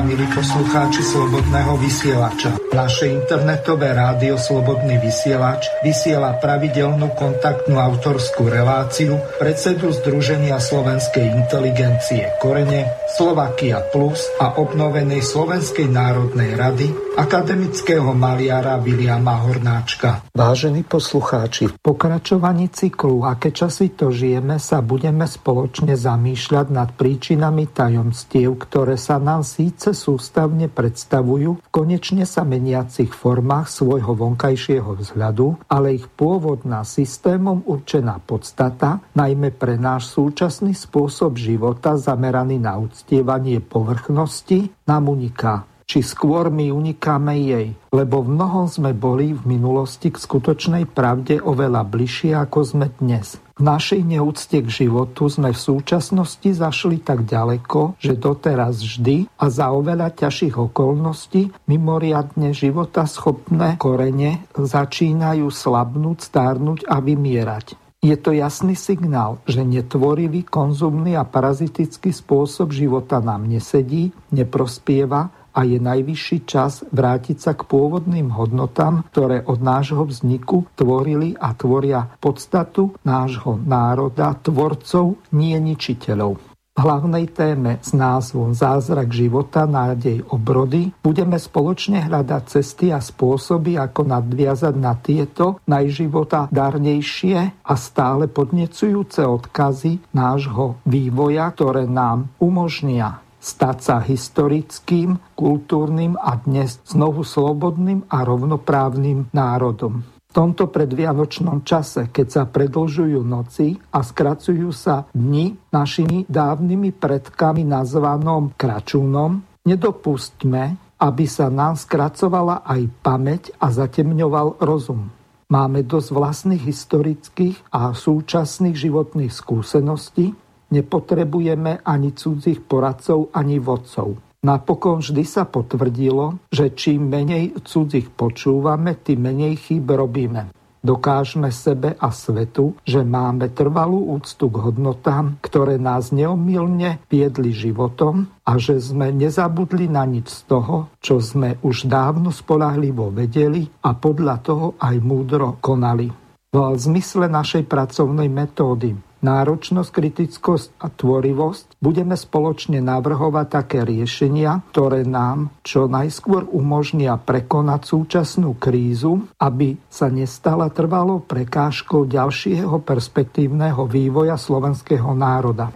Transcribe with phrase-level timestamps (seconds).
[0.00, 8.48] Vážení a milí poslucháči Slobodného vysielača, naše internetové rádio Slobodný vysielač vysiela pravidelnú kontaktnú autorskú
[8.48, 16.88] reláciu predsedu Združenia slovenskej inteligencie Korene, Slovakia Plus a obnovenej Slovenskej národnej rady
[17.20, 20.29] akademického maliara Viliama Hornáčka.
[20.40, 27.68] Vážení poslucháči, v pokračovaní cyklu Aké časy to žijeme sa budeme spoločne zamýšľať nad príčinami
[27.68, 35.68] tajomstiev, ktoré sa nám síce sústavne predstavujú v konečne sa meniacich formách svojho vonkajšieho vzhľadu,
[35.68, 43.60] ale ich pôvodná systémom určená podstata, najmä pre náš súčasný spôsob života zameraný na uctievanie
[43.60, 50.14] povrchnosti, nám uniká či skôr my unikáme jej, lebo v mnohom sme boli v minulosti
[50.14, 53.42] k skutočnej pravde oveľa bližšie ako sme dnes.
[53.58, 59.50] V našej neúcte k životu sme v súčasnosti zašli tak ďaleko, že doteraz vždy a
[59.50, 67.90] za oveľa ťažších okolností mimoriadne života schopné korene začínajú slabnúť, stárnuť a vymierať.
[68.00, 75.66] Je to jasný signál, že netvorivý, konzumný a parazitický spôsob života nám nesedí, neprospieva a
[75.66, 82.06] je najvyšší čas vrátiť sa k pôvodným hodnotám, ktoré od nášho vzniku tvorili a tvoria
[82.18, 86.50] podstatu nášho národa, tvorcov, nie ničiteľov.
[86.70, 93.76] V hlavnej téme s názvom Zázrak života, nádej obrody budeme spoločne hľadať cesty a spôsoby,
[93.76, 103.28] ako nadviazať na tieto najživota darnejšie a stále podnecujúce odkazy nášho vývoja, ktoré nám umožnia
[103.40, 110.04] stať sa historickým, kultúrnym a dnes znovu slobodným a rovnoprávnym národom.
[110.30, 117.66] V tomto predvianočnom čase, keď sa predlžujú noci a skracujú sa dni našimi dávnymi predkami
[117.66, 125.10] nazvanom kračúnom, nedopustme, aby sa nám skracovala aj pamäť a zatemňoval rozum.
[125.50, 130.30] Máme dosť vlastných historických a súčasných životných skúseností,
[130.70, 134.18] Nepotrebujeme ani cudzích poradcov, ani vodcov.
[134.40, 140.48] Napokon vždy sa potvrdilo, že čím menej cudzích počúvame, tým menej chýb robíme.
[140.80, 148.32] Dokážme sebe a svetu, že máme trvalú úctu k hodnotám, ktoré nás neomilne viedli životom
[148.48, 153.92] a že sme nezabudli na nič z toho, čo sme už dávno spolahlivo vedeli a
[153.92, 156.08] podľa toho aj múdro konali.
[156.48, 165.04] V zmysle našej pracovnej metódy náročnosť, kritickosť a tvorivosť, budeme spoločne navrhovať také riešenia, ktoré
[165.04, 174.36] nám čo najskôr umožnia prekonať súčasnú krízu, aby sa nestala trvalou prekážkou ďalšieho perspektívneho vývoja
[174.40, 175.72] slovenského národa.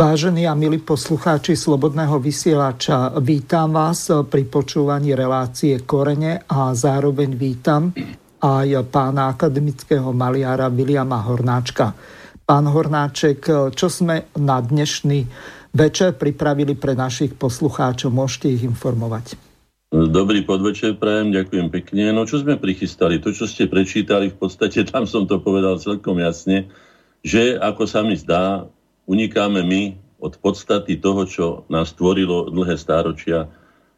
[0.00, 7.92] Vážení a milí poslucháči Slobodného vysielača, vítam vás pri počúvaní relácie Korene a zároveň vítam
[8.40, 11.92] aj pána akademického maliara Viliama Hornáčka.
[12.48, 13.44] Pán Hornáček,
[13.76, 15.20] čo sme na dnešný
[15.76, 19.36] večer pripravili pre našich poslucháčov, môžete ich informovať.
[19.92, 22.08] Dobrý podvečer, prajem, ďakujem pekne.
[22.16, 23.20] No čo sme prichystali?
[23.20, 26.72] To, čo ste prečítali, v podstate tam som to povedal celkom jasne,
[27.20, 28.64] že ako sa mi zdá,
[29.10, 33.50] unikáme my od podstaty toho, čo nás tvorilo dlhé stáročia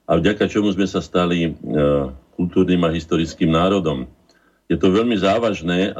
[0.08, 1.50] a vďaka čomu sme sa stali e,
[2.32, 4.08] kultúrnym a historickým národom.
[4.72, 5.92] Je to veľmi závažné e,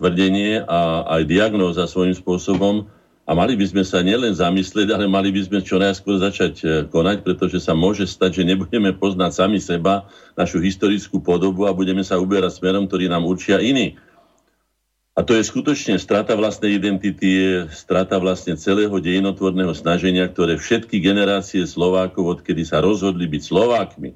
[0.00, 2.88] tvrdenie a aj diagnóza svojím spôsobom
[3.24, 6.66] a mali by sme sa nielen zamyslieť, ale mali by sme čo najskôr začať e,
[6.88, 10.08] konať, pretože sa môže stať, že nebudeme poznať sami seba,
[10.38, 14.00] našu historickú podobu a budeme sa uberať smerom, ktorý nám určia iní.
[15.14, 20.98] A to je skutočne strata vlastnej identity, je strata vlastne celého dejinotvorného snaženia, ktoré všetky
[20.98, 24.10] generácie Slovákov, odkedy sa rozhodli byť Slovákmi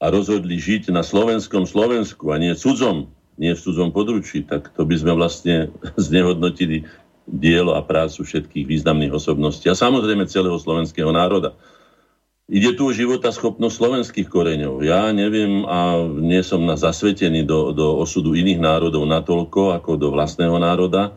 [0.00, 3.08] a rozhodli žiť na slovenskom Slovensku a nie cudzom,
[3.40, 6.84] nie v cudzom područí, tak to by sme vlastne znehodnotili
[7.24, 11.56] dielo a prácu všetkých významných osobností a samozrejme celého slovenského národa.
[12.50, 14.82] Ide tu o života schopnosť slovenských koreňov.
[14.82, 20.10] Ja neviem a nie som na zasvetený do, do osudu iných národov natoľko ako do
[20.10, 21.14] vlastného národa.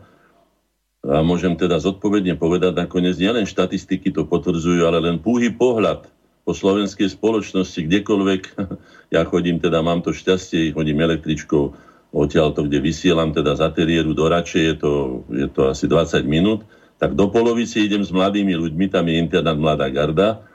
[1.02, 6.06] A môžem teda zodpovedne povedať, nakoniec nielen štatistiky to potvrdzujú, ale len púhy pohľad
[6.46, 8.42] po slovenskej spoločnosti, kdekoľvek
[9.14, 11.70] Ja chodím, teda mám to šťastie, chodím električkou
[12.14, 14.92] odtiaľ to, kde vysielam, teda z ateliéru do Rače, je to,
[15.30, 16.62] je to asi 20 minút,
[16.98, 20.46] tak do polovice idem s mladými ľuďmi, tam je internát Mladá garda,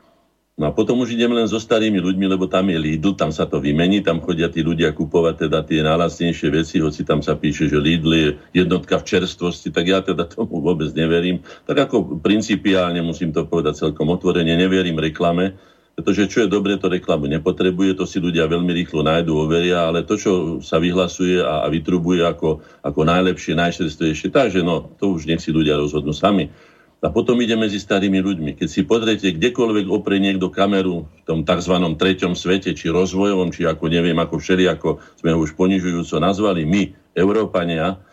[0.59, 3.47] No a potom už idem len so starými ľuďmi, lebo tam je Lidl, tam sa
[3.47, 7.71] to vymení, tam chodia tí ľudia kupovať teda tie najlacnejšie veci, hoci tam sa píše,
[7.71, 11.39] že Lidl je jednotka v čerstvosti, tak ja teda tomu vôbec neverím.
[11.63, 15.55] Tak ako principiálne musím to povedať celkom otvorene, neverím reklame,
[15.95, 20.03] pretože čo je dobre, to reklamu nepotrebuje, to si ľudia veľmi rýchlo nájdu, overia, ale
[20.03, 25.23] to, čo sa vyhlasuje a, a vytrubuje ako, ako najlepšie, najšerstvejšie, takže no, to už
[25.27, 26.51] nech si ľudia rozhodnú sami.
[26.99, 28.59] A potom ide medzi starými ľuďmi.
[28.59, 31.75] Keď si pozriete, kdekoľvek oprie niekto kameru v tom tzv.
[31.95, 36.91] treťom svete, či rozvojovom, či ako neviem, ako všelijako sme ho už ponižujúco nazvali, my,
[37.15, 38.03] Európania,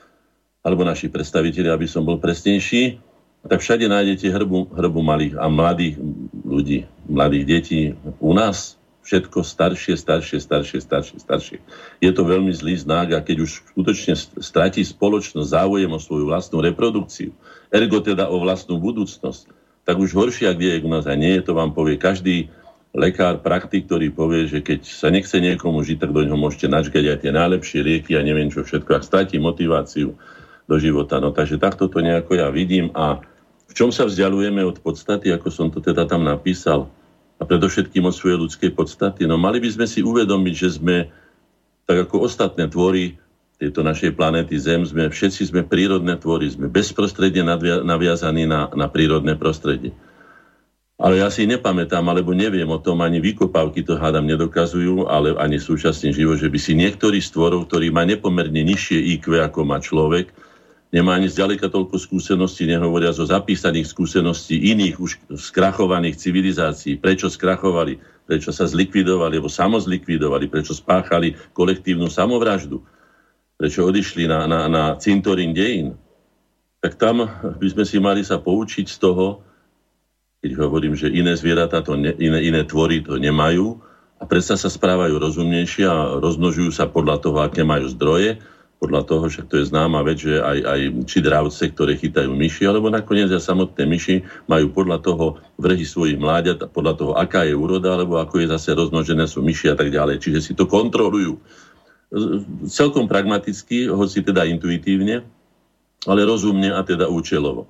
[0.62, 3.02] alebo naši predstaviteľi, aby som bol presnejší,
[3.46, 5.98] tak všade nájdete hrbu, hrbu malých a mladých
[6.42, 7.82] ľudí, mladých detí.
[8.18, 11.58] U nás všetko staršie, staršie, staršie, staršie, staršie.
[12.02, 16.58] Je to veľmi zlý znak a keď už skutočne stratí spoločnosť záujem o svoju vlastnú
[16.58, 17.30] reprodukciu,
[17.76, 19.52] ergo teda o vlastnú budúcnosť,
[19.84, 22.48] tak už horšie, ak je u nás a nie, to vám povie každý
[22.96, 27.04] lekár, praktik, ktorý povie, že keď sa nechce niekomu žiť, tak do ňoho môžete načkať
[27.12, 30.16] aj tie najlepšie lieky a neviem čo všetko, ak stratí motiváciu
[30.66, 31.20] do života.
[31.20, 33.20] No takže takto to nejako ja vidím a
[33.68, 36.88] v čom sa vzdialujeme od podstaty, ako som to teda tam napísal,
[37.36, 39.28] a predovšetkým od svojej ľudskej podstaty.
[39.28, 41.12] No mali by sme si uvedomiť, že sme,
[41.84, 43.20] tak ako ostatné tvory
[43.56, 47.44] tejto našej planéty Zem, sme, všetci sme prírodné tvory, sme bezprostredne
[47.84, 49.96] naviazaní na, na prírodné prostredie.
[50.96, 55.60] Ale ja si nepamätám, alebo neviem o tom, ani výkopávky to hádam nedokazujú, ale ani
[55.60, 59.76] súčasný život, že by si niektorý z tvorov, ktorý má nepomerne nižšie IQ, ako má
[59.76, 60.32] človek,
[60.96, 66.96] nemá ani zďaleka toľko skúseností, nehovoria zo zapísaných skúseností iných už skrachovaných civilizácií.
[66.96, 72.80] Prečo skrachovali, prečo sa zlikvidovali, alebo samozlikvidovali, prečo spáchali kolektívnu samovraždu,
[73.56, 75.96] prečo odišli na, na, na cintorín dejín.
[76.84, 77.24] Tak tam
[77.56, 79.42] by sme si mali sa poučiť z toho,
[80.44, 83.80] keď hovorím, že iné zvieratá, to iné, iné tvory to nemajú
[84.20, 88.38] a predsa sa správajú rozumnejšie a rozmnožujú sa podľa toho, aké majú zdroje
[88.76, 92.68] podľa toho, však to je známa vec, že aj, aj či dravce, ktoré chytajú myši,
[92.68, 97.56] alebo nakoniec aj samotné myši majú podľa toho vrhy svojich mláďat, podľa toho, aká je
[97.56, 100.20] úroda, alebo ako je zase rozmnožené sú myši a tak ďalej.
[100.20, 101.40] Čiže si to kontrolujú.
[102.70, 105.26] Celkom pragmaticky, hoci teda intuitívne,
[106.06, 107.66] ale rozumne a teda účelovo.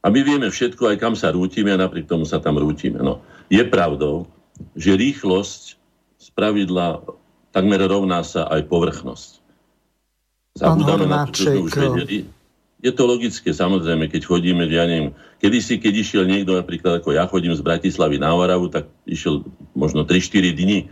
[0.00, 3.00] A my vieme všetko, aj kam sa rútime a napriek tomu sa tam rútime.
[3.00, 4.28] No, je pravdou,
[4.76, 5.76] že rýchlosť
[6.20, 7.00] z pravidla
[7.52, 9.40] takmer rovná sa aj povrchnosť.
[10.60, 12.28] Zabudáme na to, čo už vedeli.
[12.80, 17.28] Je to logické, samozrejme, keď chodíme, ja neviem, kedysi, keď išiel niekto, napríklad ako ja
[17.28, 19.44] chodím z Bratislavy na Oravu, tak išiel
[19.76, 20.88] možno 3-4 dní,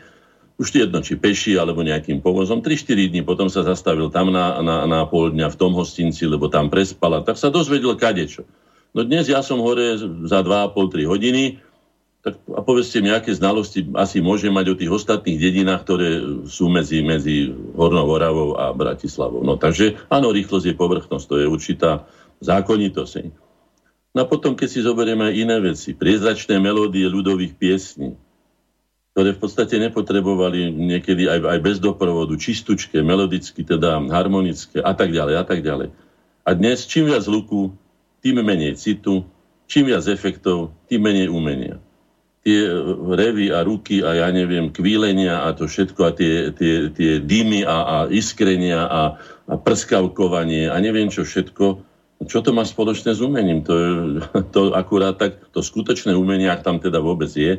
[0.58, 4.90] už jedno, či peši alebo nejakým povozom, 3-4 dní, potom sa zastavil tam na, na,
[4.90, 8.42] na pol dňa v tom hostinci, lebo tam prespala, tak sa dozvedel kadečo.
[8.90, 9.94] No dnes ja som hore
[10.26, 11.42] za 2,5-3 hodiny,
[12.26, 16.08] tak a povedzte mi, aké znalosti asi môže mať o tých ostatných dedinách, ktoré
[16.50, 19.46] sú medzi, medzi Hornou Oravou a Bratislavou.
[19.46, 22.10] No takže áno, rýchlosť je povrchnosť, to je určitá
[22.42, 23.30] zákonitosť.
[24.18, 28.18] No a potom, keď si zoberieme aj iné veci, priezračné melódie ľudových piesní,
[29.18, 35.10] ktoré v podstate nepotrebovali niekedy aj, aj bez doprovodu, čistúčke, melodicky, teda harmonické a tak
[35.10, 35.90] ďalej a tak ďalej.
[36.46, 37.74] A dnes čím viac luku,
[38.22, 39.26] tým menej citu,
[39.66, 41.82] čím viac efektov, tým menej umenia
[42.46, 42.70] tie
[43.18, 47.66] revy a ruky a ja neviem, kvílenia a to všetko a tie, tie, tie dymy
[47.66, 49.18] a, a iskrenia a,
[49.50, 51.82] a prskavkovanie a neviem čo všetko,
[52.30, 53.66] čo to má spoločné s umením?
[53.66, 53.90] To, je,
[54.54, 57.58] to akurát tak, to skutočné umenie, ak tam teda vôbec je,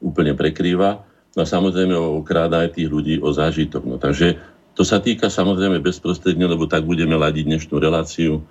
[0.00, 1.04] úplne prekrýva.
[1.36, 3.82] No a samozrejme okráda aj tých ľudí o zážitok.
[3.86, 4.40] No, takže
[4.74, 8.42] to sa týka samozrejme bezprostredne, lebo tak budeme ladiť dnešnú reláciu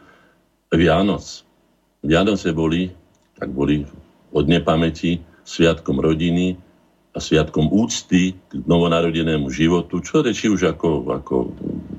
[0.72, 1.25] Vianoc.
[2.06, 2.94] Vianoce boli,
[3.36, 3.84] tak boli
[4.32, 6.53] od nepamäti, sviatkom rodiny
[7.10, 11.36] a sviatkom úcty k novonarodenému životu, čo reči už ako, ako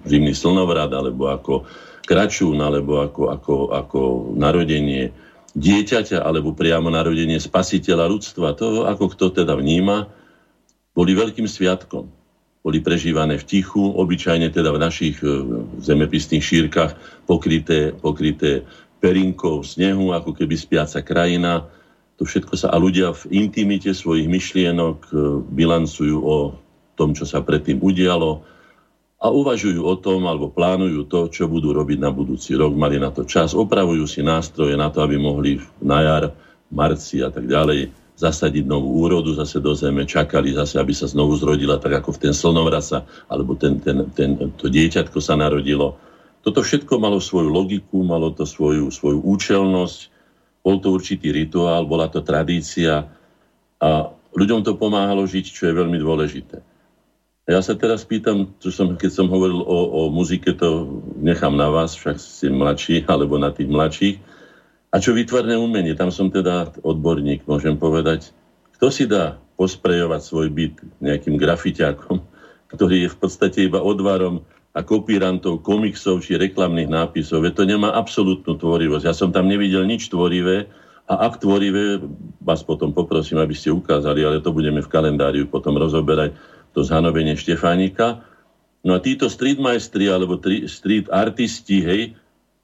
[0.06, 1.66] zimný slnovrad, alebo ako
[2.06, 4.00] kračún, alebo ako, ako, ako
[4.38, 5.10] narodenie
[5.54, 8.54] dieťaťa, alebo priamo narodenie spasiteľa ľudstva.
[8.58, 10.06] To, ako kto teda vníma,
[10.94, 12.06] boli veľkým sviatkom.
[12.60, 15.26] Boli prežívané v tichu, obyčajne teda v našich e,
[15.80, 16.92] zemepisných šírkach
[17.24, 18.68] pokryté, pokryté
[19.00, 21.64] perinkou snehu, ako keby spiaca krajina,
[22.20, 26.52] to všetko sa a ľudia v intimite svojich myšlienok e, bilancujú o
[26.92, 28.44] tom, čo sa predtým udialo
[29.20, 32.72] a uvažujú o tom alebo plánujú to, čo budú robiť na budúci rok.
[32.72, 36.24] Mali na to čas, opravujú si nástroje na to, aby mohli na jar,
[36.72, 41.36] marci a tak ďalej zasadiť novú úrodu zase do zeme, čakali zase, aby sa znovu
[41.40, 45.96] zrodila, tak ako v ten slnovrasa, alebo ten, ten, ten, to dieťatko sa narodilo.
[46.44, 49.98] Toto všetko malo svoju logiku, malo to svoju, svoju účelnosť,
[50.60, 53.08] bol to určitý rituál, bola to tradícia
[53.80, 53.90] a
[54.36, 56.69] ľuďom to pomáhalo žiť, čo je veľmi dôležité.
[57.50, 61.66] Ja sa teraz pýtam, čo som, keď som hovoril o, o muzike, to nechám na
[61.66, 64.16] vás, však ste mladší, alebo na tých mladších.
[64.94, 68.30] A čo výtvarné umenie, tam som teda odborník, môžem povedať.
[68.78, 72.22] Kto si dá posprejovať svoj byt nejakým grafiťákom,
[72.78, 77.42] ktorý je v podstate iba odvarom a kopírantov komiksov či reklamných nápisov.
[77.42, 79.10] Veď to nemá absolútnu tvorivosť.
[79.10, 80.70] Ja som tam nevidel nič tvorivé
[81.10, 81.98] a ak tvorivé,
[82.38, 86.38] vás potom poprosím, aby ste ukázali, ale to budeme v kalendáriu potom rozoberať,
[86.80, 88.24] to zhanovenie Štefánika.
[88.80, 92.00] No a títo street majstri alebo street artisti, hej,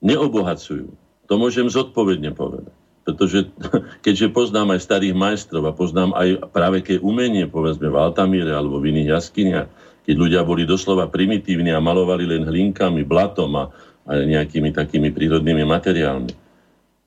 [0.01, 0.89] neobohacujú
[1.27, 2.73] to môžem zodpovedne povedať.
[3.07, 3.51] Pretože
[4.07, 8.79] keďže poznám aj starých majstrov a poznám aj práve keď umenie, povedzme v Altamíre alebo
[8.79, 9.69] v iných jaskyniach,
[10.07, 13.65] keď ľudia boli doslova primitívni a malovali len hlinkami, blatom a,
[14.07, 16.31] a nejakými takými prírodnými materiálmi,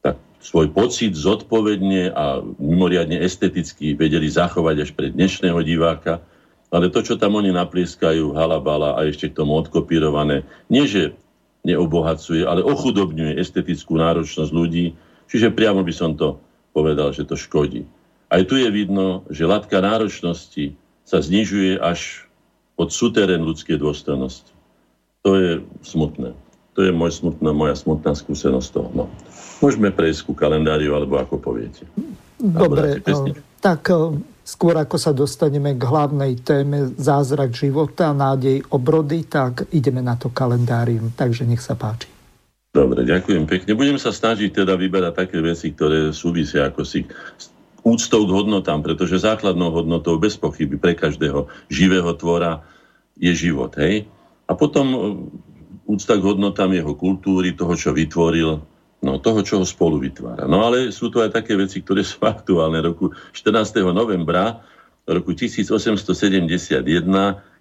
[0.04, 6.20] tak svoj pocit zodpovedne a mimoriadne esteticky vedeli zachovať až pre dnešného diváka,
[6.70, 11.18] ale to, čo tam oni naplieskajú, halabala a ešte k tomu odkopírované, nie že
[11.66, 14.96] neobohacuje, ale ochudobňuje estetickú náročnosť ľudí.
[15.28, 16.40] Čiže priamo by som to
[16.72, 17.84] povedal, že to škodí.
[18.30, 22.30] Aj tu je vidno, že latka náročnosti sa znižuje až
[22.78, 24.54] od suterén ľudskej dôstojnosti.
[25.26, 25.52] To je
[25.84, 26.38] smutné.
[26.78, 28.90] To je môj smutná, moja smutná skúsenosť toho.
[28.96, 29.06] No.
[29.60, 31.84] Môžeme prejsť ku kalendáriu, alebo ako poviete.
[32.40, 33.04] Dobre,
[33.60, 33.84] tak
[34.50, 40.34] Skôr ako sa dostaneme k hlavnej téme zázrak života, nádej obrody, tak ideme na to
[40.34, 41.14] kalendárium.
[41.14, 42.10] Takže nech sa páči.
[42.74, 43.78] Dobre, ďakujem pekne.
[43.78, 47.06] Budem sa snažiť teda vyberať také veci, ktoré súvisia ako si
[47.86, 52.66] úctou k hodnotám, pretože základnou hodnotou bez pochyby pre každého živého tvora
[53.22, 53.70] je život.
[53.78, 54.10] Hej?
[54.50, 54.98] A potom e,
[55.86, 58.66] úcta k hodnotám jeho kultúry, toho, čo vytvoril,
[59.00, 60.44] No, toho, čo ho spolu vytvára.
[60.44, 62.84] No ale sú to aj také veci, ktoré sú aktuálne.
[62.84, 63.80] Roku 14.
[63.96, 64.60] novembra
[65.08, 66.84] roku 1871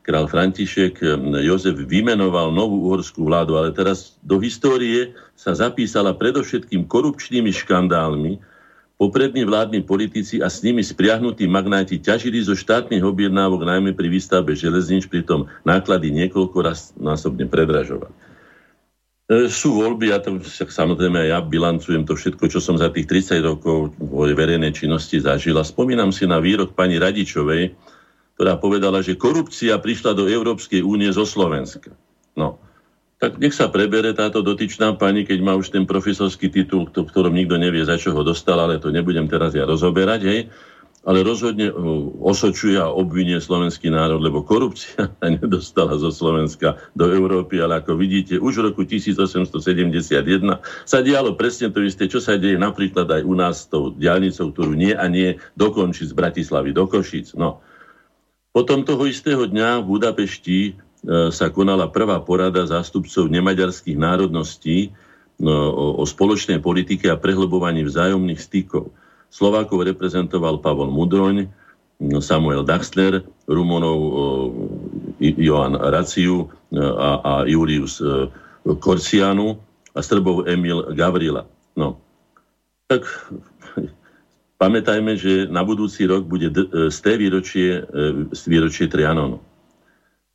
[0.03, 1.05] král František
[1.45, 8.41] Jozef vymenoval novú uhorskú vládu, ale teraz do histórie sa zapísala predovšetkým korupčnými škandálmi.
[8.99, 14.59] Poprední vládni politici a s nimi spriahnutí magnáti ťažili zo štátnych objednávok najmä pri výstavbe
[14.59, 18.11] železníc, pritom náklady niekoľko raz násobne predražovali.
[19.29, 23.45] E, sú voľby, ja to samozrejme ja bilancujem to všetko, čo som za tých 30
[23.45, 25.61] rokov vo verejnej činnosti zažil.
[25.61, 27.77] A spomínam si na výrok pani Radičovej,
[28.41, 31.93] ktorá povedala, že korupcia prišla do Európskej únie zo Slovenska.
[32.41, 32.57] No,
[33.21, 37.61] tak nech sa prebere táto dotyčná pani, keď má už ten profesorský titul, ktorom nikto
[37.61, 40.41] nevie, za čo ho dostal, ale to nebudem teraz ja rozoberať, hej
[41.09, 41.81] ale rozhodne uh,
[42.21, 47.97] osočuje a obvinie slovenský národ, lebo korupcia sa nedostala zo Slovenska do Európy, ale ako
[47.97, 49.57] vidíte, už v roku 1871
[50.85, 54.53] sa dialo presne to isté, čo sa deje napríklad aj u nás s tou diálnicou,
[54.53, 57.33] ktorú nie a nie dokončí z Bratislavy do Košic.
[57.41, 57.65] No.
[58.53, 60.73] Potom toho istého dňa v Budapešti e,
[61.33, 64.93] sa konala prvá porada zástupcov nemaďarských národností
[65.41, 68.93] no, o, o spoločnej politike a prehlbovaní vzájomných stykov.
[69.29, 71.49] Slovákov reprezentoval Pavol Mudroň,
[72.23, 73.99] Samuel Daxler, Rumunov
[75.19, 76.47] Johan Raciu
[76.79, 78.31] a, a Julius e,
[78.79, 79.59] Korsianu
[79.97, 81.43] a Srbov Emil Gavrila.
[81.75, 81.99] No,
[82.87, 83.03] tak
[84.63, 89.43] pamätajme, že na budúci rok bude z té výročie, e, výročie Trianonu.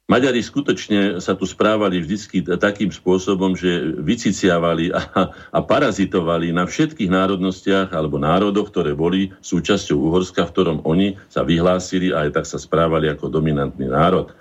[0.04, 7.08] Maďari skutočne sa tu správali vždy takým spôsobom, že vyciciavali a, a parazitovali na všetkých
[7.08, 12.46] národnostiach alebo národoch, ktoré boli súčasťou Uhorska, v ktorom oni sa vyhlásili a aj tak
[12.52, 14.36] sa správali ako dominantný národ.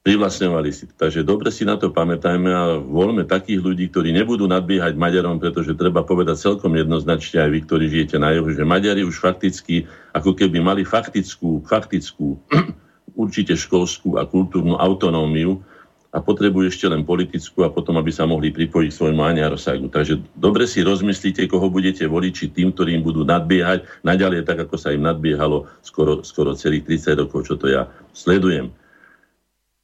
[0.00, 0.88] Privlastňovali si.
[0.88, 5.76] Takže dobre si na to pamätajme a voľme takých ľudí, ktorí nebudú nadbiehať Maďarom, pretože
[5.76, 9.84] treba povedať celkom jednoznačne aj vy, ktorí žijete na juhu, že Maďari už fakticky,
[10.16, 12.40] ako keby mali faktickú, faktickú
[13.16, 15.64] určite školskú a kultúrnu autonómiu
[16.16, 19.20] a potrebujú ešte len politickú a potom, aby sa mohli pripojiť svojmu
[19.52, 19.92] Rosagu.
[19.92, 24.80] Takže dobre si rozmyslíte, koho budete voliť, či tým, ktorým budú nadbiehať, naďalej tak, ako
[24.80, 28.72] sa im nadbiehalo skoro, skoro celých 30 rokov, čo to ja sledujem.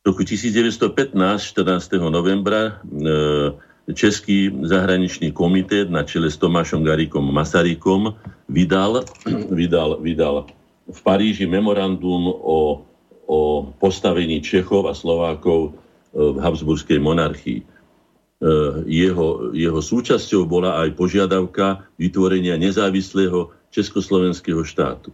[0.02, 2.00] V roku 1915, 14.
[2.08, 8.14] novembra, e, Český zahraničný komitét na čele s Tomášom Garikom Masarykom
[8.46, 9.02] vydal,
[9.58, 10.46] vydal, vydal
[10.86, 12.86] v Paríži memorandum o
[13.32, 17.64] o postavení Čechov a Slovákov e, v Habsburskej monarchii.
[17.64, 17.66] E,
[18.84, 25.08] jeho, jeho súčasťou bola aj požiadavka vytvorenia nezávislého československého štátu.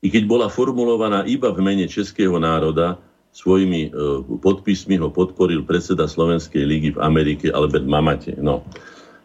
[0.00, 2.96] i keď bola formulovaná iba v mene českého národa,
[3.34, 4.00] svojimi e,
[4.40, 8.32] podpismi ho podporil predseda Slovenskej ligy v Amerike Albert Mamate.
[8.40, 8.64] No.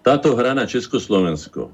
[0.02, 1.70] Táto hra na Československo,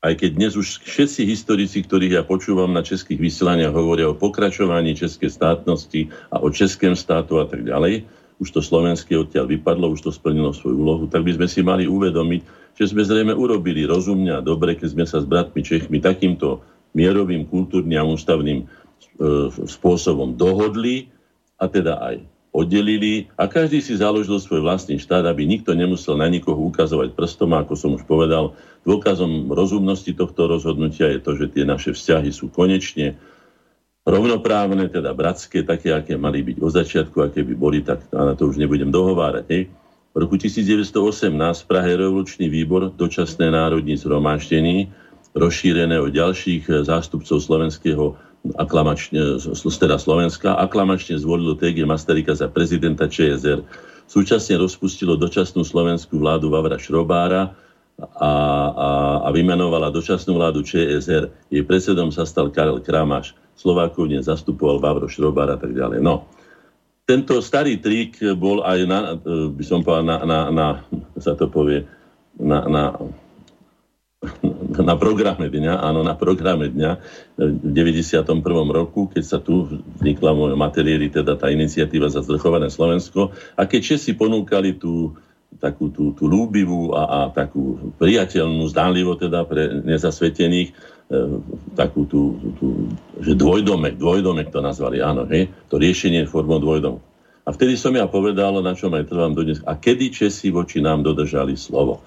[0.00, 4.96] aj keď dnes už všetci historici, ktorých ja počúvam na českých vysielaniach, hovoria o pokračovaní
[4.96, 8.08] českej státnosti a o českém státu a tak ďalej,
[8.40, 11.84] už to slovenské odtiaľ vypadlo, už to splnilo svoju úlohu, tak by sme si mali
[11.84, 16.64] uvedomiť, že sme zrejme urobili rozumne a dobre, keď sme sa s bratmi Čechmi takýmto
[16.96, 18.66] mierovým, kultúrnym a ústavným e,
[19.68, 21.12] spôsobom dohodli
[21.60, 26.26] a teda aj oddelili a každý si založil svoj vlastný štát, aby nikto nemusel na
[26.26, 28.58] nikoho ukazovať prstom, ako som už povedal.
[28.82, 33.14] Dôkazom rozumnosti tohto rozhodnutia je to, že tie naše vzťahy sú konečne
[34.02, 38.50] rovnoprávne, teda bratské, také, aké mali byť od začiatku, aké by boli, tak na to
[38.50, 39.46] už nebudem dohovárať.
[39.46, 39.62] Hej.
[40.10, 44.90] V roku 1918 v Prahe revolučný výbor dočasné národní zhromaždení
[45.38, 48.18] rozšírené o ďalších zástupcov slovenského
[48.56, 53.60] aklamačne, teda Slovenska, aklamačne zvolilo TG Masterika za prezidenta ČSR.
[54.10, 57.54] Súčasne rozpustilo dočasnú slovenskú vládu Vavra Šrobára
[58.00, 58.30] a, a,
[59.22, 61.30] a vymenovala dočasnú vládu ČSR.
[61.52, 63.36] Jej predsedom sa stal Karel Kramaš.
[63.60, 66.00] Slovákov zastupoval Vavro Šrobár a tak ďalej.
[66.00, 66.24] No,
[67.04, 68.98] tento starý trik bol aj na,
[69.52, 70.66] by som povedal, na, na, na
[71.24, 71.84] sa to povie,
[72.40, 72.82] na, na
[74.90, 76.90] na programe dňa, áno, na programe dňa
[77.40, 78.44] v 91.
[78.68, 83.32] roku, keď sa tu vznikla moja materiéry, teda tá iniciatíva za zrchované Slovensko.
[83.56, 85.16] A keď Česi ponúkali tú
[85.58, 90.74] takú tú, tú lúbivú a, a takú priateľnú, zdánlivo teda pre nezasvetených, e,
[91.74, 92.86] takú tú, tú,
[93.18, 97.02] že dvojdomek, dvojdomek to nazvali, áno, hej, to riešenie formou dvojdomku.
[97.44, 101.02] A vtedy som ja povedal, na čom aj trvám dodnes, a kedy Česi voči nám
[101.02, 101.98] dodržali slovo.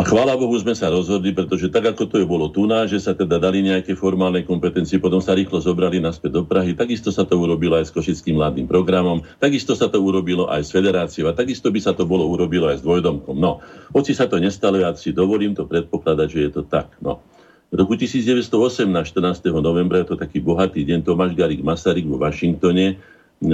[0.00, 2.96] A chvála Bohu sme sa rozhodli, pretože tak ako to je bolo tu na, že
[2.96, 7.28] sa teda dali nejaké formálne kompetencie, potom sa rýchlo zobrali naspäť do Prahy, takisto sa
[7.28, 11.36] to urobilo aj s Košickým mladým programom, takisto sa to urobilo aj s federáciou a
[11.36, 13.36] takisto by sa to bolo urobilo aj s dvojdomkom.
[13.36, 13.60] No,
[13.92, 16.96] hoci sa to nestalo, ja si dovolím to predpokladať, že je to tak.
[17.04, 17.20] No.
[17.68, 19.20] V roku 1918, 14.
[19.60, 23.52] novembra, je to taký bohatý deň, Tomáš Garik Masaryk vo Washingtone e,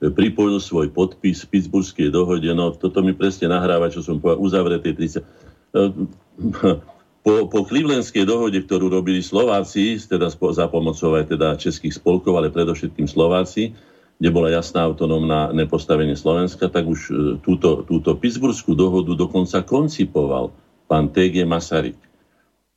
[0.00, 2.48] pripojil svoj podpis v Pittsburghskej dohode.
[2.56, 5.44] No, toto mi presne nahráva, čo som povedal, uzavretej 30
[7.24, 12.54] po, po Clevelandskej dohode, ktorú robili Slováci, teda za pomocou aj teda českých spolkov, ale
[12.54, 13.74] predovšetkým Slováci,
[14.22, 20.54] kde bola jasná autonómna nepostavenie Slovenska, tak už e, túto, túto Pittsburghskú dohodu dokonca koncipoval
[20.86, 21.42] pán T.G.
[21.42, 21.98] Masaryk.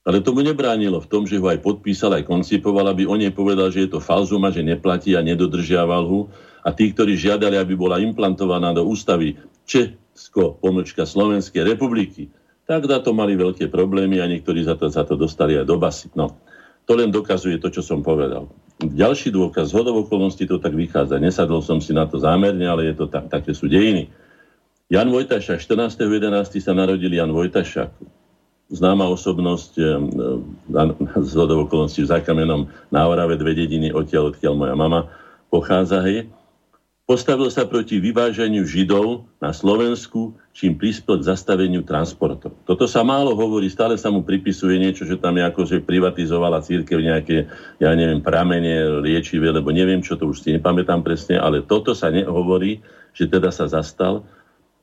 [0.07, 3.67] Ale tomu nebránilo v tom, že ho aj podpísal, aj koncipoval, aby o nej povedal,
[3.69, 6.31] že je to falzum že neplatí a nedodržiaval ho.
[6.63, 9.35] A tí, ktorí žiadali, aby bola implantovaná do ústavy
[9.67, 12.31] Česko, pomlčka Slovenskej republiky,
[12.67, 15.79] tak na to mali veľké problémy a niektorí za to, za to dostali aj do
[15.79, 16.11] basy.
[16.13, 16.35] No,
[16.83, 18.51] to len dokazuje to, čo som povedal.
[18.83, 21.17] Ďalší dôkaz, zhodov okolností to tak vychádza.
[21.17, 24.11] Nesadol som si na to zámerne, ale je to tak, také sú dejiny.
[24.87, 26.63] Jan Vojtašák, 14.11.
[26.63, 27.91] sa narodil Jan Vojtašák,
[28.71, 29.87] známa osobnosť eh,
[31.23, 35.07] z hodov okolností v Zakamenom na Orave, dve dediny, odtiaľ, odkiaľ moja mama
[35.47, 36.03] pochádza.
[36.03, 36.31] Hej.
[37.07, 42.51] Postavil sa proti vyvážaniu Židov na Slovensku, čím prispel k zastaveniu transportov.
[42.67, 46.99] Toto sa málo hovorí, stále sa mu pripisuje niečo, že tam je akože privatizovala církev
[46.99, 47.47] nejaké,
[47.79, 52.11] ja neviem, pramene liečivé, lebo neviem, čo to už si nepamätám presne, ale toto sa
[52.11, 52.83] nehovorí,
[53.15, 54.27] že teda sa zastal.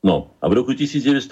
[0.01, 1.29] No a v roku 1950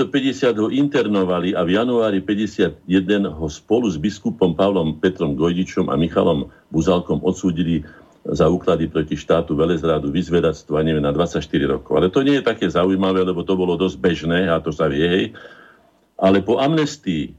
[0.61, 2.85] ho internovali a v januári 51
[3.33, 7.81] ho spolu s biskupom Pavlom Petrom Gojdičom a Michalom Buzalkom odsúdili
[8.23, 11.99] za úklady proti štátu, velezrádu, vyzvedactva, neviem, na 24 rokov.
[11.99, 15.03] Ale to nie je také zaujímavé, lebo to bolo dosť bežné a to sa vie,
[15.03, 15.25] hej.
[16.15, 17.35] Ale po amnestii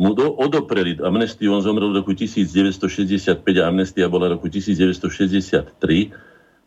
[0.00, 5.76] mu do, odopreli amnestiu, on zomrel v roku 1965 a amnestia bola v roku 1963.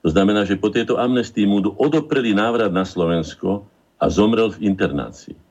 [0.05, 3.65] To znamená, že po tejto amnestii mu odopreli návrat na Slovensko
[3.97, 5.44] a zomrel v internácii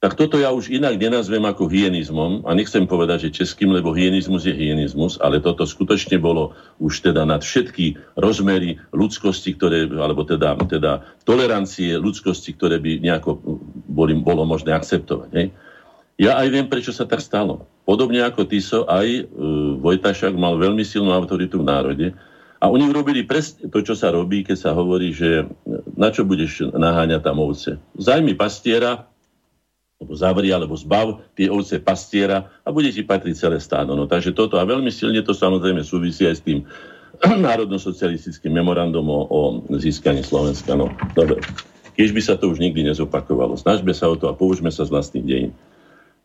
[0.00, 4.48] tak toto ja už inak nenazvem ako hyenizmom a nechcem povedať, že českým, lebo hyenizmus
[4.48, 10.56] je hyenizmus, ale toto skutočne bolo už teda nad všetky rozmery ľudskosti, ktoré, alebo teda,
[10.64, 13.44] teda tolerancie ľudskosti, ktoré by nejako
[13.92, 15.30] boli, bolo možné akceptovať.
[15.36, 15.52] Hej.
[16.16, 17.68] Ja aj viem, prečo sa tak stalo.
[17.84, 19.22] Podobne ako Tiso, aj e,
[19.84, 22.06] Vojtašák mal veľmi silnú autoritu v národe
[22.56, 25.44] a oni urobili presne to, čo sa robí, keď sa hovorí, že
[25.92, 27.76] na čo budeš naháňať tam ovce.
[28.00, 29.09] Zajmi pastiera,
[30.00, 33.92] alebo zavri, alebo zbav tie ovce pastiera a bude ti patriť celé stádo.
[33.92, 36.64] No, takže toto a veľmi silne to samozrejme súvisí aj s tým
[37.44, 39.40] národno-socialistickým memorandum o, o
[39.76, 40.72] získaní Slovenska.
[40.72, 41.44] No, dobre.
[42.00, 43.60] Keď by sa to už nikdy nezopakovalo.
[43.60, 45.52] Snažme sa o to a použme sa z vlastných dejín.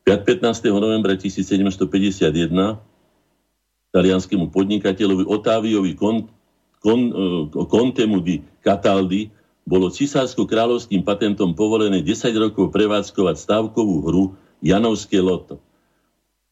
[0.08, 0.48] 15.
[0.72, 1.76] novembra 1751
[3.92, 6.32] talianskému podnikateľovi Otáviovi Con,
[6.80, 7.00] Con,
[7.52, 9.35] Contemu di Cataldi
[9.66, 14.24] bolo cisársko-kráľovským patentom povolené 10 rokov prevádzkovať stávkovú hru
[14.62, 15.58] Janovské loto.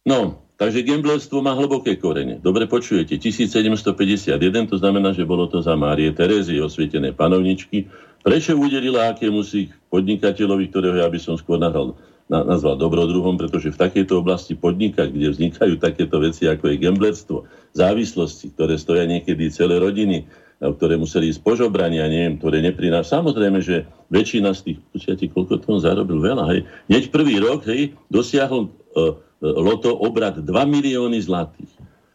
[0.04, 2.42] No, takže gamblerstvo má hlboké korene.
[2.42, 4.36] Dobre počujete, 1751,
[4.68, 7.88] to znamená, že bolo to za Márie Terezie, osvietené panovničky.
[8.26, 11.96] Prečo udelila akému si podnikateľovi, ktorého ja by som skôr nahral,
[12.28, 17.38] na, nazval dobrodruhom, pretože v takejto oblasti podnikať, kde vznikajú takéto veci, ako je gamblerstvo,
[17.76, 20.26] závislosti, ktoré stoja niekedy celé rodiny,
[20.72, 23.12] ktoré museli ísť požobrania, neviem, ktoré neprináš.
[23.12, 26.64] Samozrejme, že väčšina z tých, počujete, koľko to on zarobil, veľa, hej.
[26.88, 31.74] Hneď prvý rok, hej, dosiahol uh, loto obrad 2 milióny zlatých.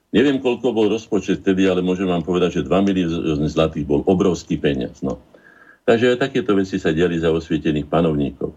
[0.08, 4.56] Neviem, koľko bol rozpočet vtedy, ale môžem vám povedať, že 2 milióny zlatých bol obrovský
[4.56, 5.04] peniaz.
[5.04, 5.20] No.
[5.84, 8.56] Takže aj takéto veci sa diali za osvietených panovníkov.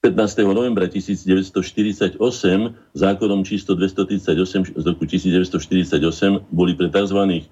[0.00, 0.16] 15.
[0.48, 2.16] novembra 1948
[2.96, 6.00] zákonom číslo 238 z roku 1948
[6.48, 7.44] boli pre tzv.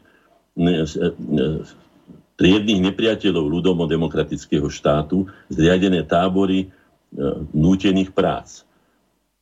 [2.39, 6.67] Triedných nepriateľov ľudomo-demokratického štátu zriadené tábory e,
[7.51, 8.63] nútených prác.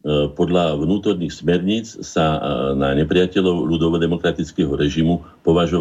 [0.07, 2.41] E, podľa vnútorných smerníc sa e,
[2.79, 5.19] na nepriateľov ľudovo-demokratického režimu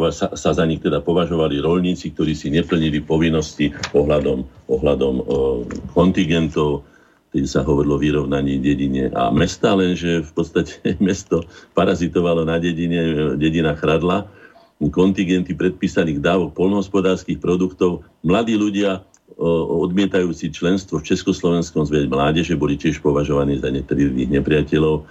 [0.10, 5.24] sa, sa za nich teda považovali rolníci, ktorí si neplnili povinnosti ohľadom, ohľadom e,
[5.94, 6.90] kontingentov,
[7.30, 11.46] keď sa hovorilo o vyrovnaní dedine a mesta, lenže v podstate mesto
[11.78, 14.26] parazitovalo na dedine, dedina chradla,
[14.90, 18.06] kontingenty predpísaných dávok polnohospodárských produktov.
[18.26, 19.06] Mladí ľudia
[19.82, 25.04] odmietajúci členstvo v Československom zväze mládeže boli tiež považovaní za netriedných nepriateľov,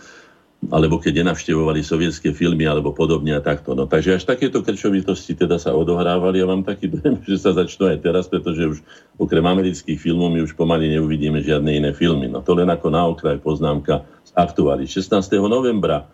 [0.73, 3.77] alebo keď nenavštevovali sovietské filmy alebo podobne a takto.
[3.77, 7.93] No, takže až takéto krčovitosti teda sa odohrávali a mám taký dojem, že sa začnú
[7.93, 8.79] aj teraz, pretože už
[9.21, 12.31] okrem amerických filmov my už pomaly neuvidíme žiadne iné filmy.
[12.31, 14.89] No to len ako na okraj poznámka z aktuály.
[14.89, 15.13] 16.
[15.45, 16.09] novembra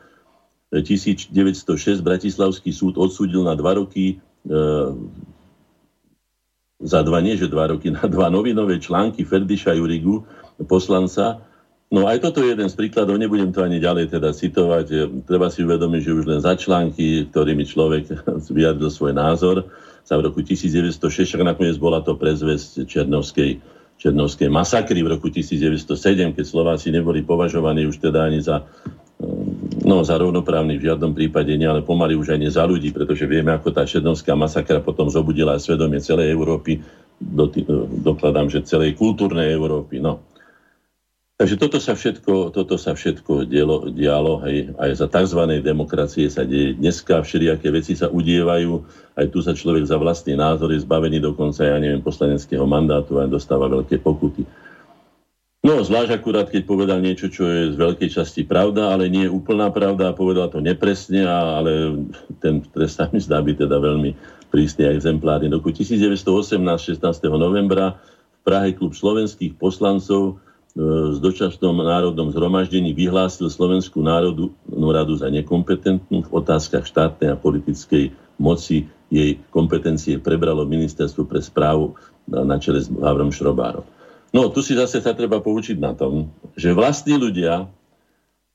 [0.70, 1.34] 1906
[1.98, 4.54] Bratislavský súd odsúdil na dva roky e,
[6.80, 10.24] za dva, nie že dva roky, na dva novinové články Ferdiša Jurigu,
[10.64, 11.44] poslanca.
[11.90, 14.86] No aj toto je jeden z príkladov, nebudem to ani ďalej teda citovať.
[15.26, 18.04] Treba si uvedomiť, že už len za články, ktorými človek
[18.56, 19.66] vyjadril svoj názor,
[20.06, 23.58] sa v roku 1906, však nakoniec bola to prezvesť Černovskej,
[24.00, 25.84] Černovskej masakry v roku 1907,
[26.32, 28.64] keď Slováci neboli považovaní už teda ani za
[29.90, 33.26] No, za rovnoprávny v žiadnom prípade nie, ale pomaly už aj nie za ľudí, pretože
[33.26, 36.78] vieme, ako tá Černovská masakra potom zobudila svedomie celej Európy,
[37.18, 37.50] do,
[38.06, 39.98] dokladám, že celej kultúrnej Európy.
[39.98, 40.22] No.
[41.42, 45.58] Takže toto sa všetko, toto sa všetko dialo, dialo hej, aj za tzv.
[45.58, 46.78] demokracie sa deje.
[46.78, 48.70] Dneska všelijaké veci sa udievajú,
[49.18, 53.26] aj tu sa človek za vlastný názor je zbavený dokonca, ja neviem, poslaneckého mandátu a
[53.26, 54.46] dostáva veľké pokuty.
[55.60, 59.34] No, zvlášť akurát, keď povedal niečo, čo je z veľkej časti pravda, ale nie je
[59.36, 62.00] úplná pravda a povedal to nepresne, ale
[62.40, 64.16] ten trest sa mi zdá byť teda veľmi
[64.48, 65.52] prísny a exemplárny.
[65.52, 67.04] Roku 1918, 16.
[67.36, 70.80] novembra v Prahe klub slovenských poslancov e,
[71.12, 74.56] s dočasnom národnom zhromaždení vyhlásil Slovenskú národnú
[74.88, 78.08] radu za nekompetentnú v otázkach štátnej a politickej
[78.40, 78.88] moci.
[79.12, 83.84] Jej kompetencie prebralo ministerstvo pre správu na čele s Havrom Šrobárom.
[84.30, 87.66] No, tu si zase sa treba poučiť na tom, že vlastní ľudia,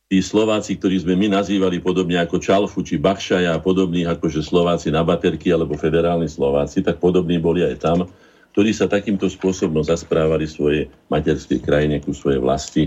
[0.08, 4.88] tí Slováci, ktorí sme my nazývali podobne ako Čalfu či Bachšaja a podobných akože Slováci
[4.94, 8.08] na baterky alebo federálni Slováci, tak podobní boli aj tam,
[8.56, 12.84] ktorí sa takýmto spôsobom zasprávali svoje materskej krajine ku svojej vlasti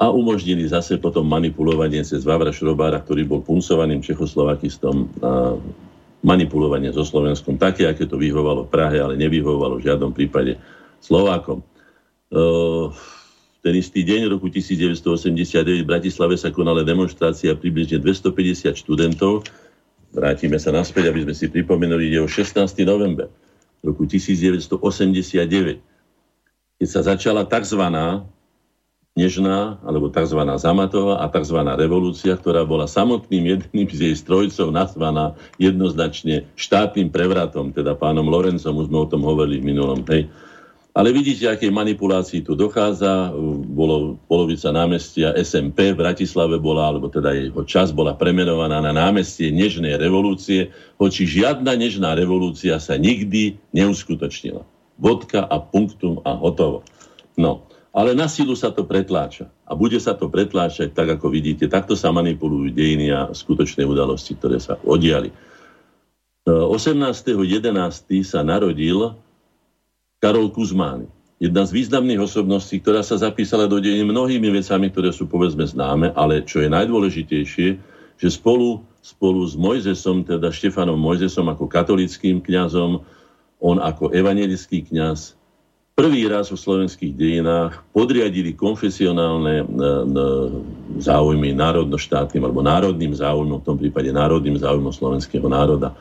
[0.00, 5.60] a umožnili zase potom manipulovanie cez Vavra Šrobára, ktorý bol puncovaným Čechoslovakistom a
[6.24, 10.56] manipulovanie so Slovenskom také, aké to vyhovalo Prahe, ale nevyhovalo v žiadnom prípade
[11.04, 11.60] Slovákom
[13.60, 19.44] ten istý deň roku 1989 v Bratislave sa konala demonstrácia približne 250 študentov.
[20.14, 22.62] Vrátime sa naspäť, aby sme si pripomenuli, ide o 16.
[22.86, 23.26] november
[23.82, 25.82] roku 1989,
[26.80, 27.82] keď sa začala tzv.
[29.18, 30.40] nežná, alebo tzv.
[30.58, 31.58] zamatová a tzv.
[31.78, 38.80] revolúcia, ktorá bola samotným jedným z jej strojcov nazvaná jednoznačne štátnym prevratom, teda pánom Lorencom,
[38.80, 40.30] už sme o tom hovorili v minulom, hej,
[40.90, 43.30] ale vidíte, aké manipulácii tu dochádza.
[43.70, 49.54] Bolo polovica námestia SMP v Bratislave bola, alebo teda jeho čas bola premenovaná na námestie
[49.54, 54.66] Nežnej revolúcie, hoči žiadna nežná revolúcia sa nikdy neuskutočnila.
[54.98, 56.82] Vodka a punktum a hotovo.
[57.38, 59.48] No, ale na silu sa to pretláča.
[59.66, 61.70] A bude sa to pretláčať tak, ako vidíte.
[61.70, 65.30] Takto sa manipulujú dejiny a skutočné udalosti, ktoré sa odiali.
[66.50, 68.26] 18.11.
[68.26, 69.14] sa narodil
[70.20, 71.08] Karol Kuzmány.
[71.40, 76.12] Jedna z významných osobností, ktorá sa zapísala do dejiny mnohými vecami, ktoré sú povedzme známe,
[76.12, 77.68] ale čo je najdôležitejšie,
[78.20, 83.00] že spolu spolu s Mojzesom, teda Štefanom Mojzesom ako katolickým kňazom,
[83.60, 85.36] on ako evangelický kňaz,
[85.96, 89.66] prvý raz v slovenských dejinách podriadili konfesionálne e,
[91.00, 95.92] záujmy národno-štátnym alebo národným záujmom, v tom prípade národným záujmom slovenského národa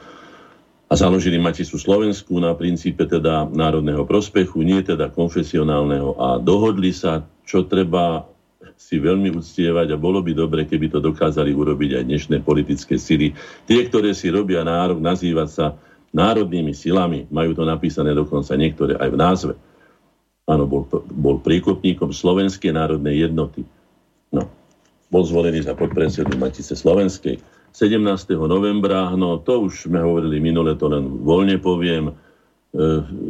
[0.90, 7.22] a založili Maticu Slovensku na princípe teda národného prospechu, nie teda konfesionálneho a dohodli sa,
[7.46, 8.26] čo treba
[8.74, 13.38] si veľmi uctievať a bolo by dobre, keby to dokázali urobiť aj dnešné politické sily.
[13.70, 15.66] Tie, ktoré si robia nárok nazývať sa
[16.10, 19.54] národnými silami, majú to napísané dokonca niektoré aj v názve.
[20.50, 23.62] Áno, bol, bol príkopníkom Slovenskej národnej jednoty.
[24.34, 24.50] No,
[25.14, 27.38] bol zvolený za podpredsedu Matice Slovenskej
[27.74, 28.36] 17.
[28.36, 32.14] novembra, no to už sme hovorili minule, to len voľne poviem, e,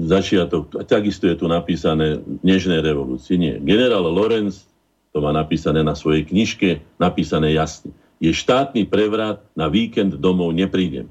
[0.07, 3.35] začiatok, takisto je tu napísané Nežnej revolúcie.
[3.35, 3.59] Nie.
[3.59, 4.69] Generál Lorenz
[5.09, 7.89] to má napísané na svojej knižke, napísané jasne.
[8.19, 11.09] Je štátny prevrat, na víkend domov neprídem.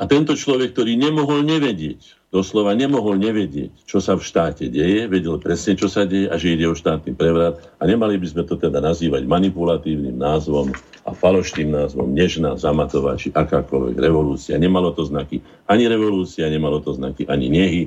[0.00, 5.36] A tento človek, ktorý nemohol nevedieť, doslova nemohol nevedieť, čo sa v štáte deje, vedel
[5.36, 8.56] presne, čo sa deje a že ide o štátny prevrat a nemali by sme to
[8.56, 10.72] teda nazývať manipulatívnym názvom
[11.04, 14.56] a falošným názvom nežná, zamatová či akákoľvek revolúcia.
[14.56, 17.82] Nemalo to znaky ani revolúcia, nemalo to znaky ani nehy.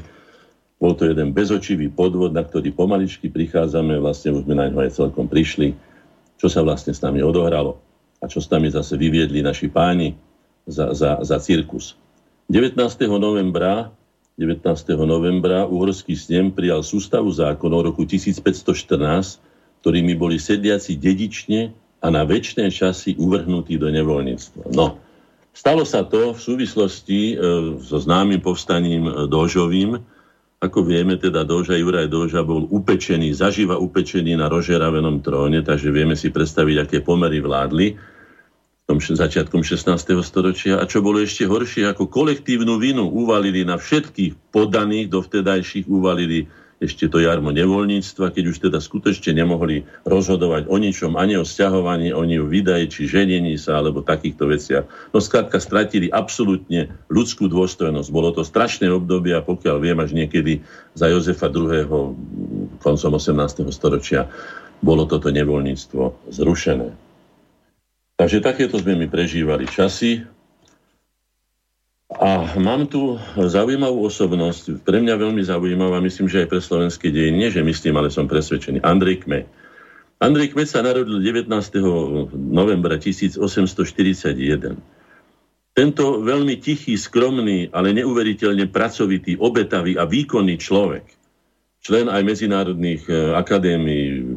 [0.77, 5.01] Bol to jeden bezočivý podvod, na ktorý pomaličky prichádzame, vlastne už sme na ňo aj
[5.01, 5.73] celkom prišli,
[6.37, 7.81] čo sa vlastne s nami odohralo
[8.21, 10.13] a čo s nami zase vyviedli naši páni
[10.69, 12.02] za, za, za cirkus.
[12.49, 12.79] 19.
[13.19, 13.93] novembra
[14.33, 14.65] 19.
[15.05, 19.37] novembra uhorský snem prijal sústavu zákonov roku 1514,
[19.85, 21.69] ktorými boli sediaci dedične
[22.01, 24.73] a na väčšie časy uvrhnutí do nevoľníctva.
[24.73, 24.97] No,
[25.53, 27.45] stalo sa to v súvislosti e,
[27.77, 30.01] so známym povstaním e, Dožovým.
[30.65, 36.17] Ako vieme, teda Doža, Juraj Doža bol upečený, zaživa upečený na rožeravenom tróne, takže vieme
[36.17, 38.12] si predstaviť, aké pomery vládli
[38.83, 39.95] tom začiatkom 16.
[40.27, 46.51] storočia a čo bolo ešte horšie, ako kolektívnu vinu uvalili na všetkých podaných, dovtedajších uvalili
[46.83, 52.11] ešte to jarmo nevoľníctva, keď už teda skutočne nemohli rozhodovať o ničom, ani o sťahovaní,
[52.11, 54.83] ani o výdaji, či ženení sa, alebo takýchto veciach.
[55.15, 58.11] No skrátka stratili absolútne ľudskú dôstojnosť.
[58.11, 60.59] Bolo to strašné obdobie a pokiaľ viem, až niekedy
[60.91, 61.87] za Jozefa II.
[62.83, 63.63] koncom 18.
[63.71, 64.27] storočia
[64.83, 67.12] bolo toto nevoľníctvo zrušené.
[68.23, 70.23] Takže takéto sme mi prežívali časy.
[72.07, 77.35] A mám tu zaujímavú osobnosť, pre mňa veľmi zaujímavá, myslím, že aj pre slovenské dejiny,
[77.35, 78.79] nie že myslím, ale som presvedčený.
[78.79, 79.43] Andrej Kme.
[80.23, 81.51] Andrej Kme sa narodil 19.
[82.31, 84.79] novembra 1841.
[85.75, 91.03] Tento veľmi tichý, skromný, ale neuveriteľne pracovitý, obetavý a výkonný človek,
[91.83, 94.32] člen aj medzinárodných eh, akadémií,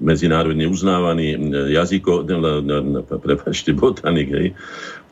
[0.00, 1.36] medzinárodne uznávaný
[1.76, 2.24] jazyko,
[3.20, 4.48] prepačte, botanik, hej,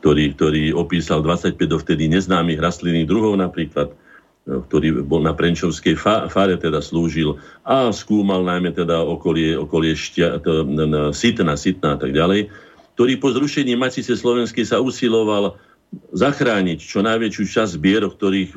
[0.01, 3.93] ktorý, ktorý opísal 25 dovtedy neznámych rastlinných druhov napríklad,
[4.49, 5.93] ktorý bol na Prenčovskej
[6.33, 10.65] fare teda slúžil a skúmal najmä teda okolie, okolie štia, to,
[11.13, 12.49] sitna, sitna a tak ďalej,
[12.97, 15.53] ktorý po zrušení Matice Slovenskej sa usiloval
[16.17, 18.51] zachrániť čo najväčšiu časť zbier, ktorých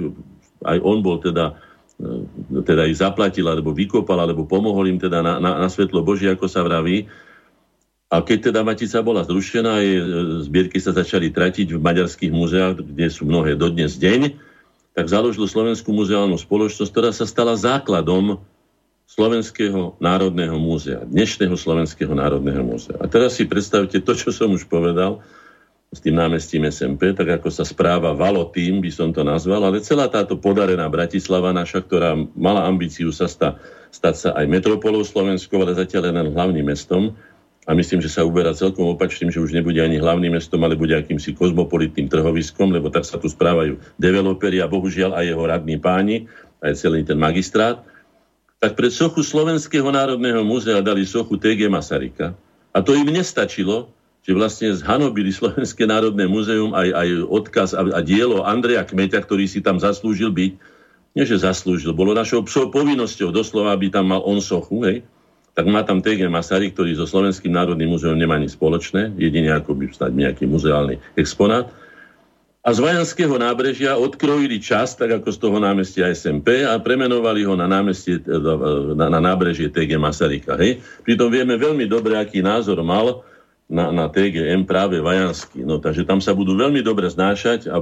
[0.64, 1.71] aj on bol teda E,
[2.66, 6.46] teda ich zaplatil, alebo vykopal, alebo pomohol im teda na, na, na svetlo Božie, ako
[6.50, 7.06] sa vraví.
[8.12, 10.04] A keď teda Matica bola zrušená, jej e,
[10.44, 14.36] zbierky sa začali tratiť v maďarských múzeách, kde sú mnohé dodnes deň,
[14.92, 18.44] tak založil Slovenskú muzeálnu spoločnosť, ktorá sa stala základom
[19.08, 23.00] Slovenského národného múzea, dnešného Slovenského národného múzea.
[23.00, 25.24] A teraz si predstavte to, čo som už povedal,
[25.92, 29.84] s tým námestím SMP, tak ako sa správa Valo tým, by som to nazval, ale
[29.84, 33.60] celá táto podarená Bratislava naša, ktorá mala ambíciu sa sta,
[33.92, 37.12] stať sa aj metropolou Slovenskou, ale zatiaľ len hlavným mestom,
[37.62, 40.98] a myslím, že sa uberá celkom opačným, že už nebude ani hlavným mestom, ale bude
[40.98, 46.26] akýmsi kozmopolitným trhoviskom, lebo tak sa tu správajú developeri a bohužiaľ aj jeho radní páni,
[46.58, 47.86] aj celý ten magistrát.
[48.58, 52.34] Tak pred sochu Slovenského národného múzea dali sochu TG Masarika.
[52.74, 58.00] A to im nestačilo, že vlastne zhanobili Slovenské národné múzeum aj, aj odkaz a, a
[58.00, 60.52] dielo Andreja Kmeťa, ktorý si tam zaslúžil byť.
[61.12, 64.98] Nie, že zaslúžil, bolo našou povinnosťou doslova, aby tam mal on sochu, hej.
[65.52, 69.76] Tak má tam TG Masaryk, ktorý so Slovenským národným múzeum nemá nič spoločné, jedine ako
[69.76, 71.68] by stať nejaký muzeálny exponát.
[72.64, 77.58] A z Vajanského nábrežia odkrojili čas, tak ako z toho námestia SMP a premenovali ho
[77.58, 78.22] na, námestie,
[78.96, 80.56] na, na nábrežie TG Masaryka.
[80.56, 80.80] Hej.
[81.04, 83.20] Pritom vieme veľmi dobre, aký názor mal
[83.72, 85.64] na, na TGM práve Vajanský.
[85.64, 87.80] No, takže tam sa budú veľmi dobre znášať a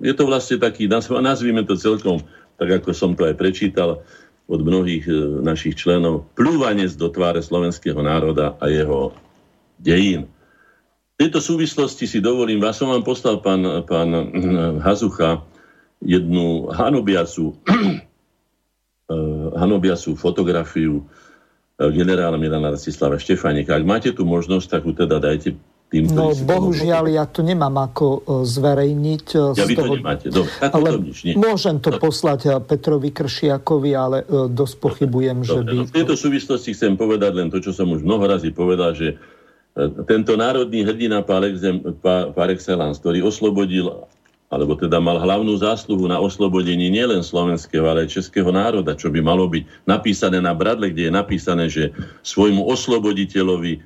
[0.00, 0.88] je to vlastne taký,
[1.20, 2.24] nazvime to celkom,
[2.56, 4.00] tak ako som to aj prečítal
[4.48, 5.12] od mnohých e,
[5.44, 9.12] našich členov, plúvanec do tváre slovenského národa a jeho
[9.76, 10.24] dejín.
[11.16, 14.08] V tejto súvislosti si dovolím, vás som vám poslal pán, pán
[14.80, 15.44] Hazucha
[16.00, 17.56] jednu hanobiacu,
[19.60, 21.04] hanobiacu fotografiu
[21.76, 23.76] generála Milana Rastislava Štefánika.
[23.76, 28.06] Ak máte tu možnosť, tak ju teda dajte tým, No bohužiaľ, ja to nemám ako
[28.10, 29.26] e, zverejniť.
[29.38, 29.94] E, ja vy toho...
[29.94, 31.34] to nemáte, dobre, tak ale to nič, nie.
[31.38, 32.02] Môžem to dobre.
[32.02, 34.16] poslať Petrovi Kršiakovi, ale
[34.50, 35.74] dosť pochybujem, dobre, že by...
[35.78, 39.14] No, v tejto súvislosti chcem povedať len to, čo som už mnoho razy povedal, že
[40.08, 44.08] tento národný hrdina par excellence, ktorý oslobodil
[44.46, 49.18] alebo teda mal hlavnú zásluhu na oslobodení nielen slovenského, ale aj českého národa, čo by
[49.18, 51.90] malo byť napísané na bradle, kde je napísané, že
[52.22, 53.80] svojmu osloboditeľovi e,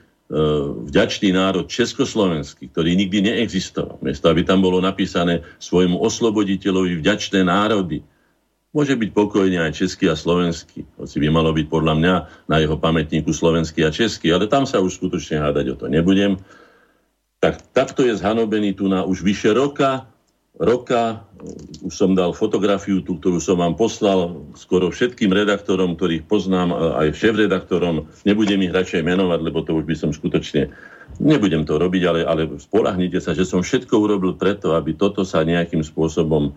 [0.93, 3.97] vďačný národ československý, ktorý nikdy neexistoval.
[4.05, 8.05] Miesto, aby tam bolo napísané svojmu osloboditeľovi vďačné národy.
[8.71, 12.15] Môže byť pokojne aj český a slovenský, hoci by malo byť podľa mňa
[12.47, 16.39] na jeho pamätníku slovenský a český, ale tam sa už skutočne hádať o to nebudem.
[17.41, 20.10] Tak takto je zhanobený tu na už vyše roka
[20.61, 21.25] roka.
[21.81, 27.17] Už som dal fotografiu, tú, ktorú som vám poslal skoro všetkým redaktorom, ktorých poznám, aj
[27.17, 28.13] šéf-redaktorom.
[28.29, 30.69] Nebudem ich radšej menovať, lebo to už by som skutočne...
[31.19, 35.43] Nebudem to robiť, ale, ale spolahnite sa, že som všetko urobil preto, aby toto sa
[35.43, 36.55] nejakým spôsobom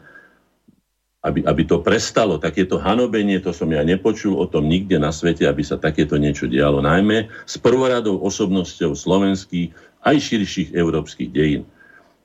[1.24, 5.48] aby, aby to prestalo, takéto hanobenie, to som ja nepočul o tom nikde na svete,
[5.48, 9.72] aby sa takéto niečo dialo, najmä s prvoradou osobnosťou slovenských
[10.04, 11.63] aj širších európskych dejín.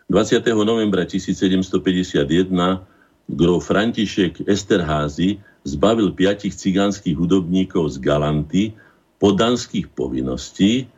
[0.08, 0.40] 20.
[0.64, 2.80] novembra 1751
[3.28, 5.36] grof František Esterházy
[5.68, 8.64] zbavil piatich cigánskych hudobníkov z Galanty
[9.20, 10.88] podanských povinností,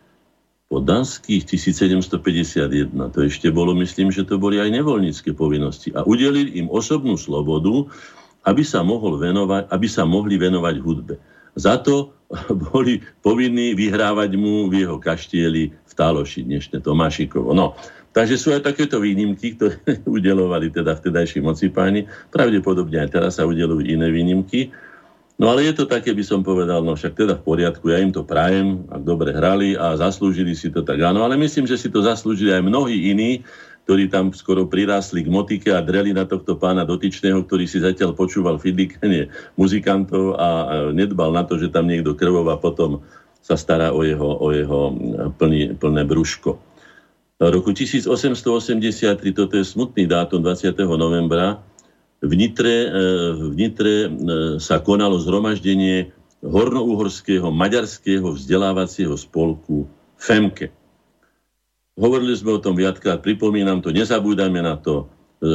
[0.70, 6.70] podanských 1751, to ešte bolo, myslím, že to boli aj nevoľnícke povinnosti a udelil im
[6.70, 7.90] osobnú slobodu,
[8.46, 11.18] aby sa, mohol venovať, aby sa mohli venovať hudbe.
[11.58, 12.14] Za to
[12.70, 17.50] boli povinní vyhrávať mu v jeho kaštieli v Táloši, dnešné Tomášikovo.
[17.50, 17.74] No,
[18.10, 19.78] Takže sú aj takéto výnimky, ktoré
[20.18, 22.10] udelovali teda vtedajší mocipáni.
[22.34, 24.74] Pravdepodobne aj teraz sa udelujú iné výnimky.
[25.40, 28.12] No ale je to také, by som povedal, no však teda v poriadku, ja im
[28.12, 31.88] to prajem, ak dobre hrali a zaslúžili si to tak áno, ale myslím, že si
[31.88, 33.40] to zaslúžili aj mnohí iní,
[33.88, 38.12] ktorí tam skoro prirásli k motike a dreli na tohto pána dotyčného, ktorý si zatiaľ
[38.12, 40.48] počúval fidlikanie muzikantov a
[40.92, 43.00] nedbal na to, že tam niekto krvov potom
[43.40, 44.92] sa stará o jeho, o jeho
[45.40, 46.69] plný, plné brúško
[47.40, 50.76] roku 1883, toto je smutný dátum 20.
[50.84, 51.64] novembra,
[52.20, 52.88] v Nitre, e,
[53.48, 54.08] v Nitre e,
[54.60, 56.12] sa konalo zhromaždenie
[56.44, 59.88] hornouhorského maďarského vzdelávacieho spolku
[60.20, 60.68] FEMKE.
[61.96, 65.08] Hovorili sme o tom viackrát, pripomínam to, nezabúdajme na to.
[65.40, 65.48] E,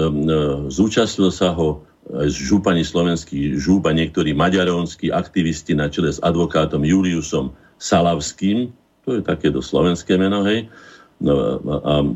[0.73, 1.85] zúčastnil sa ho
[2.29, 8.69] župani slovenský žúb a niektorí maďaronskí aktivisti na čele s advokátom Juliusom Salavským,
[9.05, 10.69] to je také do slovenské meno, hej,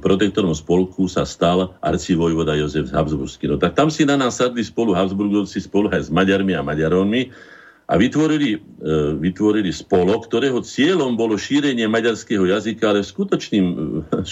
[0.03, 3.47] protektorom spolku sa stal arcivojvoda Jozef Habsburský.
[3.47, 7.31] No tak tam si na nás sadli spolu Habsburgovci spolu aj s Maďarmi a Maďarónmi
[7.89, 8.59] a vytvorili, e,
[9.17, 13.65] vytvorili spolok, ktorého cieľom bolo šírenie maďarského jazyka, ale skutočným,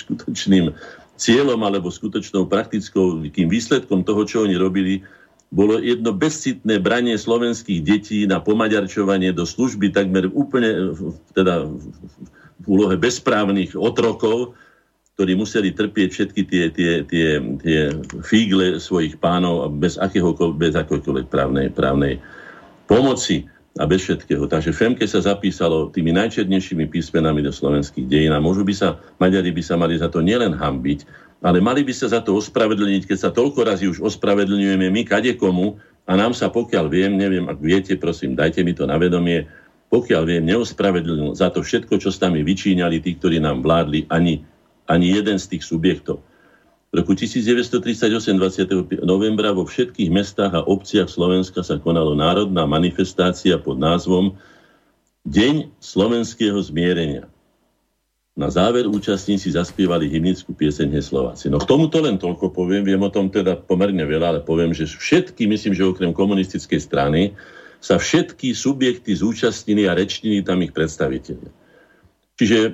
[0.04, 0.76] skutočným
[1.18, 5.02] cieľom alebo skutočnou praktickou tým výsledkom toho, čo oni robili,
[5.48, 10.92] bolo jedno bezcitné branie slovenských detí na pomaďarčovanie do služby takmer úplne
[11.32, 11.88] teda v
[12.68, 14.54] úlohe bezprávnych otrokov,
[15.18, 17.80] ktorí museli trpieť všetky tie, tie, tie, tie
[18.22, 19.98] fígle svojich pánov bez,
[20.54, 22.22] bez akéhokoľvek právnej, právnej
[22.86, 23.50] pomoci
[23.82, 24.46] a bez všetkého.
[24.46, 29.50] Takže Femke sa zapísalo tými najčernejšími písmenami do slovenských dejín a môžu by sa, Maďari
[29.50, 31.06] by sa mali za to nielen hambiť,
[31.42, 35.82] ale mali by sa za to ospravedlniť, keď sa toľko razy už ospravedlňujeme my kadekomu
[36.10, 39.46] a nám sa, pokiaľ viem, neviem, ak viete, prosím, dajte mi to na vedomie,
[39.88, 44.44] pokiaľ viem, neospravedlnil za to všetko, čo s nami vyčíňali tí, ktorí nám vládli, ani,
[44.84, 46.20] ani jeden z tých subjektov.
[46.88, 49.04] V roku 1938, 20.
[49.04, 54.36] novembra vo všetkých mestách a obciach Slovenska sa konalo národná manifestácia pod názvom
[55.28, 57.28] Deň slovenského zmierenia.
[58.40, 61.52] Na záver účastníci zaspievali hymnickú pieseň Heslováci.
[61.52, 64.88] No k tomuto len toľko poviem, viem o tom teda pomerne veľa, ale poviem, že
[64.88, 67.36] všetky, myslím, že okrem komunistickej strany,
[67.78, 71.48] sa všetky subjekty zúčastnili a rečnili tam ich predstaviteľe.
[72.38, 72.72] Čiže e,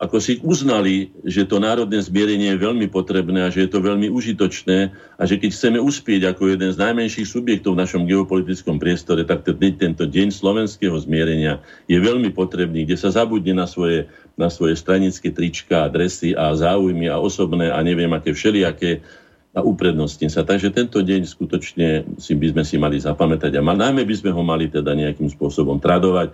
[0.00, 4.08] ako si uznali, že to národné zmierenie je veľmi potrebné a že je to veľmi
[4.08, 9.28] užitočné a že keď chceme uspieť ako jeden z najmenších subjektov v našom geopolitickom priestore,
[9.28, 14.08] tak tento deň slovenského zmierenia je veľmi potrebný, kde sa zabudne na svoje,
[14.40, 19.04] na svoje stranické trička, adresy a záujmy a osobné a neviem aké všelijaké
[19.50, 20.46] a uprednostní sa.
[20.46, 21.88] Takže tento deň skutočne
[22.22, 25.82] si by sme si mali zapamätať a najmä by sme ho mali teda nejakým spôsobom
[25.82, 26.30] tradovať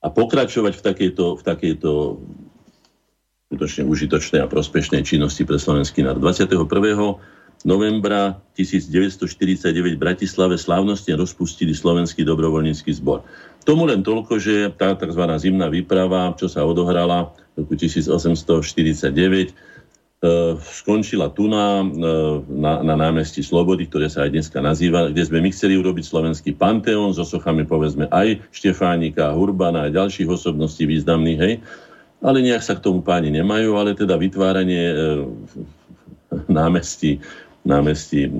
[0.00, 1.90] a pokračovať v takejto, v takejto
[3.52, 6.24] skutočne užitočnej a prospešnej činnosti pre slovenský národ.
[6.24, 6.64] 21.
[7.64, 13.20] novembra 1949 v Bratislave slávnostne rozpustili slovenský dobrovoľnícky zbor.
[13.68, 15.24] Tomu len toľko, že tá tzv.
[15.40, 19.73] zimná výprava, čo sa odohrala v roku 1849, E,
[20.60, 21.86] skončila tu na, e,
[22.48, 26.56] na, na námestí Slobody, ktoré sa aj dneska nazýva, kde sme my chceli urobiť slovenský
[26.56, 31.54] panteón so sochami povedzme aj Štefánika, Hurbana a ďalších osobností významných, hej.
[32.24, 34.96] Ale nejak sa k tomu páni nemajú, ale teda vytváranie e,
[36.58, 37.20] námestí,
[37.68, 38.32] námestí e,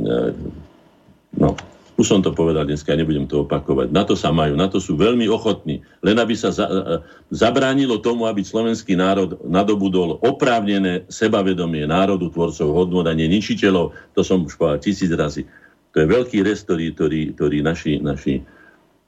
[1.37, 1.53] no,
[1.95, 3.95] už som to povedal dneska, nebudem to opakovať.
[3.95, 5.79] Na to sa majú, na to sú veľmi ochotní.
[6.03, 6.99] Len aby sa za, e,
[7.31, 13.95] zabránilo tomu, aby slovenský národ nadobudol oprávnené sebavedomie národu, tvorcov hodnot a ničiteľov.
[14.19, 15.47] To som už povedal tisíc razy.
[15.95, 18.43] To je veľký rest, ktorý, ktorý, ktorý naši, naši,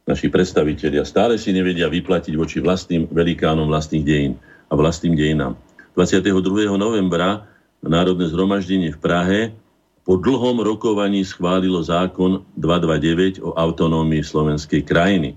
[0.07, 4.33] naši predstavitelia stále si nevedia vyplatiť voči vlastným velikánom vlastných dejín
[4.71, 5.59] a vlastným dejinám.
[5.99, 6.31] 22.
[6.79, 7.51] novembra
[7.83, 9.41] Národné zhromaždenie v Prahe
[10.07, 15.35] po dlhom rokovaní schválilo zákon 229 o autonómii slovenskej krajiny.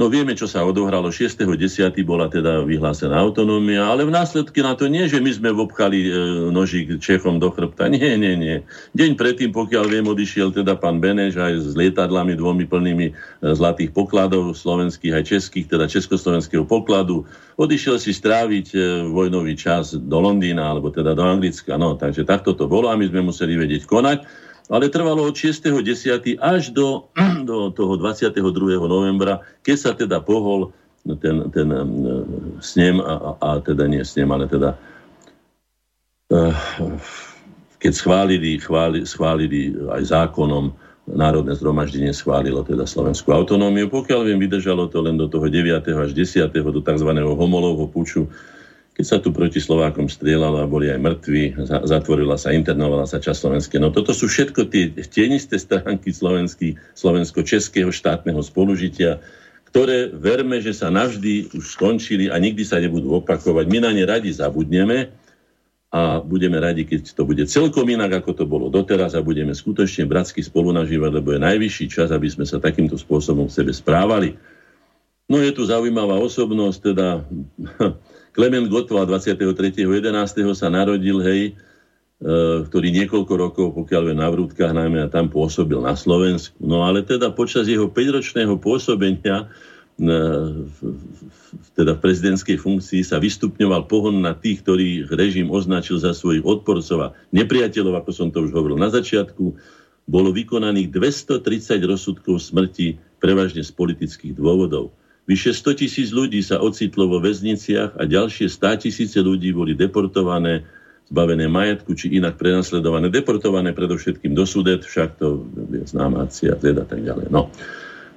[0.00, 1.12] No vieme, čo sa odohralo.
[1.12, 1.92] 6.10.
[2.08, 6.10] bola teda vyhlásená autonómia, ale v následky na to nie, že my sme vobchali e,
[6.48, 7.92] nožík Čechom do chrbta.
[7.92, 8.64] Nie, nie, nie.
[8.96, 13.12] Deň predtým, pokiaľ viem, odišiel teda pán Beneš aj s lietadlami dvomi plnými e,
[13.52, 17.28] zlatých pokladov slovenských aj českých, teda československého pokladu.
[17.60, 18.76] Odišiel si stráviť e,
[19.12, 21.76] vojnový čas do Londýna, alebo teda do Anglicka.
[21.76, 24.24] No, takže takto to bolo a my sme museli vedieť konať
[24.70, 26.38] ale trvalo od 6.10.
[26.38, 27.08] až do,
[27.48, 28.38] do toho 22.
[28.86, 30.70] novembra, keď sa teda pohol
[31.18, 31.90] ten, ten um,
[32.62, 34.78] snem, a, a teda nie snem, ale teda
[36.30, 36.54] uh,
[37.82, 40.70] keď schválili, chváli, schválili aj zákonom
[41.02, 43.90] Národné zhromaždenie schválilo teda slovenskú autonómiu.
[43.90, 45.82] Pokiaľ viem, vydržalo to len do toho 9.
[45.82, 46.46] až 10.
[46.54, 47.10] do tzv.
[47.10, 48.30] homolovho puču
[48.92, 53.38] keď sa tu proti Slovákom strieľalo a boli aj mŕtvi, zatvorila sa, internovala sa časť
[53.40, 53.76] slovenské.
[53.80, 59.16] No toto sú všetko tie tienisté stránky slovensko-českého štátneho spolužitia,
[59.72, 63.64] ktoré verme, že sa navždy už skončili a nikdy sa nebudú opakovať.
[63.72, 65.08] My na ne radi zabudneme
[65.88, 70.04] a budeme radi, keď to bude celkom inak, ako to bolo doteraz a budeme skutočne
[70.04, 74.36] bratsky spolu nažívať, lebo je najvyšší čas, aby sme sa takýmto spôsobom v sebe správali.
[75.32, 77.24] No je tu zaujímavá osobnosť, teda
[78.32, 80.08] Klement Gottwald 23.11.
[80.56, 81.52] sa narodil, hej, e,
[82.64, 86.56] ktorý niekoľko rokov, pokiaľ je na Vrútkach najmä a tam pôsobil na Slovensku.
[86.64, 89.52] No ale teda počas jeho 5-ročného pôsobenia
[90.00, 90.06] e,
[91.76, 96.98] teda v prezidentskej funkcii sa vystupňoval pohon na tých, ktorých režim označil za svojich odporcov
[97.04, 99.52] a nepriateľov, ako som to už hovoril na začiatku,
[100.08, 104.90] bolo vykonaných 230 rozsudkov smrti, prevažne z politických dôvodov.
[105.32, 110.60] Vyše 100 tisíc ľudí sa ocitlo vo väzniciach a ďalšie 100 tisíce ľudí boli deportované,
[111.08, 116.84] zbavené majetku či inak prenasledované, deportované predovšetkým do Sudet, však to je známa akcia a
[116.84, 117.32] tak ďalej.
[117.32, 117.48] No.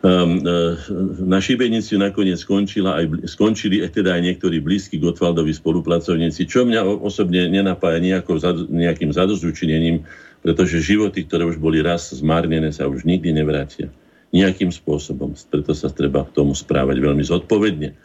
[0.03, 0.75] Um, uh,
[1.23, 6.83] na Šibenici nakoniec skončila aj, skončili aj teda aj niektorí blízki Gotwaldovi spolupracovníci, čo mňa
[6.99, 8.43] osobne nenapája nejako,
[8.75, 10.03] nejakým zadozučinením,
[10.43, 13.87] pretože životy, ktoré už boli raz zmárnené, sa už nikdy nevrátia
[14.35, 15.31] nejakým spôsobom.
[15.47, 17.95] Preto sa treba k tomu správať veľmi zodpovedne.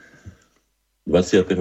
[1.10, 1.58] 24.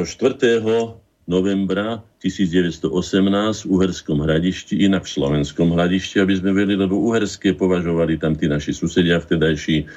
[1.26, 8.22] novembra 1918 v Uherskom hradišti, inak v Slovenskom hradišti, aby sme vedeli, lebo Uherské považovali
[8.22, 9.90] tam tí naši susedia vtedajší,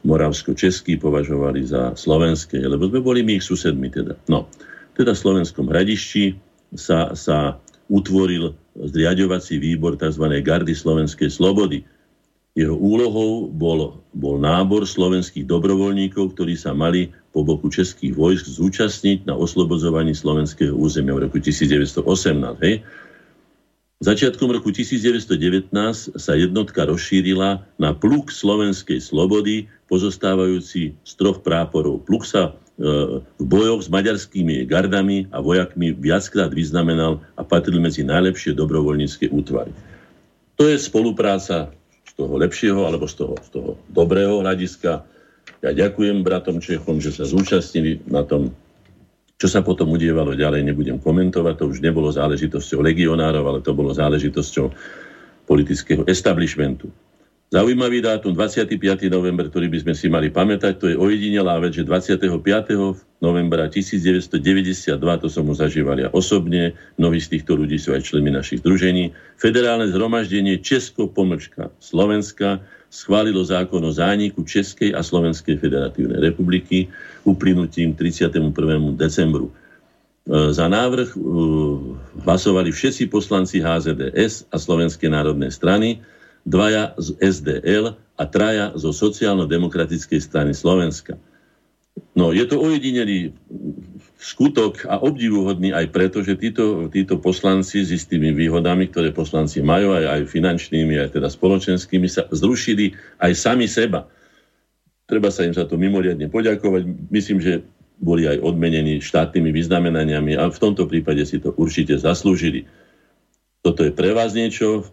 [0.00, 4.16] Moravsko-Český považovali za slovenské, lebo sme boli my ich susedmi teda.
[4.32, 4.48] No,
[4.96, 6.36] teda v Slovenskom hradišti
[6.72, 7.60] sa, sa
[7.92, 10.24] utvoril zriadovací výbor tzv.
[10.40, 11.84] Gardy Slovenskej slobody
[12.58, 19.22] jeho úlohou bol, bol nábor slovenských dobrovoľníkov, ktorí sa mali po boku českých vojsk zúčastniť
[19.22, 22.02] na oslobozovaní slovenského územia v roku 1918.
[22.66, 22.82] Hej.
[24.00, 25.70] Začiatkom roku 1919
[26.16, 32.02] sa jednotka rozšírila na pluk slovenskej slobody, pozostávajúci z troch práporov.
[32.08, 32.50] Pluk sa e,
[33.20, 39.70] v bojoch s maďarskými gardami a vojakmi viackrát vyznamenal a patril medzi najlepšie dobrovoľnícke útvary.
[40.56, 41.76] To je spolupráca
[42.20, 45.00] toho lepšieho alebo z toho, z toho dobrého hľadiska.
[45.64, 48.52] Ja ďakujem bratom Čechom, že sa zúčastnili na tom,
[49.40, 53.96] čo sa potom udievalo ďalej, nebudem komentovať, to už nebolo záležitosťou legionárov, ale to bolo
[53.96, 54.68] záležitosťou
[55.48, 56.92] politického establishmentu.
[57.50, 58.78] Zaujímavý dátum 25.
[59.10, 62.30] november, ktorý by sme si mali pamätať, to je ojedinelá vec, že 25.
[63.18, 68.30] novembra 1992, to som mu zažíval ja osobne, mnohí z týchto ľudí sú aj členmi
[68.30, 76.22] našich združení, federálne zhromaždenie Česko pomlčka Slovenska schválilo zákon o zániku Českej a Slovenskej federatívnej
[76.22, 76.86] republiky
[77.26, 78.54] uplynutím 31.
[78.94, 79.50] decembru.
[80.30, 81.18] za návrh
[82.22, 85.98] hlasovali všetci poslanci HZDS a Slovenskej národnej strany,
[86.44, 91.16] dvaja z SDL a traja zo sociálno-demokratickej strany Slovenska.
[92.12, 93.32] No, je to ojedinelý
[94.20, 99.96] skutok a obdivuhodný aj preto, že títo, títo poslanci s istými výhodami, ktoré poslanci majú,
[99.96, 102.92] aj, aj finančnými, aj teda spoločenskými, sa zrušili
[103.24, 104.04] aj sami seba.
[105.08, 106.82] Treba sa im za to mimoriadne poďakovať.
[107.08, 107.64] Myslím, že
[108.00, 112.68] boli aj odmenení štátnymi vyznamenaniami a v tomto prípade si to určite zaslúžili.
[113.60, 114.88] Toto je pre vás niečo,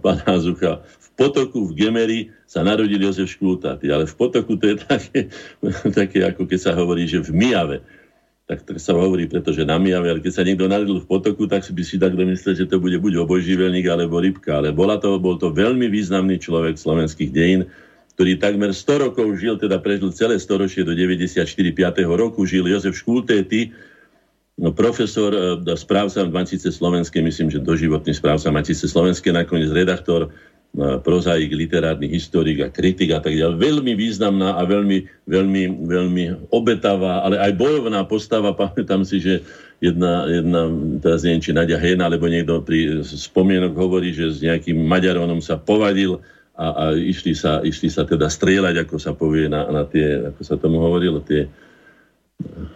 [0.00, 0.82] pán Hazucha.
[0.84, 5.18] V potoku v Gemeri sa narodil Jozef Škultáty, ale v potoku to je také,
[5.98, 7.78] také, ako keď sa hovorí, že v Mijave
[8.48, 11.60] tak, tak sa hovorí, pretože na Mijave, ale keď sa niekto narodil v potoku, tak
[11.68, 14.64] si by si tak domyslel, že to bude buď obojživelník alebo rybka.
[14.64, 17.68] Ale bola to, bol to veľmi významný človek slovenských dejín,
[18.16, 21.44] ktorý takmer 100 rokov žil, teda prežil celé storočie do 94.
[21.44, 22.08] 5.
[22.08, 23.76] roku, žil Jozef Škultéty,
[24.58, 30.34] no, profesor, e, správca Matice Slovenskej, myslím, že doživotný správca Matice Slovenskej, nakoniec redaktor
[30.76, 33.56] prozaik, literárny historik a kritik a tak ďalej.
[33.56, 38.52] Veľmi významná a veľmi, veľmi, veľmi obetavá, ale aj bojovná postava.
[38.58, 39.40] Pamätám si, že
[39.80, 40.68] jedna, jedna
[41.00, 45.56] teraz neviem, či Nadia Hena, alebo niekto pri spomienok hovorí, že s nejakým Maďaronom sa
[45.58, 46.20] povadil
[46.54, 50.42] a, a išli, sa, išli sa teda strieľať, ako sa povie na, na tie, ako
[50.44, 51.48] sa tomu hovorilo, tie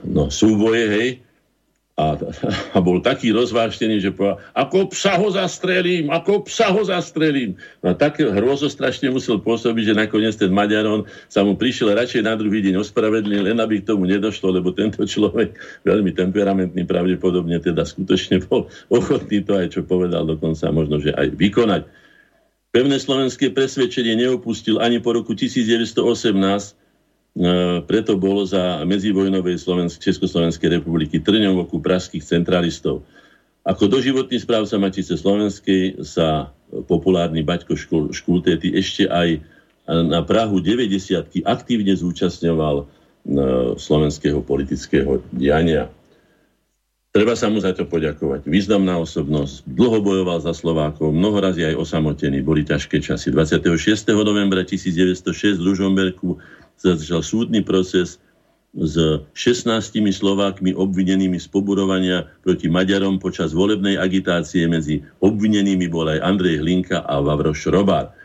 [0.03, 1.09] no, súboje, hej
[1.93, 2.17] a,
[2.73, 7.61] a bol taký rozváštený, že povedal, ako psa ho zastrelím, ako psa ho zastrelím.
[7.85, 12.35] No a tak hrozostrašne musel pôsobiť, že nakoniec ten Maďaron sa mu prišiel radšej na
[12.41, 15.53] druhý deň ospravedlný, len aby k tomu nedošlo, lebo tento človek,
[15.85, 21.37] veľmi temperamentný, pravdepodobne teda skutočne bol ochotný to aj, čo povedal, dokonca možno, že aj
[21.37, 21.85] vykonať.
[22.73, 26.82] Pevné slovenské presvedčenie neopustil ani po roku 1918, E,
[27.89, 33.09] preto bol za medzivojnovej Slovensk- Československej republiky trňom oku pražských centralistov.
[33.65, 36.53] Ako doživotný správca Matice Slovenskej sa
[36.91, 37.79] populárny Baťko
[38.11, 39.39] Škultéty ešte aj
[39.87, 42.85] na Prahu 90 aktívne zúčastňoval e,
[43.79, 45.91] slovenského politického diania.
[47.13, 48.49] Treba sa mu za to poďakovať.
[48.49, 53.29] Významná osobnosť, dlho bojoval za Slovákov, mnoho razy aj osamotený, boli ťažké časy.
[53.29, 53.69] 26.
[54.17, 56.41] novembra 1906 v Lužomberku
[56.81, 58.23] začal súdny proces
[58.73, 58.97] s
[59.37, 66.65] 16 Slovákmi obvinenými z poburovania proti Maďarom počas volebnej agitácie medzi obvinenými bol aj Andrej
[66.65, 68.17] Hlinka a Vavro Šrobár.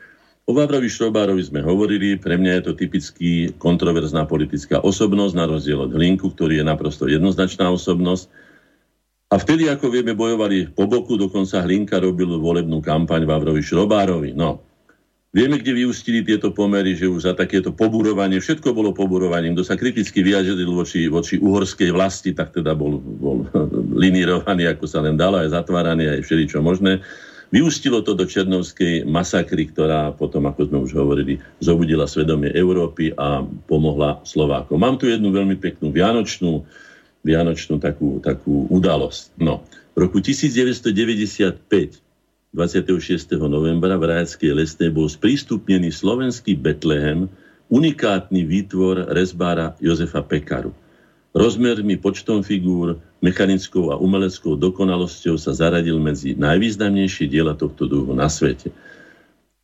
[0.48, 5.76] O Vavrovi Šrobárovi sme hovorili, pre mňa je to typický kontroverzná politická osobnosť, na rozdiel
[5.84, 8.32] od Hlinku, ktorý je naprosto jednoznačná osobnosť.
[9.28, 14.32] A vtedy, ako vieme, bojovali po boku, dokonca Hlinka robil volebnú kampaň Vavrovi Šrobárovi.
[14.32, 14.64] No,
[15.38, 19.54] Vieme, kde vyústili tieto pomery, že už za takéto poburovanie, všetko bolo poburovaním.
[19.54, 23.46] Kto sa kriticky vyjadril voči, voči uhorskej vlasti, tak teda bol, bol
[24.02, 27.06] linírovaný, ako sa len dalo, aj zatváraný, aj všeličo možné.
[27.54, 33.46] Vyústilo to do Černovskej masakry, ktorá potom, ako sme už hovorili, zobudila svedomie Európy a
[33.70, 34.82] pomohla Slovákom.
[34.82, 36.66] Mám tu jednu veľmi peknú vianočnú,
[37.22, 39.38] vianočnú takú, takú udalosť.
[39.38, 39.62] No,
[39.94, 42.07] v roku 1995
[42.56, 43.36] 26.
[43.44, 47.28] novembra v Rajackej lesnej bol sprístupnený slovenský Betlehem,
[47.68, 50.72] unikátny výtvor rezbára Jozefa Pekaru.
[51.36, 58.32] Rozmermi, počtom figúr, mechanickou a umeleckou dokonalosťou sa zaradil medzi najvýznamnejšie diela tohto druhu na
[58.32, 58.72] svete.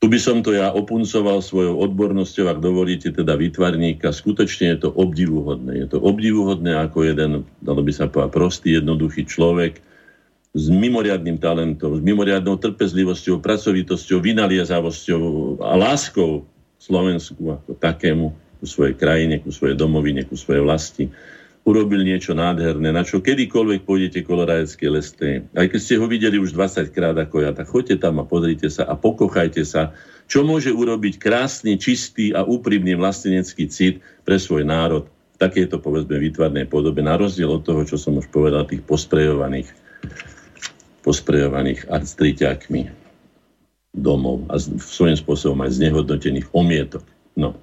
[0.04, 4.12] Tu by som to ja opuncoval svojou odbornosťou, ak dovolíte, teda výtvarníka.
[4.12, 5.80] Skutočne je to obdivuhodné.
[5.80, 9.80] Je to obdivuhodné ako jeden, dalo by sa povedať, prostý, jednoduchý človek,
[10.54, 15.22] s mimoriadným talentom, s mimoriadnou trpezlivosťou, pracovitosťou, vynaliezavosťou
[15.66, 16.46] a láskou
[16.78, 18.30] Slovensku ako takému,
[18.62, 21.10] ku svojej krajine, ku svojej domovine, ku svojej vlasti.
[21.64, 25.48] Urobil niečo nádherné, na čo kedykoľvek pôjdete kolorajecké lesné.
[25.56, 28.68] Aj keď ste ho videli už 20 krát ako ja, tak choďte tam a pozrite
[28.68, 29.96] sa a pokochajte sa,
[30.28, 36.20] čo môže urobiť krásny, čistý a úprimný vlastenecký cit pre svoj národ v takejto, povedzme,
[36.20, 39.72] výtvarnej podobe, na rozdiel od toho, čo som už povedal, tých posprejovaných
[41.04, 43.04] posprejovaných arstriťakmi
[43.94, 47.06] domov a svojím spôsobom aj znehodnotených omietok.
[47.38, 47.54] No.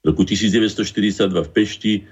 [0.00, 2.02] V roku 1942 v Pešti e,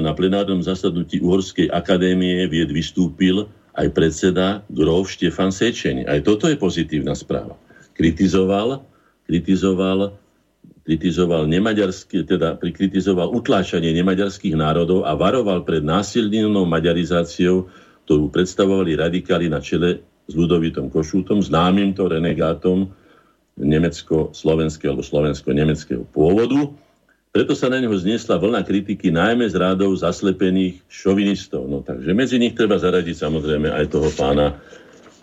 [0.00, 6.08] na plenárnom zasadnutí Uhorskej akadémie vied vystúpil aj predseda Grof Štefan Sečeni.
[6.08, 7.54] Aj toto je pozitívna správa.
[7.92, 8.84] Kritizoval,
[9.28, 10.16] kritizoval,
[10.82, 17.68] kritizoval nemaďarské, teda prikritizoval utláčanie nemaďarských národov a varoval pred násilnou maďarizáciou
[18.12, 22.92] ktorú predstavovali radikáli na čele s Ludovitom Košútom, známym to renegátom
[23.56, 26.76] nemecko-slovenského alebo slovensko-nemeckého pôvodu.
[27.32, 31.64] Preto sa na neho zniesla vlna kritiky najmä z rádov zaslepených šovinistov.
[31.64, 34.60] No takže medzi nich treba zaradiť samozrejme aj toho pána,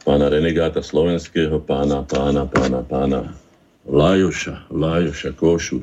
[0.01, 3.37] pána renegáta slovenského, pána, pána, pána, pána
[3.85, 5.77] Lajoša, Lajoša, Košu.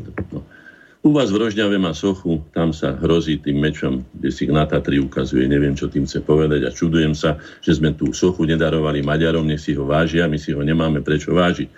[1.06, 4.98] U vás v Rožňave má sochu, tam sa hrozí tým mečom, kde si na Tatry
[4.98, 9.46] ukazuje, neviem, čo tým chce povedať a čudujem sa, že sme tú sochu nedarovali Maďarom,
[9.46, 11.70] nech si ho vážia, my si ho nemáme prečo vážiť.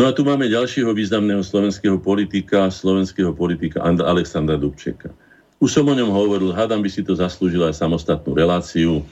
[0.00, 5.12] No a tu máme ďalšieho významného slovenského politika, slovenského politika Alexandra Dubčeka.
[5.60, 9.04] Už som o ňom hovoril, hádam by si to zaslúžil aj samostatnú reláciu.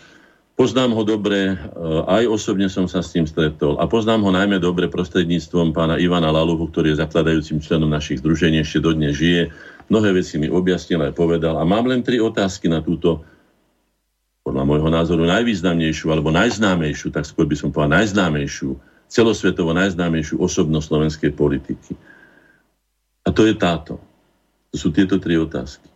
[0.55, 1.57] Poznám ho dobre, eh,
[2.07, 6.30] aj osobne som sa s ním stretol a poznám ho najmä dobre prostredníctvom pána Ivana
[6.30, 9.50] Laluhu, ktorý je zakladajúcim členom našich združení, ešte dodnes žije.
[9.90, 13.26] Mnohé veci mi objasnil aj povedal a mám len tri otázky na túto
[14.44, 18.76] podľa môjho názoru najvýznamnejšiu alebo najznámejšiu, tak skôr by som povedal najznámejšiu
[19.09, 21.92] celosvetovo najznámejšiu osobnosť slovenskej politiky.
[23.24, 23.96] A to je táto.
[24.70, 25.93] To sú tieto tri otázky.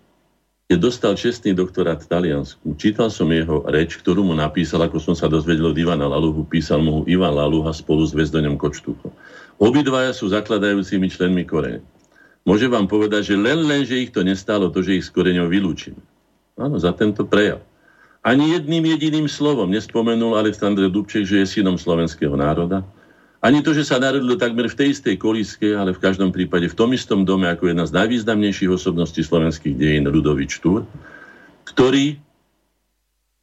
[0.68, 5.16] Keď dostal čestný doktorát v Taliansku, čítal som jeho reč, ktorú mu napísal, ako som
[5.16, 9.08] sa dozvedel od Ivana Laluhu, písal mu Ivan Laluha spolu s Vezdoňom Kočtúchom.
[9.56, 11.80] Obidvaja sú zakladajúcimi členmi Korene.
[12.44, 15.48] Môžem vám povedať, že len len, že ich to nestalo, to, že ich s koreňou
[15.48, 16.04] vylúčime.
[16.60, 17.64] Áno, za tento prejav.
[18.20, 22.84] Ani jedným jediným slovom nespomenul Aleksandr Dubček, že je synom slovenského národa,
[23.38, 26.74] ani to, že sa narodil takmer v tej istej kolíske, ale v každom prípade v
[26.74, 30.82] tom istom dome ako jedna z najvýznamnejších osobností slovenských dejín Ludovič Túr,
[31.62, 32.18] ktorý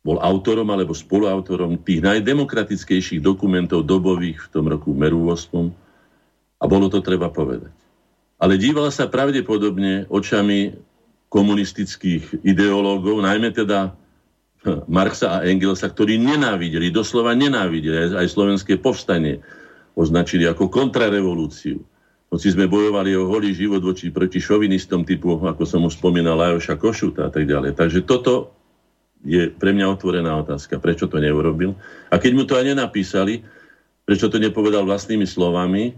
[0.06, 5.74] bol autorom alebo spoluautorom tých najdemokratickejších dokumentov dobových v tom roku Meru 8.
[6.62, 7.74] A bolo to treba povedať.
[8.38, 10.76] Ale díval sa pravdepodobne očami
[11.32, 13.96] komunistických ideológov, najmä teda
[14.86, 19.42] Marxa a Engelsa, ktorí nenávideli, doslova nenávideli aj slovenské povstanie
[19.96, 21.80] označili ako kontrarevolúciu.
[22.30, 26.76] Hoci sme bojovali o holý život voči proti šovinistom typu, ako som už spomínal, Lajoša
[26.76, 27.80] Košuta a tak ďalej.
[27.80, 28.52] Takže toto
[29.24, 31.74] je pre mňa otvorená otázka, prečo to neurobil.
[32.12, 33.42] A keď mu to aj nenapísali,
[34.04, 35.96] prečo to nepovedal vlastnými slovami,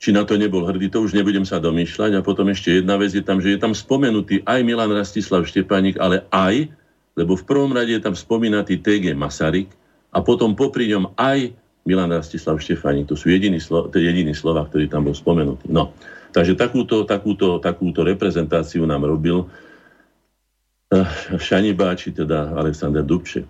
[0.00, 2.16] či na to nebol hrdý, to už nebudem sa domýšľať.
[2.16, 6.00] A potom ešte jedna vec je tam, že je tam spomenutý aj Milan Rastislav Štepánik,
[6.00, 6.72] ale aj,
[7.18, 9.68] lebo v prvom rade je tam spomínatý TG Masaryk
[10.08, 11.52] a potom popri ňom aj
[11.88, 13.08] Milan Rastislav Štefani.
[13.08, 15.72] To sú jediní, slo, to je jediný slova, ktorý tam bol spomenutý.
[15.72, 15.96] No,
[16.36, 21.08] takže takúto, takúto, takúto reprezentáciu nám robil uh,
[21.40, 23.48] Šani Báči, teda Aleksandr Dubček.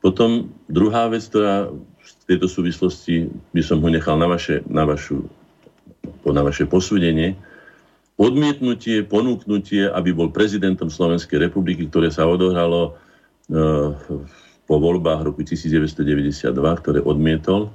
[0.00, 1.68] Potom druhá vec, ktorá
[2.00, 5.28] v tejto súvislosti by som ho nechal na vaše, na vašu,
[6.24, 7.36] na vaše posúdenie,
[8.20, 12.96] odmietnutie, ponúknutie, aby bol prezidentom Slovenskej republiky, ktoré sa odohralo
[13.48, 13.96] uh,
[14.70, 17.74] po voľbách roku 1992, ktoré odmietol.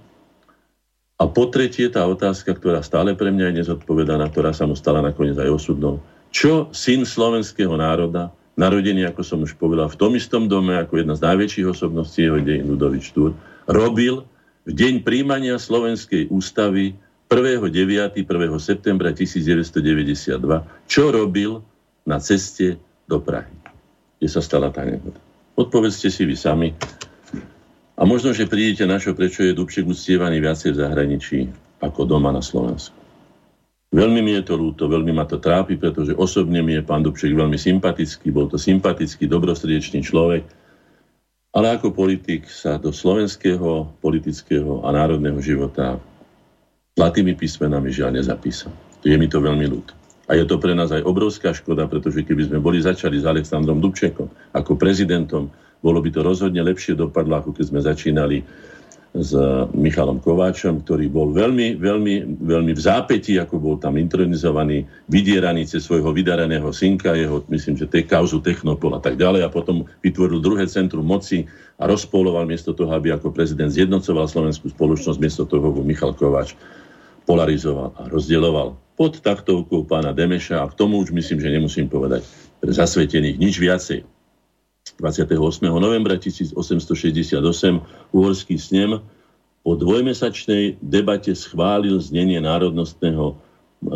[1.19, 5.03] A po tretie tá otázka, ktorá stále pre mňa je nezodpovedaná, ktorá sa mu stala
[5.03, 5.99] nakoniec aj osudnou.
[6.31, 11.19] Čo syn slovenského národa, narodený, ako som už povedal, v tom istom dome, ako jedna
[11.19, 13.35] z najväčších osobností jeho dejín Ludovič Túr,
[13.67, 14.23] robil
[14.63, 16.95] v deň príjmania Slovenskej ústavy
[17.27, 18.23] 1.9.
[18.23, 18.23] 1.
[18.63, 20.39] septembra 1992,
[20.87, 21.59] čo robil
[22.07, 23.51] na ceste do Prahy,
[24.19, 25.24] kde sa stala tá nehoda.
[25.55, 26.69] Odpovedzte si vy sami.
[27.95, 31.39] A možno, že prídete na čo, prečo je Dubček uctievaný viacej v zahraničí
[31.79, 32.95] ako doma na Slovensku.
[33.95, 37.31] Veľmi mi je to ľúto, veľmi ma to trápi, pretože osobne mi je pán Dubček
[37.31, 40.43] veľmi sympatický, bol to sympatický, dobrostriečný človek,
[41.55, 45.95] ale ako politik sa do slovenského politického a národného života
[46.99, 48.75] zlatými písmenami žiaľ nezapísal.
[49.07, 49.95] Je mi to veľmi ľúto.
[50.25, 53.77] A je to pre nás aj obrovská škoda, pretože keby sme boli začali s Aleksandrom
[53.77, 54.25] Dubčekom
[54.57, 55.53] ako prezidentom,
[55.85, 58.37] bolo by to rozhodne lepšie dopadlo, ako keď sme začínali
[59.15, 59.31] s
[59.71, 65.87] Michalom Kováčom, ktorý bol veľmi, veľmi, veľmi v zápäti, ako bol tam intronizovaný, vydieraný cez
[65.87, 70.43] svojho vydaraného synka, jeho, myslím, že tej kauzu Technopol a tak ďalej, a potom vytvoril
[70.43, 71.47] druhé centrum moci
[71.79, 76.59] a rozpoloval miesto toho, aby ako prezident zjednocoval slovenskú spoločnosť, miesto toho ho Michal Kováč
[77.25, 82.23] polarizoval a rozdieloval pod taktovkou pána Demeša a k tomu už myslím, že nemusím povedať
[82.63, 84.07] pre zasvetených nič viacej.
[84.95, 85.35] 28.
[85.67, 87.41] novembra 1868
[88.15, 89.01] uhorský snem
[89.65, 93.35] po dvojmesačnej debate schválil znenie národnostného e,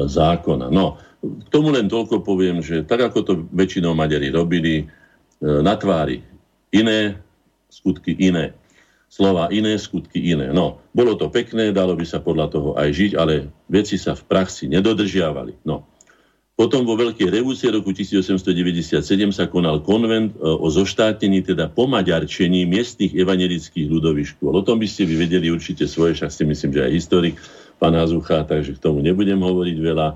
[0.09, 0.73] zákona.
[0.73, 4.85] No, k tomu len toľko poviem, že tak ako to väčšinou Maďari robili, e,
[5.45, 6.25] na tvári
[6.73, 7.21] iné,
[7.69, 8.57] skutky iné
[9.09, 10.53] slova iné, skutky iné.
[10.53, 14.23] No, bolo to pekné, dalo by sa podľa toho aj žiť, ale veci sa v
[14.29, 15.65] praxi nedodržiavali.
[15.65, 15.89] No.
[16.59, 18.99] Potom vo Veľkej revúcii roku 1897
[19.31, 24.59] sa konal konvent e, o zoštátnení, teda pomaďarčení miestnych evangelických ľudových škôl.
[24.59, 27.35] O tom by ste vy vedeli určite svoje, však si myslím, že aj historik
[27.79, 30.07] pán Hazucha, takže k tomu nebudem hovoriť veľa.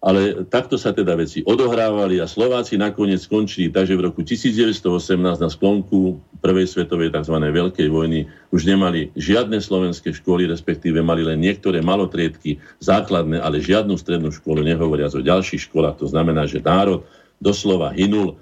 [0.00, 5.50] Ale takto sa teda veci odohrávali a Slováci nakoniec skončili takže v roku 1918 na
[5.52, 7.36] sklonku Prvej svetovej tzv.
[7.36, 13.92] Veľkej vojny už nemali žiadne slovenské školy, respektíve mali len niektoré malotriedky základné, ale žiadnu
[14.00, 16.00] strednú školu, nehovoriac o ďalších školách.
[16.00, 17.04] To znamená, že národ
[17.36, 18.40] doslova hynul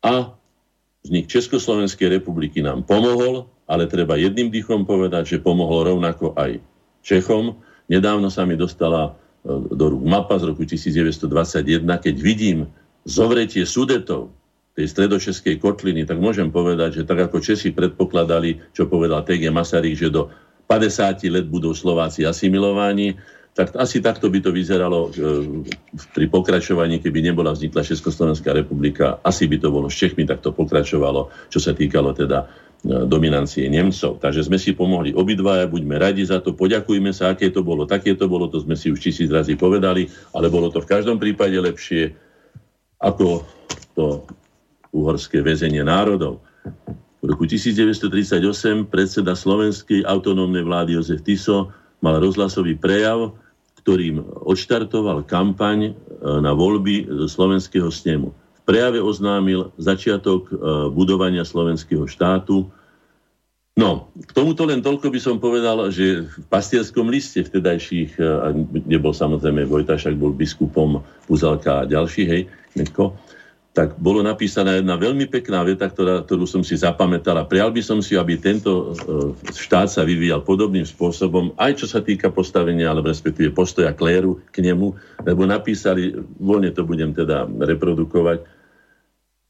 [0.00, 0.32] a
[1.04, 6.56] vznik Československej republiky nám pomohol, ale treba jedným dýchom povedať, že pomohol rovnako aj
[7.04, 7.60] Čechom.
[7.92, 9.12] Nedávno sa mi dostala
[9.46, 12.66] do rúk mapa z roku 1921, keď vidím
[13.06, 14.34] zovretie sudetov
[14.74, 19.48] tej stredočeskej kotliny, tak môžem povedať, že tak ako Česi predpokladali, čo povedal T.G.
[19.48, 20.28] Masaryk, že do
[20.68, 23.16] 50 let budú Slováci asimilovaní,
[23.56, 25.10] tak asi takto by to vyzeralo e,
[26.12, 29.16] pri pokračovaní, keby nebola vznikla Československá republika.
[29.24, 33.64] Asi by to bolo s Čechmi, tak to pokračovalo, čo sa týkalo teda e, dominancie
[33.72, 34.20] Nemcov.
[34.20, 38.12] Takže sme si pomohli obidvaja, buďme radi za to, poďakujme sa, aké to bolo, také
[38.12, 40.04] to bolo, to sme si už tisíc razy povedali,
[40.36, 42.12] ale bolo to v každom prípade lepšie
[43.00, 43.40] ako
[43.96, 44.28] to
[44.92, 46.44] uhorské väzenie národov.
[47.24, 51.72] V roku 1938 predseda slovenskej autonómnej vlády Jozef Tiso
[52.04, 53.32] mal rozhlasový prejav,
[53.86, 54.18] ktorým
[54.50, 56.02] odštartoval kampaň e,
[56.42, 58.34] na voľby slovenského snemu.
[58.34, 60.54] V prejave oznámil začiatok e,
[60.90, 62.66] budovania slovenského štátu.
[63.78, 68.26] No, k tomuto len toľko by som povedal, že v pastierskom liste vtedajších, e,
[68.90, 72.42] nebol samozrejme Vojtašak, bol biskupom Puzalka a ďalší, hej,
[72.74, 73.14] Netko,
[73.76, 77.84] tak bolo napísaná jedna veľmi pekná veta, ktorá, ktorú som si zapamätal a prial by
[77.84, 82.88] som si, aby tento e, štát sa vyvíjal podobným spôsobom, aj čo sa týka postavenia,
[82.88, 84.96] alebo respektíve postoja kléru k nemu,
[85.28, 88.48] lebo napísali, voľne to budem teda reprodukovať,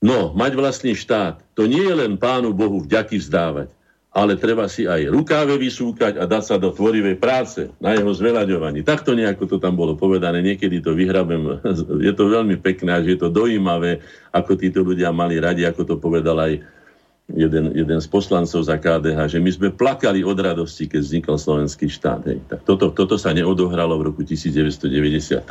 [0.02, 3.70] no, mať vlastný štát, to nie je len pánu Bohu vďaky vzdávať,
[4.16, 8.80] ale treba si aj rukáve vysúkať a dať sa do tvorivej práce na jeho zveľaďovaní.
[8.80, 11.60] Takto nejako to tam bolo povedané, niekedy to vyhrabem,
[12.06, 14.00] je to veľmi pekné, že je to dojímavé,
[14.32, 16.64] ako títo ľudia mali radi, ako to povedal aj
[17.26, 21.90] jeden, jeden z poslancov za KDH, že my sme plakali od radosti, keď vznikol slovenský
[21.90, 22.22] štát.
[22.30, 22.38] Hej.
[22.46, 25.42] Tak toto, toto sa neodohralo v roku 1993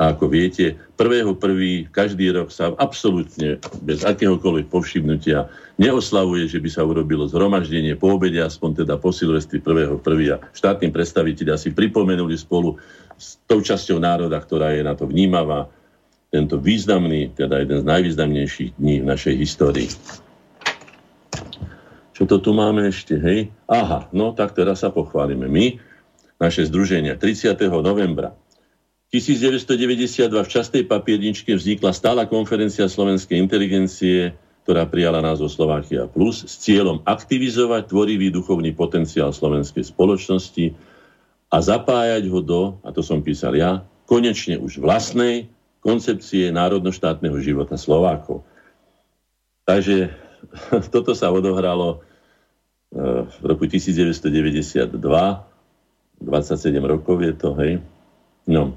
[0.00, 6.68] a ako viete, prvého prvý každý rok sa absolútne bez akéhokoľvek povšimnutia neoslavuje, že by
[6.72, 11.76] sa urobilo zhromaždenie po obede, aspoň teda po silvestri prvého prvý a štátnym predstaviteľia si
[11.76, 12.80] pripomenuli spolu
[13.20, 15.68] s tou časťou národa, ktorá je na to vnímavá,
[16.28, 19.88] tento významný, teda jeden z najvýznamnejších dní v našej histórii.
[22.14, 23.54] Čo to tu máme ešte, hej?
[23.70, 25.78] Aha, no tak teraz sa pochválime my,
[26.38, 27.18] naše združenia.
[27.18, 27.54] 30.
[27.82, 28.34] novembra
[29.08, 34.36] 1992 v častej papierničke vznikla stála konferencia slovenskej inteligencie,
[34.68, 40.76] ktorá prijala názov Slovakia Plus s cieľom aktivizovať tvorivý duchovný potenciál slovenskej spoločnosti
[41.48, 45.48] a zapájať ho do, a to som písal ja, konečne už vlastnej
[45.80, 48.44] koncepcie národnoštátneho života Slovákov.
[49.64, 50.12] Takže
[50.94, 52.02] toto sa odohralo
[53.28, 56.24] v roku 1992, 27
[56.82, 57.72] rokov je to, hej.
[58.48, 58.72] No,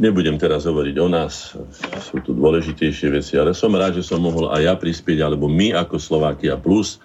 [0.00, 1.54] nebudem teraz hovoriť o nás,
[2.02, 5.76] sú tu dôležitejšie veci, ale som rád, že som mohol aj ja prispieť, alebo my
[5.78, 6.98] ako Slovakia Plus,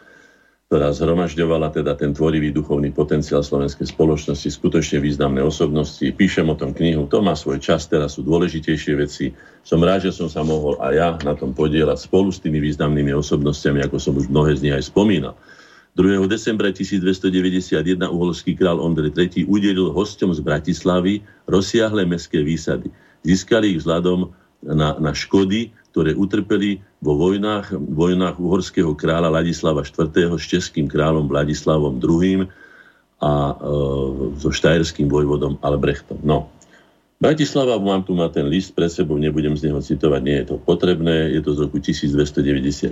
[0.71, 6.01] ktorá zhromažďovala teda ten tvorivý duchovný potenciál slovenskej spoločnosti, skutočne významné osobnosti.
[6.01, 9.35] Píšem o tom knihu, to má svoj čas, teraz sú dôležitejšie veci.
[9.61, 13.13] Som rád, že som sa mohol aj ja na tom podielať spolu s tými významnými
[13.13, 15.37] osobnostiami, ako som už mnohé z nich aj spomínal.
[15.93, 16.25] 2.
[16.25, 22.89] decembra 1291 uholský král Ondrej III udelil hosťom z Bratislavy rozsiahle mestské výsady.
[23.21, 24.33] Získali ich vzhľadom
[24.65, 30.39] na, na škody, ktoré utrpeli vo vojnách, vojnách uhorského kráľa Ladislava IV.
[30.39, 32.47] s českým kráľom Vladislavom II.
[33.19, 33.53] a e,
[34.39, 36.23] so štajerským vojvodom Albrechtom.
[36.23, 36.47] No,
[37.19, 40.55] Bratislava, mám tu má ten list pred sebou, nebudem z neho citovať, nie je to
[40.59, 42.91] potrebné, je to z roku 1291.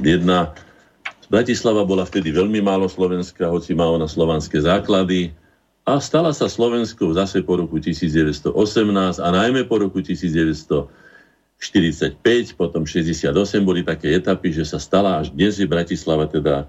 [1.28, 5.36] Bratislava bola vtedy veľmi málo slovenská, hoci má ona slovanské základy
[5.84, 8.56] a stala sa Slovenskou zase po roku 1918
[9.20, 11.11] a najmä po roku 1900
[11.62, 12.18] 45,
[12.58, 13.30] potom 68
[13.62, 16.66] boli také etapy, že sa stala až dnes je Bratislava teda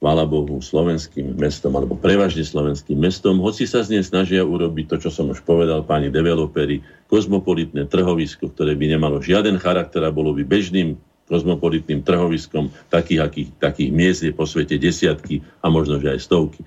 [0.00, 4.96] chvála Bohu, slovenským mestom, alebo prevažne slovenským mestom, hoci sa z nej snažia urobiť to,
[5.08, 10.32] čo som už povedal, páni developery, kozmopolitné trhovisko, ktoré by nemalo žiaden charakter a bolo
[10.36, 10.96] by bežným
[11.28, 16.60] kozmopolitným trhoviskom, takých, akých, takých miest je po svete desiatky a možno, že aj stovky.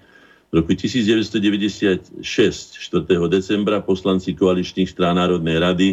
[0.53, 2.81] V roku 1996, 4.
[3.29, 5.87] decembra, poslanci koaličných strán Národnej rady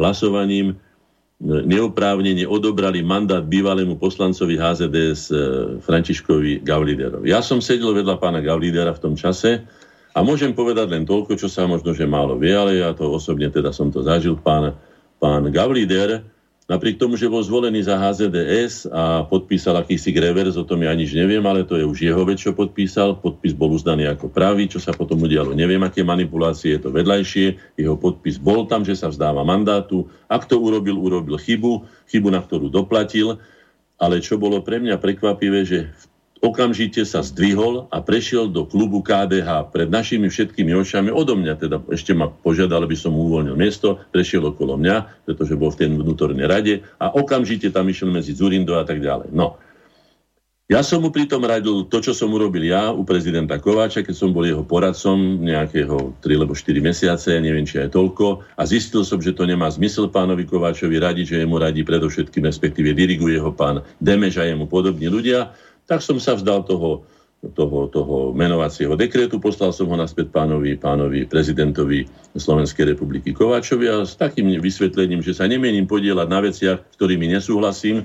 [0.00, 0.80] hlasovaním
[1.44, 5.36] neoprávnene odobrali mandát bývalému poslancovi HZDS e,
[5.84, 7.28] Františkovi Gavliderovi.
[7.28, 9.68] Ja som sedel vedľa pána Gavlidera v tom čase
[10.16, 13.52] A môžem povedať len toľko, čo sa možno, že málo vie, ale ja to osobne
[13.52, 14.40] teda som to zažil.
[14.40, 14.72] Pán,
[15.20, 16.24] pán Gavlider,
[16.66, 21.14] napriek tomu, že bol zvolený za HZDS a podpísal akýsi revers, o tom ja nič
[21.14, 23.22] neviem, ale to je už jeho vec, čo podpísal.
[23.22, 25.54] Podpis bol uznaný ako pravý, čo sa potom udialo.
[25.54, 27.78] Neviem, aké manipulácie je to vedľajšie.
[27.78, 30.10] Jeho podpis bol tam, že sa vzdáva mandátu.
[30.26, 33.38] Ak to urobil, urobil chybu, chybu, na ktorú doplatil.
[33.96, 36.04] Ale čo bolo pre mňa prekvapivé, že v
[36.46, 41.10] okamžite sa zdvihol a prešiel do klubu KDH pred našimi všetkými očami.
[41.10, 45.58] Odo mňa teda ešte ma požiadal, aby som mu uvoľnil miesto, prešiel okolo mňa, pretože
[45.58, 49.34] bol v tej vnútornej rade a okamžite tam išiel medzi Zurindo a tak ďalej.
[49.34, 49.58] No.
[50.66, 54.34] Ja som mu pritom radil to, čo som urobil ja u prezidenta Kováča, keď som
[54.34, 59.22] bol jeho poradcom nejakého 3 alebo 4 mesiace, neviem, či aj toľko, a zistil som,
[59.22, 63.86] že to nemá zmysel pánovi Kováčovi radiť, že jemu radí predovšetkým, respektíve diriguje ho pán
[64.02, 65.54] Demeš a jemu podobní ľudia
[65.86, 67.06] tak som sa vzdal toho,
[67.54, 74.02] toho, toho menovacieho dekretu, poslal som ho naspäť pánovi, pánovi prezidentovi Slovenskej republiky Kováčovi a
[74.02, 78.02] s takým vysvetlením, že sa nemienim podielať na veciach, s ktorými nesúhlasím.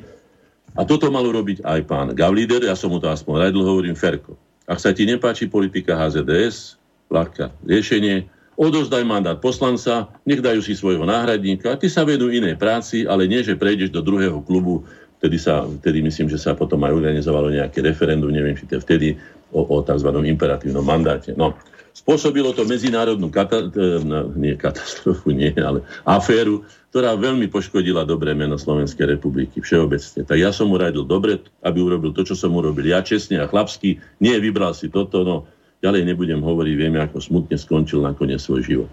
[0.77, 4.37] A toto mal urobiť aj pán Gavlider, ja som mu to aspoň radil, hovorím Ferko.
[4.69, 6.79] Ak sa ti nepáči politika HZDS,
[7.11, 8.23] ľahká riešenie,
[8.55, 13.43] odozdaj mandát poslanca, nech dajú si svojho náhradníka, ty sa vedú inej práci, ale nie,
[13.43, 14.87] že prejdeš do druhého klubu
[15.21, 19.21] Vtedy, sa, vtedy myslím, že sa potom aj organizovalo nejaké referendum, neviem, či to vtedy
[19.53, 20.09] o, o tzv.
[20.09, 21.37] imperatívnom mandáte.
[21.37, 21.53] No,
[21.93, 24.01] spôsobilo to medzinárodnú kata- e,
[24.33, 30.25] nie katastrofu, nie, ale aféru, ktorá veľmi poškodila dobré meno Slovenskej republiky všeobecne.
[30.25, 33.47] Tak ja som mu radil dobre, aby urobil to, čo som urobil ja čestne a
[33.47, 34.01] chlapsky.
[34.19, 35.45] Nie, vybral si toto, no
[35.85, 38.91] ďalej nebudem hovoriť, vieme, ako smutne skončil nakoniec svoj život.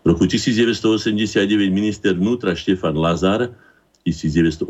[0.00, 3.52] V roku 1989 minister vnútra Štefan Lazar
[4.08, 4.64] 1989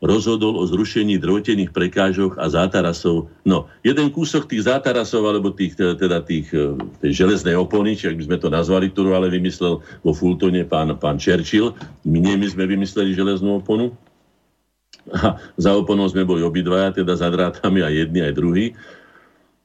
[0.00, 3.28] rozhodol o zrušení drotených prekážok a zátarasov.
[3.44, 6.72] No, jeden kúsok tých zátarasov, alebo tých, teda tých, e,
[7.04, 10.88] tej železnej opony, či ak by sme to nazvali, ktorú ale vymyslel vo Fultone pán,
[10.96, 11.76] pán Churchill.
[12.08, 13.92] My nie my sme vymysleli železnú oponu.
[15.12, 18.66] A za oponou sme boli obidvaja, teda za drátami aj jedni, aj druhý.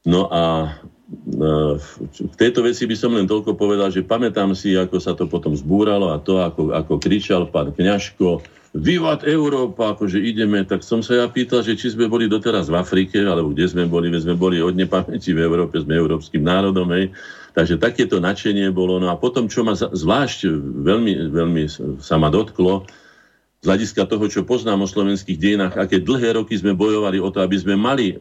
[0.04, 0.72] No a
[1.04, 5.52] v tejto veci by som len toľko povedal, že pamätám si, ako sa to potom
[5.52, 8.40] zbúralo a to, ako, ako kričal pán Kňažko,
[8.74, 12.74] Vivat Európa, akože ideme, tak som sa ja pýtal, že či sme boli doteraz v
[12.74, 16.90] Afrike, alebo kde sme boli, my sme boli od nepamäti v Európe, sme európskym národom,
[16.90, 17.14] hej.
[17.54, 18.98] Takže takéto nadšenie bolo.
[18.98, 20.50] No a potom, čo ma zvlášť
[20.82, 21.62] veľmi, veľmi
[22.02, 22.82] sa ma dotklo,
[23.62, 27.46] z hľadiska toho, čo poznám o slovenských dejinách, aké dlhé roky sme bojovali o to,
[27.46, 28.18] aby sme mali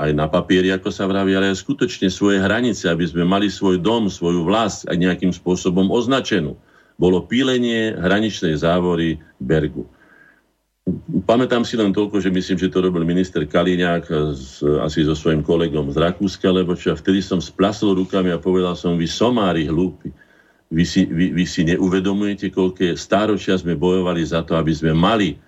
[0.00, 3.76] aj na papieri, ako sa vraví, ale aj skutočne svoje hranice, aby sme mali svoj
[3.78, 6.56] dom, svoju vlast a nejakým spôsobom označenú.
[6.96, 9.84] Bolo pílenie hraničnej závory Bergu.
[11.22, 15.46] Pamätám si len toľko, že myslím, že to robil minister Kaliňák s, asi so svojím
[15.46, 20.10] kolegom z Rakúska, lebo čo vtedy som splasol rukami a povedal som, vy somári hlúpi,
[20.74, 25.38] vy si, vy, vy si neuvedomujete, koľké stáročia sme bojovali za to, aby sme mali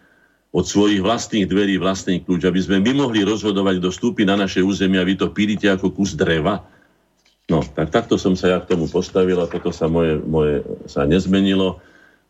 [0.55, 4.63] od svojich vlastných dverí vlastný kľúč, aby sme my mohli rozhodovať, kto vstúpi na naše
[4.63, 6.63] územie a vy to pílite ako kus dreva.
[7.51, 11.05] No, tak takto som sa ja k tomu postavil a toto sa moje, moje sa
[11.05, 11.83] nezmenilo.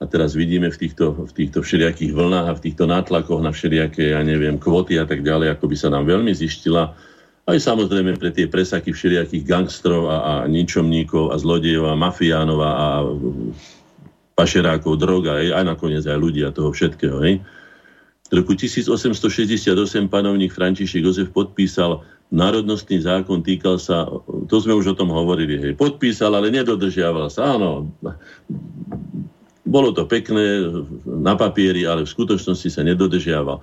[0.03, 4.17] A teraz vidíme v týchto, v týchto všelijakých vlnách a v týchto nátlakoch na všelijaké,
[4.17, 6.97] ja neviem, kvoty a tak ďalej, ako by sa nám veľmi zištila.
[7.45, 12.73] Aj samozrejme pre tie presaky všelijakých gangstrov a, a ničomníkov a zlodejov a mafiánov a,
[12.73, 12.89] a
[14.35, 17.21] pašerákov, droga, aj, aj nakoniec aj ľudia toho všetkého.
[17.23, 17.45] Hej.
[18.33, 19.69] V roku 1868
[20.09, 22.01] panovník František Jozef podpísal
[22.33, 24.09] národnostný zákon, týkal sa,
[24.49, 27.61] to sme už o tom hovorili, hej, podpísal, ale nedodržiaval sa.
[27.61, 27.93] Áno,
[29.69, 30.73] bolo to pekné
[31.05, 33.61] na papieri, ale v skutočnosti sa nedodržiaval.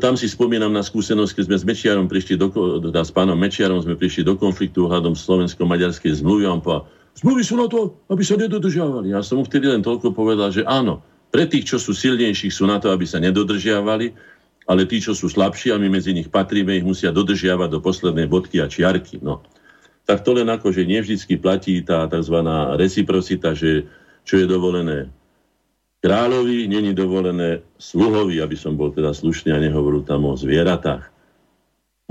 [0.00, 2.48] Tam si spomínam na skúsenosť, keď sme s Mečiarom prišli do,
[2.88, 6.88] teda s pánom Mečiarom sme prišli do konfliktu ohľadom slovensko-maďarskej zmluvy a on povedal,
[7.20, 9.12] zmluvy sú na to, aby sa nedodržiavali.
[9.12, 11.04] Ja som mu vtedy len toľko povedal, že áno,
[11.34, 14.14] pre tých, čo sú silnejších, sú na to, aby sa nedodržiavali,
[14.70, 18.30] ale tí, čo sú slabší a my medzi nich patríme, ich musia dodržiavať do poslednej
[18.30, 19.18] bodky a čiarky.
[19.18, 19.42] No.
[20.06, 22.38] Tak to len ako, že nevždycky platí tá tzv.
[22.78, 23.82] reciprocita, že
[24.22, 25.10] čo je dovolené
[26.06, 31.02] kráľovi, není dovolené sluhovi, aby som bol teda slušný a nehovoril tam o zvieratách.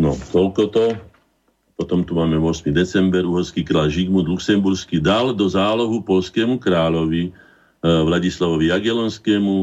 [0.03, 0.86] No, toľko to.
[1.80, 2.76] Potom tu máme 8.
[2.76, 7.32] december, uhorský kráľ Žigmund Luxemburský dal do zálohu polskému kráľovi
[7.84, 9.55] Vladislavovi Jagelonskému,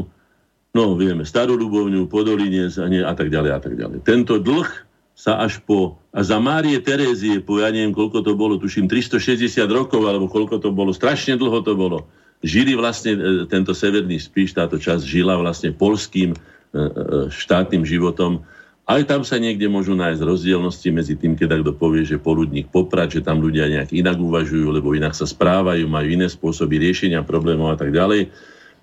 [0.77, 4.05] no vieme, Starú Ľubovňu, Podolinec a, a tak ďalej a tak ďalej.
[4.05, 4.69] Tento dlh
[5.17, 9.65] sa až po, a za Márie Terézie, po ja neviem, koľko to bolo, tuším 360
[9.69, 12.05] rokov, alebo koľko to bolo, strašne dlho to bolo,
[12.41, 16.37] žili vlastne, e, tento severný Spíš, táto časť žila vlastne polským e,
[17.29, 18.41] štátnym životom
[18.81, 23.21] Ale tam sa niekde môžu nájsť rozdielnosti medzi tým, keď kto povie, že poludník poprať,
[23.21, 27.71] že tam ľudia nejak inak uvažujú, lebo inak sa správajú, majú iné spôsoby riešenia problémov
[27.71, 28.33] a tak ďalej.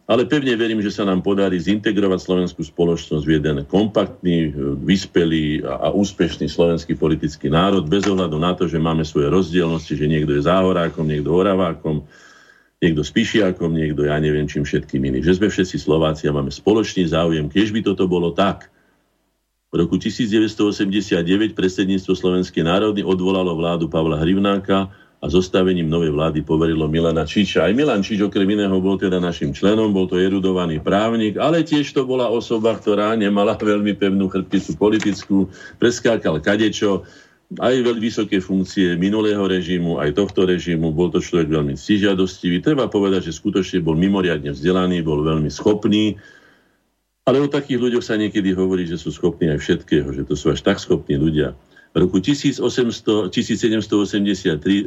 [0.08, 5.84] Ale pevne verím, že sa nám podarí zintegrovať slovenskú spoločnosť v jeden kompaktný, vyspelý a,
[5.84, 10.32] a úspešný slovenský politický národ, bez ohľadu na to, že máme svoje rozdielnosti, že niekto
[10.32, 12.08] je záhorákom, niekto oravákom,
[12.80, 15.20] niekto spíšiakom, niekto ja neviem čím všetkým iným.
[15.20, 17.52] Že sme všetci Slováci a máme spoločný záujem.
[17.52, 18.72] Keď by toto bolo tak,
[19.68, 24.88] v roku 1989 predsedníctvo Slovenskej národy odvolalo vládu Pavla Hrivnáka
[25.18, 27.68] a zostavením novej vlády poverilo Milana Čiča.
[27.68, 31.90] Aj Milan Čič okrem iného bol teda našim členom, bol to erudovaný právnik, ale tiež
[31.92, 37.04] to bola osoba, ktorá nemala veľmi pevnú chrbticu politickú, preskákal kadečo,
[37.60, 40.92] aj veľmi vysoké funkcie minulého režimu, aj tohto režimu.
[40.96, 42.60] Bol to človek veľmi stižiadostivý.
[42.60, 46.16] Treba povedať, že skutočne bol mimoriadne vzdelaný, bol veľmi schopný
[47.28, 50.48] ale o takých ľuďoch sa niekedy hovorí, že sú schopní aj všetkého, že to sú
[50.48, 51.52] až tak schopní ľudia.
[51.92, 52.64] V roku 1800,
[53.28, 54.86] 1783 e,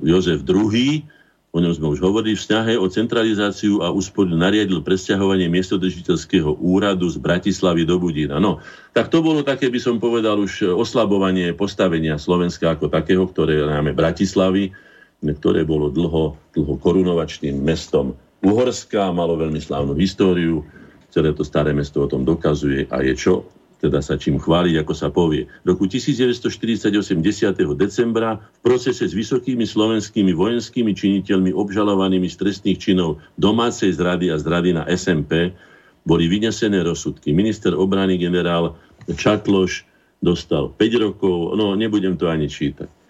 [0.00, 1.04] Jozef II,
[1.50, 7.12] o ňom sme už hovorili, v snahe o centralizáciu a úsporu nariadil presťahovanie miestodržiteľského úradu
[7.12, 8.40] z Bratislavy do Budína.
[8.40, 8.64] No,
[8.96, 13.92] tak to bolo také, by som povedal, už oslabovanie postavenia Slovenska ako takého, ktoré máme
[13.92, 14.72] Bratislavy,
[15.20, 20.64] ktoré bolo dlho, dlho korunovačným mestom Uhorska, malo veľmi slávnu históriu,
[21.10, 23.34] Celé to staré mesto o tom dokazuje a je čo
[23.80, 25.48] teda sa čím chváliť, ako sa povie.
[25.64, 27.56] V roku 1948 10.
[27.80, 34.36] decembra v procese s vysokými slovenskými vojenskými činiteľmi obžalovanými z trestných činov domácej zrady a
[34.36, 35.56] zrady na SMP
[36.04, 37.32] boli vynesené rozsudky.
[37.32, 38.76] Minister obrany generál
[39.08, 39.88] Čakloš
[40.20, 43.00] dostal 5 rokov, no nebudem to ani čítať.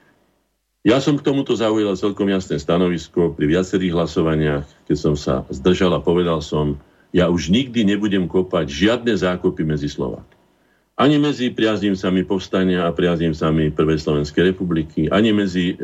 [0.81, 5.93] Ja som k tomuto zaujal celkom jasné stanovisko pri viacerých hlasovaniach, keď som sa zdržal
[5.93, 6.81] a povedal som,
[7.11, 10.39] ja už nikdy nebudem kopať žiadne zákopy medzi Slovákmi.
[11.01, 15.75] Ani medzi priaznivcami povstania a priaznivcami Prvej Slovenskej republiky, ani medzi, e,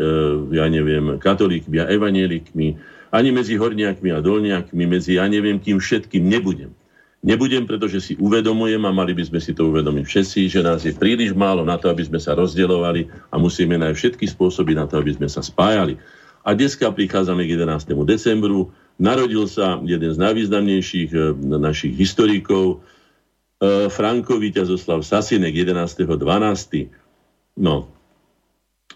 [0.53, 2.77] ja neviem, katolíkmi a evanielikmi,
[3.17, 6.69] ani medzi horniakmi a dolniakmi, medzi ja neviem kým všetkým nebudem.
[7.25, 10.93] Nebudem, pretože si uvedomujem a mali by sme si to uvedomiť všetci, že nás je
[10.93, 15.01] príliš málo na to, aby sme sa rozdielovali a musíme nájsť všetky spôsoby na to,
[15.01, 15.97] aby sme sa spájali.
[16.47, 17.89] A dneska prichádzame k 11.
[18.05, 21.19] decembru, Narodil sa jeden z najvýznamnejších e,
[21.61, 22.81] našich historikov,
[23.61, 26.89] e, Franko Víťazoslav Sasinek, 11.12.
[27.61, 27.93] No,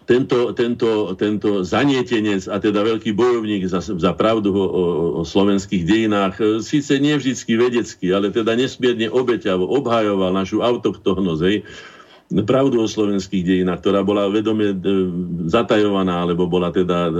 [0.09, 4.83] tento, tento, tento zanietenec a teda veľký bojovník za, za pravdu o, o,
[5.19, 11.41] o slovenských dejinách, e, síce nie vždycky vedecky, ale teda nesmierne obeťavo obhajoval našu autochtónnosť,
[11.45, 11.57] hej,
[12.47, 14.75] pravdu o slovenských dejinách, ktorá bola vedome e,
[15.51, 17.13] zatajovaná, alebo bola teda, e,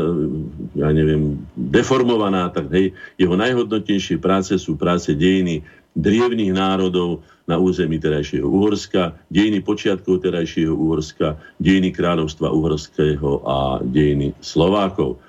[0.80, 8.00] ja neviem, deformovaná, tak hej, jeho najhodnotnejšie práce sú práce dejiny drievných národov na území
[8.00, 15.20] terajšieho Uhorska, dejiny počiatkov terajšieho Uhorska, dejiny kráľovstva Uhorského a dejiny Slovákov.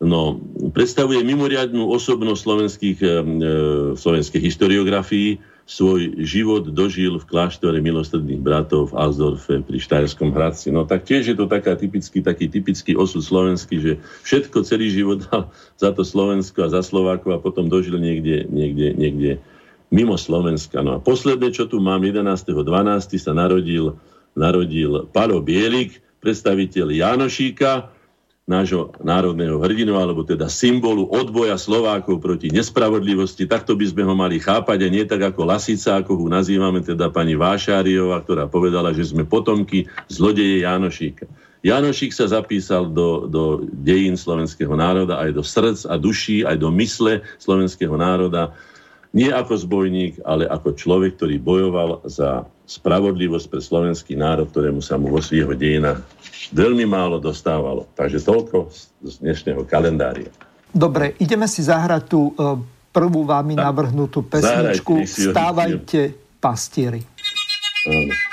[0.00, 0.40] No,
[0.72, 3.08] predstavuje mimoriadnú osobnosť slovenských, e,
[3.96, 10.74] slovenskej historiografii, svoj život dožil v kláštore milostredných bratov v Alsdorfe pri Štajerskom Hradci.
[10.74, 13.92] No tak tiež je to taká typický, taký typický osud slovenský, že
[14.26, 18.98] všetko celý život dal za to Slovensko a za Slovákov a potom dožil niekde, niekde,
[18.98, 19.30] niekde
[19.94, 20.82] mimo Slovenska.
[20.82, 22.66] No a posledné, čo tu mám, 11.12.
[23.22, 23.94] sa narodil,
[24.34, 27.94] narodil Palo Bielik, predstaviteľ Janošíka,
[28.50, 33.46] nášho národného hrdinu, alebo teda symbolu odboja Slovákov proti nespravodlivosti.
[33.46, 37.14] Takto by sme ho mali chápať a nie tak ako Lasica, ako ho nazývame teda
[37.14, 41.30] pani Vášáriová, ktorá povedala, že sme potomky zlodeje Jánošíka.
[41.60, 46.72] Janošík sa zapísal do, do dejín slovenského národa, aj do srdc a duší, aj do
[46.72, 48.56] mysle slovenského národa.
[49.12, 54.94] Nie ako zbojník, ale ako človek, ktorý bojoval za spravodlivosť pre slovenský národ, ktorému sa
[54.94, 56.06] mu vo svojho dejinách
[56.54, 57.90] veľmi málo dostávalo.
[57.98, 58.70] Takže toľko
[59.02, 60.30] z dnešného kalendária.
[60.70, 62.32] Dobre, ideme si zahrať tú e,
[62.94, 67.02] prvú vámi navrhnutú pesničku Stávajte pastieri.
[67.90, 68.29] Áno.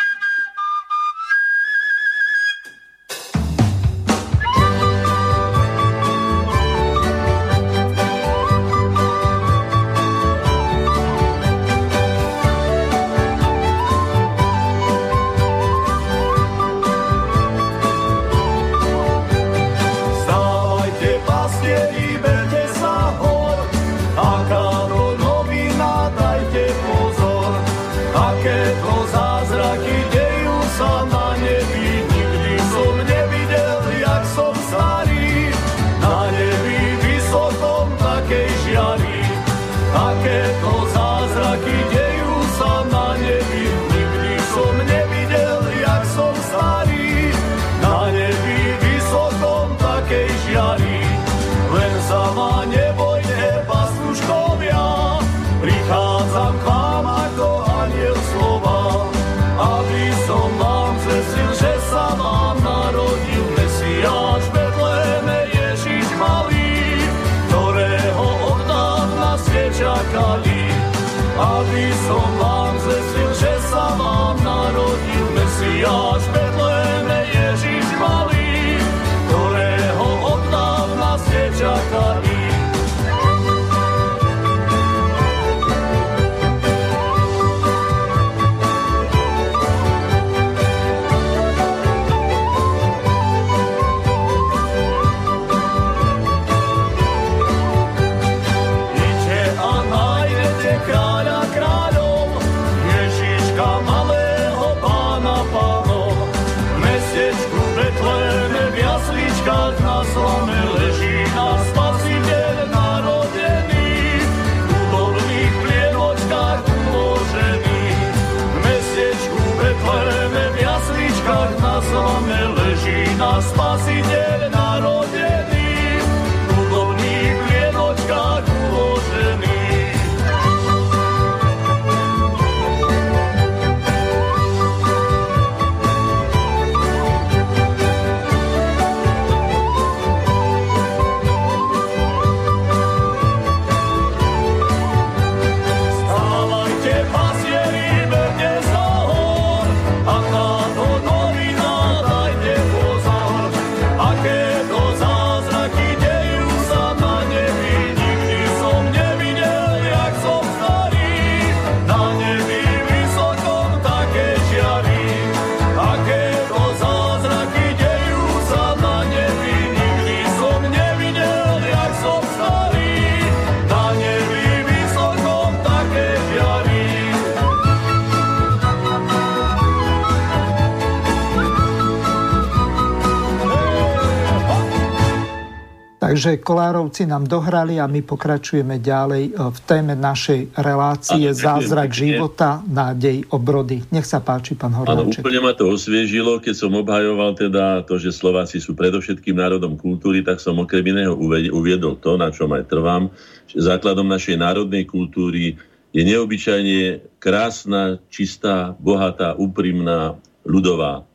[186.18, 191.94] Takže Kolárovci nám dohrali a my pokračujeme ďalej e, v téme našej relácie a, Zázrak
[191.94, 192.02] pekne.
[192.02, 193.86] života, nádej, obrody.
[193.94, 194.98] Nech sa páči, pán Hornáček.
[194.98, 199.78] Áno, úplne ma to osviežilo, keď som obhajoval teda to, že Slováci sú predovšetkým národom
[199.78, 201.14] kultúry, tak som okrem iného
[201.54, 203.14] uviedol to, na čom aj trvám,
[203.46, 205.54] že základom našej národnej kultúry
[205.94, 211.06] je neobyčajne krásna, čistá, bohatá, úprimná, ľudová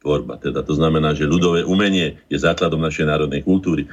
[0.00, 0.40] tvorba.
[0.40, 3.84] Teda to znamená, že ľudové umenie je základom našej národnej kultúry.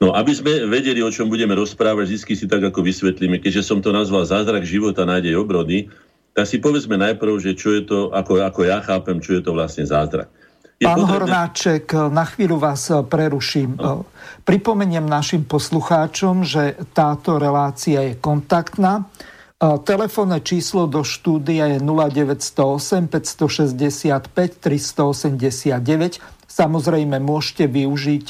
[0.00, 3.84] No, aby sme vedeli, o čom budeme rozprávať, vždy si tak ako vysvetlíme, keďže som
[3.84, 5.92] to nazval zázrak života, nádej obrody,
[6.32, 9.52] tak si povedzme najprv, že čo je to, ako, ako ja chápem, čo je to
[9.52, 10.32] vlastne zázrak.
[10.80, 11.12] Je Pán potrebné...
[11.12, 13.76] Hornáček, na chvíľu vás eh, preruším.
[13.76, 14.08] No.
[14.48, 19.04] Pripomeniem našim poslucháčom, že táto relácia je kontaktná.
[19.04, 24.32] Eh, telefónne číslo do štúdia je 0908 565
[24.64, 26.24] 389.
[26.48, 28.26] Samozrejme, môžete využiť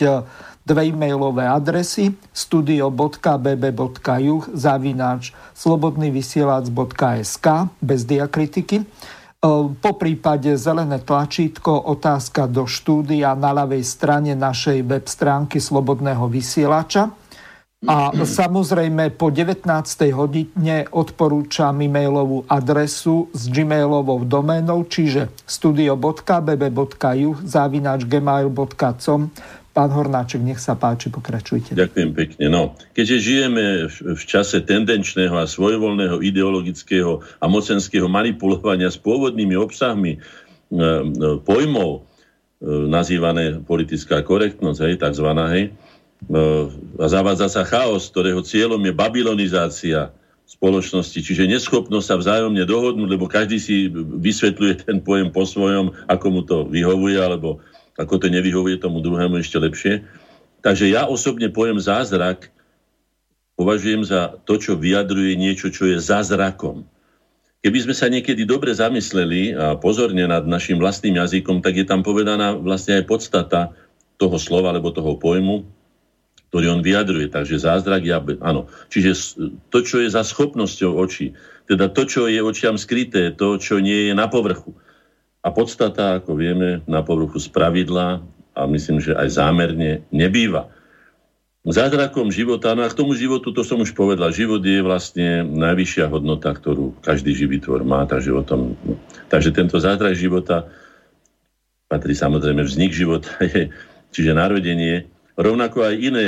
[0.65, 7.47] dve e-mailové adresy studio.bb.juh zavináč slobodnyvysielac.sk
[7.81, 8.77] bez diakritiky.
[8.81, 8.85] E,
[9.73, 17.09] po prípade zelené tlačítko otázka do štúdia na ľavej strane našej web stránky Slobodného vysielača.
[17.81, 19.65] A samozrejme po 19.
[20.13, 29.33] hodine odporúčam e-mailovú adresu s gmailovou doménou, čiže studio.bb.juh zavinač gmail.com
[29.71, 31.79] Pán Hornáček, nech sa páči, pokračujte.
[31.79, 32.45] Ďakujem pekne.
[32.51, 40.17] No, keďže žijeme v čase tendenčného a svojvoľného ideologického a mocenského manipulovania s pôvodnými obsahmi
[40.17, 40.83] e, e,
[41.47, 42.01] pojmov, e,
[42.91, 45.71] nazývané politická korektnosť, hej, takzvaná, hej,
[47.01, 50.13] a zavádza sa chaos, ktorého cieľom je babylonizácia
[50.45, 56.27] spoločnosti, čiže neschopnosť sa vzájomne dohodnúť, lebo každý si vysvetľuje ten pojem po svojom, ako
[56.29, 57.63] mu to vyhovuje, alebo
[58.01, 60.09] ako to nevyhovuje tomu druhému ešte lepšie.
[60.65, 62.49] Takže ja osobne pojem zázrak
[63.61, 66.89] považujem za to, čo vyjadruje niečo, čo je zázrakom.
[67.61, 72.01] Keby sme sa niekedy dobre zamysleli a pozorne nad našim vlastným jazykom, tak je tam
[72.01, 73.77] povedaná vlastne aj podstata
[74.17, 75.69] toho slova alebo toho pojmu,
[76.49, 77.29] ktorý on vyjadruje.
[77.29, 78.73] Takže zázrak, ja, áno.
[78.89, 79.13] Čiže
[79.69, 81.37] to, čo je za schopnosťou očí,
[81.69, 84.73] teda to, čo je očiam skryté, to, čo nie je na povrchu.
[85.41, 88.21] A podstata, ako vieme, na povrchu z pravidla
[88.53, 90.69] a myslím, že aj zámerne nebýva.
[91.61, 96.09] Zázrakom života, no a k tomu životu, to som už povedal, život je vlastne najvyššia
[96.09, 98.81] hodnota, ktorú každý živý tvor má, takže, o tom,
[99.29, 100.73] takže tento zázrak života
[101.89, 103.29] patrí samozrejme vznik života,
[104.15, 105.05] čiže narodenie,
[105.41, 106.25] Rovnako aj iné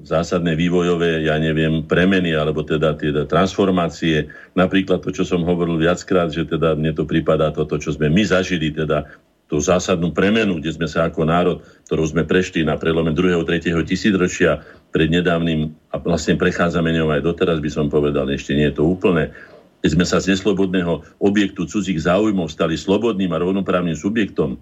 [0.00, 4.32] zásadné vývojové, ja neviem, premeny, alebo teda tie transformácie.
[4.56, 8.24] Napríklad to, čo som hovoril viackrát, že teda mne to prípada toto, čo sme my
[8.24, 9.04] zažili, teda
[9.50, 11.58] tú zásadnú premenu, kde sme sa ako národ,
[11.90, 13.34] ktorú sme prešli na prelome 2.
[13.42, 13.74] 3.
[13.82, 14.62] tisícročia
[14.94, 18.86] pred nedávnym a vlastne prechádzame ňou aj doteraz, by som povedal, ešte nie je to
[18.86, 19.34] úplné,
[19.82, 24.54] keď sme sa z neslobodného objektu cudzích záujmov stali slobodným a rovnoprávnym subjektom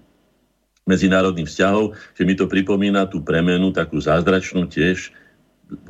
[0.88, 5.12] medzinárodných vzťahov, že mi to pripomína tú premenu, takú zázračnú tiež,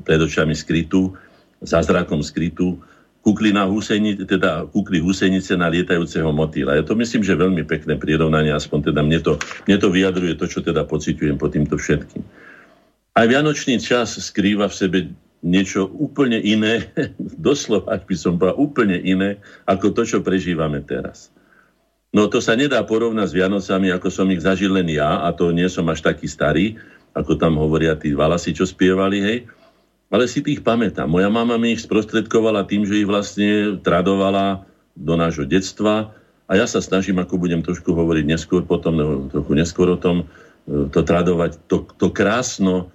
[0.03, 1.15] pred očami skrytú,
[1.63, 2.79] zázrakom skrytú,
[3.23, 6.79] kukli, na húsenice, teda kukli húsenice na lietajúceho motýla.
[6.79, 9.37] Ja to myslím, že veľmi pekné prirovnanie, aspoň teda mne to,
[9.67, 12.23] mne to vyjadruje to, čo teda pociťujem po týmto všetkým.
[13.19, 14.99] Aj Vianočný čas skrýva v sebe
[15.43, 16.89] niečo úplne iné,
[17.47, 21.35] doslova, ak by som povedal, úplne iné, ako to, čo prežívame teraz.
[22.09, 25.53] No to sa nedá porovnať s Vianocami, ako som ich zažil len ja, a to
[25.53, 26.81] nie som až taký starý,
[27.13, 29.39] ako tam hovoria tí valasy, čo spievali, hej
[30.09, 31.09] ale si tých pamätám.
[31.09, 34.65] Moja mama mi ich sprostredkovala tým, že ich vlastne tradovala
[34.97, 36.17] do nášho detstva
[36.49, 40.25] a ja sa snažím, ako budem trošku hovoriť neskôr potom, nebo trochu neskôr o tom,
[40.65, 42.89] e, to tradovať, to, to krásno,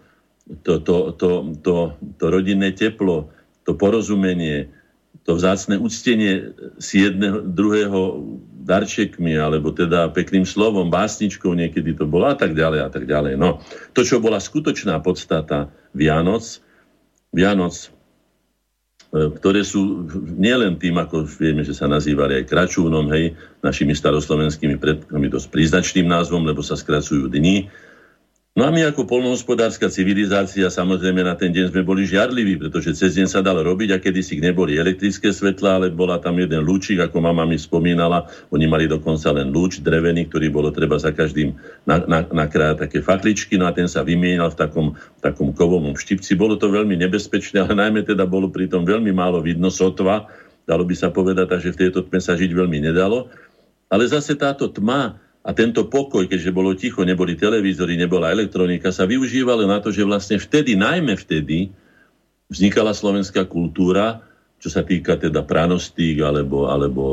[0.66, 1.76] to, to, to, to,
[2.18, 3.30] to rodinné teplo,
[3.64, 4.74] to porozumenie,
[5.24, 8.26] to vzácne úctenie si jedného, druhého
[8.66, 13.40] darčekmi, alebo teda pekným slovom, básničkou niekedy to bolo a tak ďalej a tak ďalej.
[13.40, 13.64] No,
[13.96, 16.60] to, čo bola skutočná podstata Vianoc,
[17.34, 17.90] Vianoc, e,
[19.42, 20.06] ktoré sú
[20.38, 23.34] nielen tým, ako vieme, že sa nazývali aj kračúnom, hej,
[23.66, 27.68] našimi staroslovenskými predkami dosť príznačným názvom, lebo sa skracujú dni,
[28.54, 33.18] No a my ako polnohospodárska civilizácia samozrejme na ten deň sme boli žiarliví, pretože cez
[33.18, 37.18] deň sa dal robiť a kedysi neboli elektrické svetla, ale bola tam jeden lúčik, ako
[37.18, 38.30] mama mi spomínala.
[38.54, 41.58] Oni mali dokonca len lúč drevený, ktorý bolo treba za každým
[42.30, 46.38] nakrájať také fakličky, no a ten sa vymienal v takom, takom kovovom štipci.
[46.38, 50.30] Bolo to veľmi nebezpečné, ale najmä teda bolo pritom veľmi málo vidno sotva.
[50.70, 53.34] Dalo by sa povedať, že v tejto tme sa žiť veľmi nedalo.
[53.90, 59.04] Ale zase táto tma a tento pokoj, keďže bolo ticho, neboli televízory, nebola elektronika, sa
[59.04, 61.68] využívalo na to, že vlastne vtedy, najmä vtedy,
[62.48, 64.24] vznikala slovenská kultúra,
[64.64, 67.04] čo sa týka teda pranostík alebo, alebo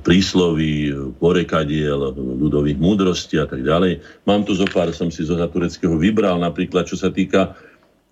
[0.00, 0.88] prísloví,
[1.20, 4.00] porekadiel, ľudových múdrostí a tak ďalej.
[4.24, 7.52] Mám tu zo pár, som si zo Tureckého vybral, napríklad čo sa týka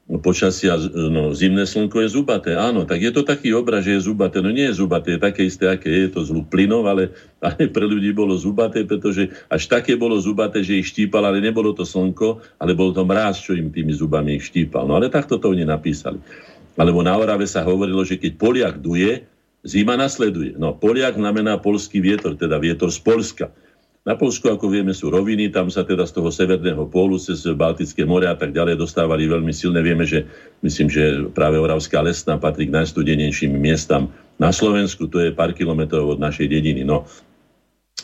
[0.04, 2.52] počasia, no, zimné slnko je zubaté.
[2.52, 4.44] Áno, tak je to taký obraz, že je zubaté.
[4.44, 7.08] No nie je zubaté, je také isté, aké je to z plynov, ale,
[7.40, 11.72] ale pre ľudí bolo zubaté, pretože až také bolo zubaté, že ich štípal, ale nebolo
[11.72, 14.84] to slnko, ale bol to mráz, čo im tými zubami ich štípal.
[14.84, 16.20] No ale takto to oni napísali.
[16.76, 19.24] Alebo na Orave sa hovorilo, že keď Poliak duje,
[19.64, 20.60] zima nasleduje.
[20.60, 23.48] No, Poliak znamená polský vietor, teda vietor z Polska.
[24.04, 28.04] Na Polsku, ako vieme, sú roviny, tam sa teda z toho severného pólu cez Baltické
[28.04, 29.80] more a tak ďalej dostávali veľmi silné.
[29.80, 30.28] Vieme, že
[30.60, 36.04] myslím, že práve Oravská lesná patrí k najstudenejším miestam na Slovensku, to je pár kilometrov
[36.04, 36.84] od našej dediny.
[36.84, 37.08] No,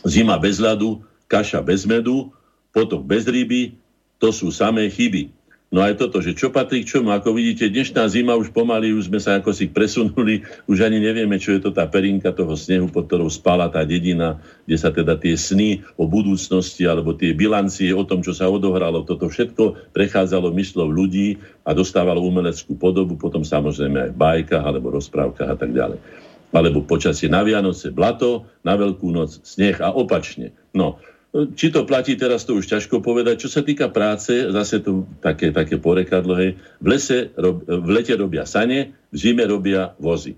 [0.09, 2.33] zima bez ľadu, kaša bez medu,
[2.73, 3.77] potok bez ryby,
[4.17, 5.29] to sú samé chyby.
[5.71, 7.15] No aj toto, že čo patrí k čomu.
[7.15, 11.39] Ako vidíte, dnešná zima už pomaly, už sme sa ako si presunuli, už ani nevieme,
[11.39, 15.15] čo je to tá perinka toho snehu, pod ktorou spala tá dedina, kde sa teda
[15.15, 20.51] tie sny o budúcnosti alebo tie bilancie o tom, čo sa odohralo, toto všetko prechádzalo
[20.59, 25.71] myslov ľudí a dostávalo umeleckú podobu, potom samozrejme aj v bajkách alebo rozprávkach a tak
[25.71, 26.03] ďalej.
[26.51, 30.51] Alebo počasie na Vianoce blato, na Veľkú noc sneh a opačne.
[30.75, 30.99] No,
[31.31, 33.47] či to platí teraz, to už ťažko povedať.
[33.47, 38.19] Čo sa týka práce, zase tu také, také porekadlo, hej, v, lese, rob, v lete
[38.19, 40.35] robia sane, v zime robia vozy.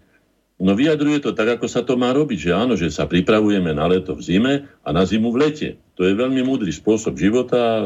[0.62, 3.88] No vyjadruje to tak, ako sa to má robiť, že áno, že sa pripravujeme na
[3.88, 4.54] leto v zime
[4.84, 5.68] a na zimu v lete.
[5.96, 7.76] To je veľmi múdry spôsob života a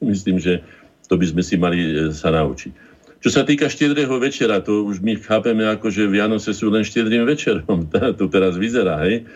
[0.00, 0.62] myslím, že
[1.10, 2.94] to by sme si mali e, sa naučiť.
[3.22, 7.26] Čo sa týka štedrého večera, to už my chápeme ako, že Vianoce sú len štedrým
[7.26, 7.90] večerom.
[8.18, 9.26] to teraz vyzerá, hej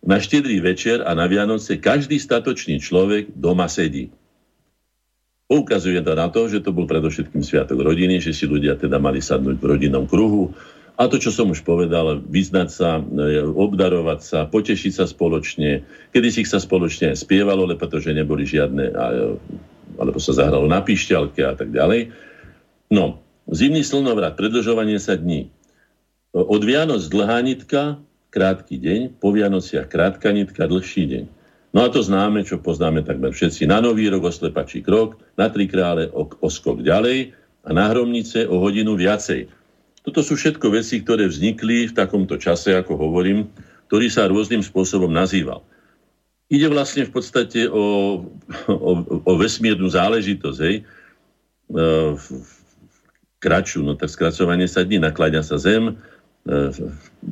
[0.00, 4.08] na štedrý večer a na Vianoce každý statočný človek doma sedí.
[5.50, 9.18] Poukazuje to na to, že to bol predovšetkým sviatok rodiny, že si ľudia teda mali
[9.18, 10.54] sadnúť v rodinnom kruhu
[11.00, 15.80] a to, čo som už povedal, vyznať sa, e, obdarovať sa, potešiť sa spoločne.
[16.12, 18.92] Kedy si sa spoločne aj spievalo, ale pretože neboli žiadne,
[19.96, 22.12] alebo sa zahralo na píšťalke a tak ďalej.
[22.92, 25.48] No, zimný slnovrat, predlžovanie sa dní.
[26.36, 27.96] Od Vianoc dlhá nitka,
[28.30, 31.24] krátky deň, po Vianociach krátka nitka, dlhší deň.
[31.70, 33.66] No a to známe, čo poznáme takmer všetci.
[33.70, 37.34] Na Nový rok oslepačí krok, na Tri krále o, o skok ďalej
[37.66, 39.46] a na Hromnice o hodinu viacej.
[40.02, 43.46] Toto sú všetko veci, ktoré vznikli v takomto čase, ako hovorím,
[43.86, 45.62] ktorý sa rôznym spôsobom nazýval.
[46.50, 48.18] Ide vlastne v podstate o,
[48.66, 48.92] o,
[49.22, 51.84] o vesmírnu záležitosť, hej, e,
[53.38, 55.94] kraču, no tak skracovanie sa dní, nakláňa sa zem,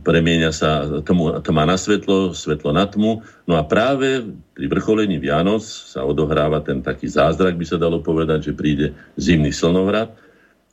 [0.04, 3.24] premieňa sa tmu, tma na svetlo, svetlo na tmu.
[3.48, 4.22] No a práve
[4.54, 8.86] pri vrcholení Vianoc sa odohráva ten taký zázrak, by sa dalo povedať, že príde
[9.18, 10.14] zimný slnovrat,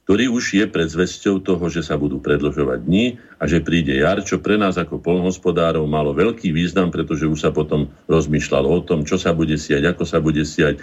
[0.05, 4.37] ktorý už je predzvesťou toho, že sa budú predlžovať dni a že príde jar, čo
[4.37, 9.17] pre nás ako polnohospodárov malo veľký význam, pretože už sa potom rozmýšľalo o tom, čo
[9.17, 10.81] sa bude siať, ako sa bude siať, e,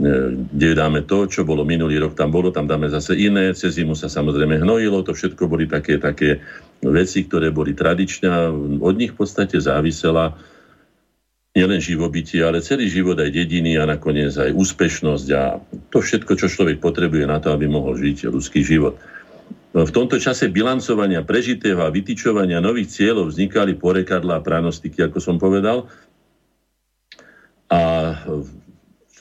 [0.00, 3.92] kde dáme to, čo bolo minulý rok, tam bolo, tam dáme zase iné, cez zimu
[3.92, 6.40] sa samozrejme hnojilo, to všetko boli také, také
[6.80, 8.48] veci, ktoré boli tradičné a
[8.80, 10.32] od nich v podstate závisela
[11.52, 15.60] nielen živobytie, ale celý život aj dediny a nakoniec aj úspešnosť a
[15.92, 18.96] to všetko, čo človek potrebuje na to, aby mohol žiť ľudský život.
[19.72, 25.36] V tomto čase bilancovania prežitého a vytyčovania nových cieľov vznikali porekadla a pranostiky, ako som
[25.40, 25.88] povedal.
[27.72, 27.80] A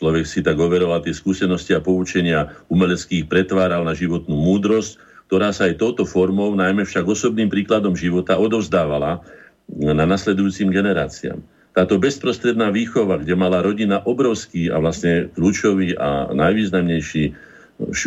[0.01, 4.97] človek si tak overoval tie skúsenosti a poučenia umeleckých pretváral na životnú múdrosť,
[5.29, 9.21] ktorá sa aj touto formou, najmä však osobným príkladom života, odovzdávala
[9.69, 11.37] na nasledujúcim generáciám.
[11.71, 17.31] Táto bezprostredná výchova, kde mala rodina obrovský a vlastne kľúčový a najvýznamnejší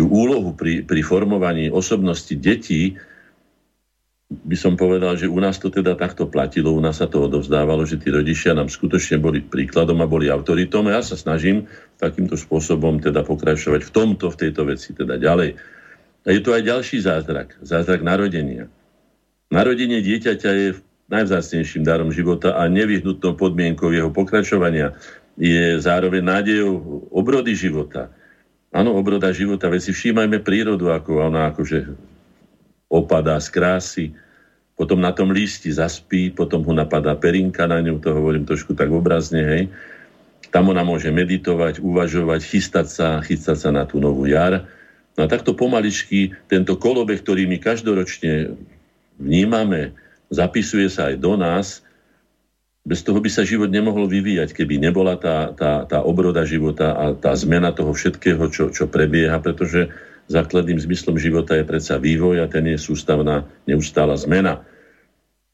[0.05, 2.99] úlohu pri, pri formovaní osobnosti detí,
[4.33, 7.85] by som povedal, že u nás to teda takto platilo, u nás sa to odovzdávalo,
[7.85, 11.69] že tí rodičia nám skutočne boli príkladom a boli autoritom a ja sa snažím
[12.01, 15.61] takýmto spôsobom teda pokračovať v tomto, v tejto veci teda ďalej.
[16.25, 18.73] A je tu aj ďalší zázrak, zázrak narodenia.
[19.53, 20.69] Narodenie dieťaťa je
[21.13, 24.97] najvzácnejším darom života a nevyhnutnou podmienkou jeho pokračovania
[25.37, 26.73] je zároveň nádejou
[27.13, 28.09] obrody života.
[28.73, 31.95] Áno, obroda života, veď si všímajme prírodu, ako ona akože
[32.95, 34.05] opadá z krásy,
[34.75, 38.91] potom na tom lísti zaspí, potom ho napadá perinka na ňu, to hovorím trošku tak
[38.91, 39.63] obrazne, hej.
[40.51, 44.67] Tam ona môže meditovať, uvažovať, chystať sa, chystať sa na tú novú jar.
[45.15, 48.55] No a takto pomaličky tento kolobeh, ktorý my každoročne
[49.19, 49.95] vnímame,
[50.31, 51.83] zapisuje sa aj do nás.
[52.83, 57.05] Bez toho by sa život nemohol vyvíjať, keby nebola tá, tá, tá obroda života a
[57.15, 59.91] tá zmena toho všetkého, čo, čo prebieha, pretože
[60.29, 64.65] základným zmyslom života je predsa vývoj a ten je sústavná neustála zmena.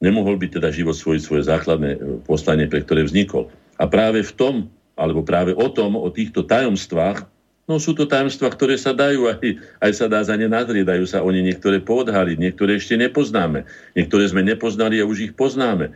[0.01, 3.53] Nemohol by teda život svojiť svoje základné e, poslanie, pre ktoré vznikol.
[3.77, 4.55] A práve v tom,
[4.97, 7.29] alebo práve o tom, o týchto tajomstvách,
[7.69, 9.47] No sú to tajomstvá, ktoré sa dajú, aj,
[9.79, 13.63] aj sa dá za ne nadrieť, dajú sa oni niektoré poodhaliť, niektoré ešte nepoznáme.
[13.95, 15.95] Niektoré sme nepoznali a už ich poznáme.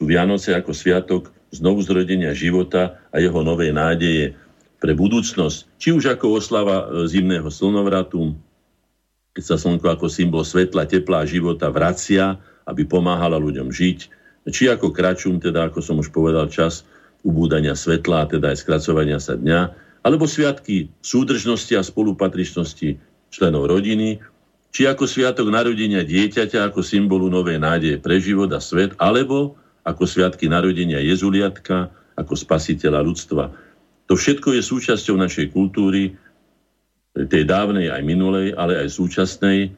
[0.00, 4.32] Vianoce ako sviatok znovu zrodenia života a jeho novej nádeje
[4.82, 5.78] pre budúcnosť.
[5.78, 8.34] Či už ako oslava e, zimného slnovratu,
[9.38, 12.34] keď sa slnko ako symbol svetla, tepla a života vracia,
[12.66, 13.98] aby pomáhala ľuďom žiť,
[14.50, 16.82] či ako kračum, teda ako som už povedal, čas
[17.22, 19.70] ubúdania svetla, teda aj skracovania sa dňa,
[20.02, 22.98] alebo sviatky súdržnosti a spolupatričnosti
[23.30, 24.18] členov rodiny,
[24.74, 29.54] či ako sviatok narodenia dieťaťa ako symbolu novej nádeje pre život a svet, alebo
[29.86, 33.44] ako sviatky narodenia Jezuliatka ako spasiteľa ľudstva.
[34.12, 36.12] To všetko je súčasťou našej kultúry,
[37.16, 39.70] tej dávnej aj minulej, ale aj súčasnej, e,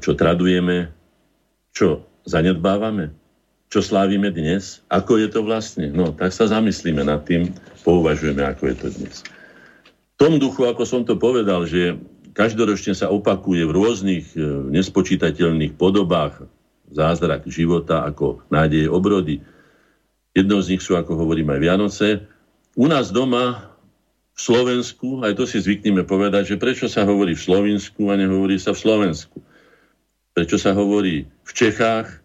[0.00, 0.88] čo tradujeme,
[1.76, 3.12] čo zanedbávame,
[3.68, 5.92] čo slávime dnes, ako je to vlastne.
[5.92, 7.52] No, tak sa zamyslíme nad tým,
[7.84, 9.20] pouvažujeme, ako je to dnes.
[9.20, 11.92] V tom duchu, ako som to povedal, že
[12.32, 14.40] každoročne sa opakuje v rôznych e,
[14.72, 16.48] nespočítateľných podobách
[16.88, 19.44] zázrak života ako nádeje obrody.
[20.32, 22.08] Jednou z nich sú, ako hovorím, aj Vianoce.
[22.76, 23.72] U nás doma
[24.36, 28.60] v Slovensku, aj to si zvykneme povedať, že prečo sa hovorí v Slovensku a nehovorí
[28.60, 29.40] sa v Slovensku.
[30.36, 32.20] Prečo sa hovorí v Čechách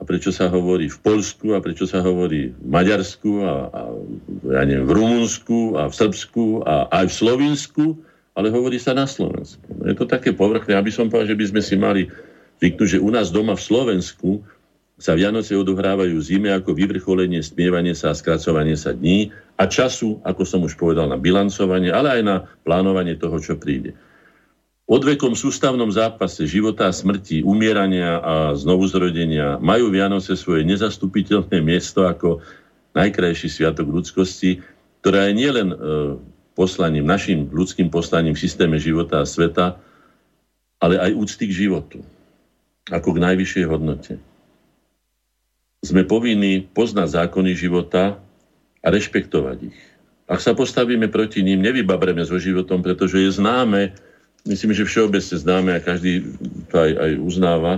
[0.00, 3.80] a prečo sa hovorí v Polsku a prečo sa hovorí v Maďarsku a, a
[4.56, 7.84] ja neviem, v Rumunsku a v Srbsku a aj v Slovinsku,
[8.32, 9.76] ale hovorí sa na Slovensku.
[9.84, 12.02] Je to také povrchné, aby som povedal, že by sme si mali
[12.64, 14.40] zvyknúť, že u nás doma v Slovensku
[15.02, 20.46] sa Vianoce odohrávajú zime ako vyvrcholenie, smievanie sa a skracovanie sa dní a času, ako
[20.46, 23.98] som už povedal, na bilancovanie, ale aj na plánovanie toho, čo príde
[24.92, 32.44] odvekom sústavnom zápase života a smrti, umierania a znovuzrodenia majú Vianoce svoje nezastupiteľné miesto ako
[32.92, 34.60] najkrajší sviatok ľudskosti,
[35.00, 35.76] ktorá je nielen e,
[36.52, 39.80] poslaním, našim ľudským poslaním v systéme života a sveta,
[40.82, 42.04] ale aj úcty k životu,
[42.92, 44.12] ako k najvyššej hodnote.
[45.82, 48.22] Sme povinní poznať zákony života
[48.82, 49.78] a rešpektovať ich.
[50.30, 53.92] Ak sa postavíme proti ním, nevybabreme so životom, pretože je známe,
[54.46, 56.22] myslím, že všeobecne známe a každý
[56.70, 57.72] to aj, aj uznáva,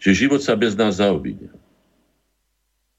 [0.00, 1.52] že život sa bez nás zaobíde.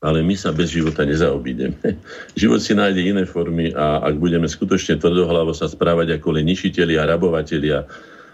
[0.01, 1.77] Ale my sa bez života nezaobídeme.
[2.41, 6.97] Život si nájde iné formy a ak budeme skutočne tvrdohlavo sa správať ako len ničiteľi
[6.97, 7.85] a rabovatelia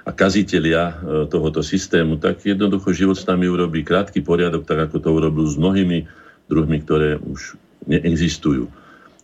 [0.07, 0.93] a kazitelia e,
[1.27, 5.59] tohoto systému, tak jednoducho život s nami urobí krátky poriadok, tak ako to urobil s
[5.59, 6.07] mnohými
[6.47, 8.71] druhmi, ktoré už neexistujú.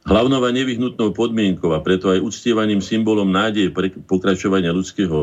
[0.04, 5.16] Hlavnou a nevyhnutnou podmienkou a preto aj uctievaním symbolom nádeje pre pokračovania ľudského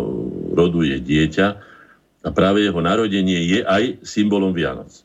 [0.56, 1.46] rodu je dieťa
[2.24, 5.04] a práve jeho narodenie je aj symbolom Vianoc.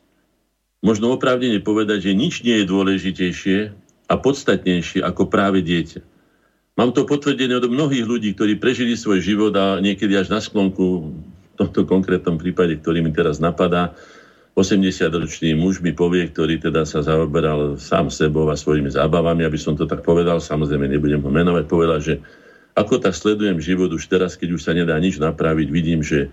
[0.80, 3.58] Možno oprávnene povedať, že nič nie je dôležitejšie
[4.08, 6.15] a podstatnejšie ako práve dieťa.
[6.76, 11.08] Mám to potvrdené od mnohých ľudí, ktorí prežili svoj život a niekedy až na sklonku,
[11.08, 13.96] v tomto konkrétnom prípade, ktorý mi teraz napadá,
[14.56, 19.76] 80-ročný muž mi povie, ktorý teda sa zaoberal sám sebou a svojimi zábavami, aby som
[19.76, 22.20] to tak povedal, samozrejme nebudem ho menovať, povedal, že
[22.76, 26.28] ako tak sledujem život už teraz, keď už sa nedá nič napraviť, vidím, že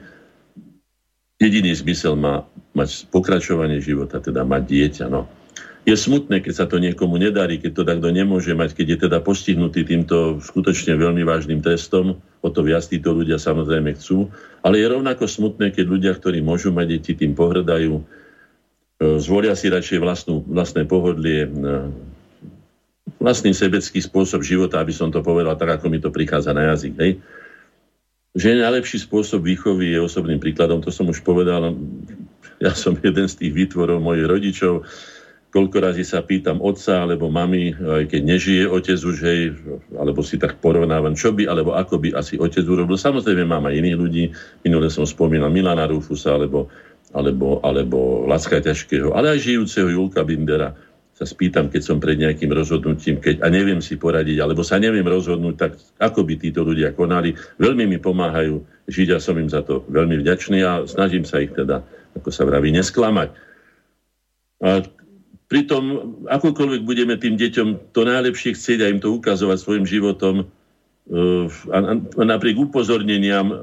[1.40, 2.44] jediný zmysel má
[2.76, 5.06] mať pokračovanie života, teda mať dieťa.
[5.08, 5.28] No
[5.84, 9.20] je smutné, keď sa to niekomu nedarí, keď to takto nemôže mať, keď je teda
[9.20, 14.32] postihnutý týmto skutočne veľmi vážnym testom, o to viac títo ľudia samozrejme chcú,
[14.64, 18.04] ale je rovnako smutné, keď ľudia, ktorí môžu mať deti, tým pohrdajú, e,
[19.20, 21.52] zvolia si radšej vlastnú, vlastné pohodlie, e,
[23.20, 26.96] vlastný sebecký spôsob života, aby som to povedal tak, ako mi to prichádza na jazyk.
[26.96, 27.12] Hej?
[28.40, 31.76] Že najlepší spôsob výchovy je osobným príkladom, to som už povedal,
[32.64, 34.88] ja som jeden z tých výtvorov mojich rodičov,
[35.54, 39.54] koľko razy sa pýtam otca alebo mami, aj keď nežije otec už, hej,
[39.94, 42.98] alebo si tak porovnávam, čo by, alebo ako by asi otec urobil.
[42.98, 44.24] Samozrejme mám aj iných ľudí,
[44.66, 46.74] minule som spomínal Milana Rufusa, alebo,
[47.14, 50.74] alebo, alebo Lacka Ťažkého, ale aj žijúceho Julka Bindera
[51.14, 55.06] sa spýtam, keď som pred nejakým rozhodnutím, keď a neviem si poradiť, alebo sa neviem
[55.06, 57.38] rozhodnúť, tak ako by títo ľudia konali.
[57.62, 61.54] Veľmi mi pomáhajú žiť a som im za to veľmi vďačný a snažím sa ich
[61.54, 61.86] teda,
[62.18, 63.30] ako sa vraví, nesklamať.
[64.66, 64.82] A
[65.54, 65.84] Pritom,
[66.26, 71.78] akokoľvek budeme tým deťom to najlepšie chcieť a im to ukazovať svojim životom, eh, a,
[72.26, 73.62] napriek upozorneniam,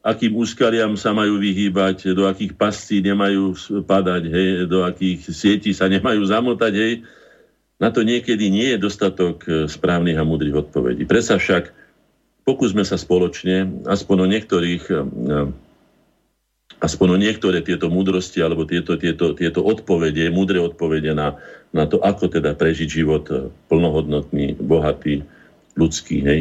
[0.00, 3.52] akým úskaliam sa majú vyhýbať, do akých pastí nemajú
[3.84, 7.04] padať, hej, do akých sietí sa nemajú zamotať, hej,
[7.76, 11.04] na to niekedy nie je dostatok eh, správnych a múdrych odpovedí.
[11.04, 11.68] Presa však
[12.48, 14.96] pokúsme sa spoločne, aspoň o niektorých eh,
[16.80, 21.40] aspoň o niektoré tieto múdrosti alebo tieto, tieto, tieto odpovede, múdre odpovede na,
[21.72, 25.24] na to, ako teda prežiť život eh, plnohodnotný, bohatý,
[25.76, 26.24] ľudský.
[26.24, 26.40] Hej.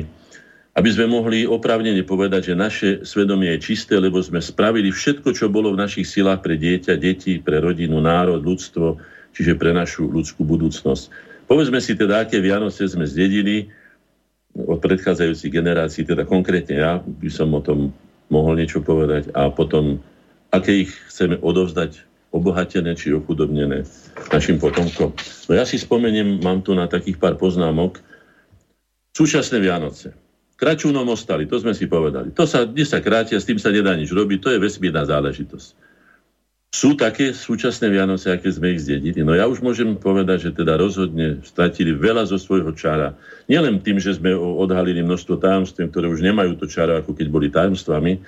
[0.75, 5.47] Aby sme mohli oprávnene povedať, že naše svedomie je čisté, lebo sme spravili všetko, čo
[5.47, 8.99] bolo v našich silách pre dieťa, deti, pre rodinu, národ, ľudstvo,
[9.31, 11.11] čiže pre našu ľudskú budúcnosť.
[11.47, 13.71] Povedzme si teda, aké Vianoce sme zdedili
[14.55, 17.95] od predchádzajúcich generácií, teda konkrétne ja by som o tom
[18.31, 19.99] mohol niečo povedať a potom
[20.55, 22.01] aké ich chceme odovzdať
[22.35, 23.87] obohatené či ochudobnené
[24.31, 25.15] našim potomkom.
[25.47, 28.03] No ja si spomeniem, mám tu na takých pár poznámok,
[29.15, 30.11] súčasné Vianoce.
[30.55, 32.31] Kračúnom ostali, to sme si povedali.
[32.35, 35.95] To sa, kde sa krátia, s tým sa nedá nič robiť, to je vesmírna záležitosť.
[36.75, 39.23] Sú také súčasné Vianoce, aké sme ich zdedili?
[39.23, 43.15] No ja už môžem povedať, že teda rozhodne stratili veľa zo svojho čara.
[43.47, 47.47] Nielen tým, že sme odhalili množstvo tajomstv, ktoré už nemajú to čaro, ako keď boli
[47.47, 48.19] tajomstvami,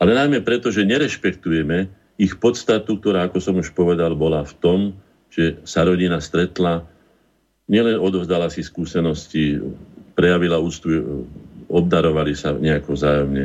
[0.00, 4.80] ale najmä preto, že nerešpektujeme ich podstatu, ktorá, ako som už povedal, bola v tom,
[5.30, 6.84] že sa rodina stretla,
[7.70, 9.62] nielen odovzdala si skúsenosti,
[10.18, 11.24] prejavila úctu,
[11.70, 13.44] obdarovali sa nejako vzájomne,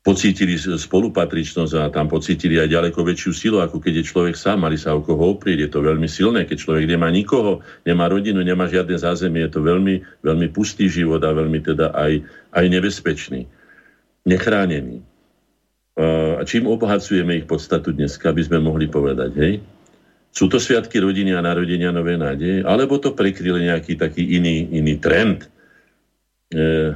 [0.00, 4.80] pocítili spolupatričnosť a tam pocítili aj ďaleko väčšiu silu, ako keď je človek sám, mali
[4.80, 5.68] sa o koho oprieť.
[5.68, 9.60] Je to veľmi silné, keď človek nemá nikoho, nemá rodinu, nemá žiadne zázemie, je to
[9.60, 12.24] veľmi, veľmi pustý život a veľmi teda aj,
[12.56, 13.44] aj nebezpečný,
[14.24, 15.04] nechránený.
[15.98, 19.54] A čím obohacujeme ich podstatu dneska, aby sme mohli povedať, hej?
[20.30, 22.62] Sú to sviatky rodiny a narodenia nové nádeje?
[22.62, 25.50] Alebo to prekryl nejaký taký iný, iný trend?
[26.54, 26.94] E,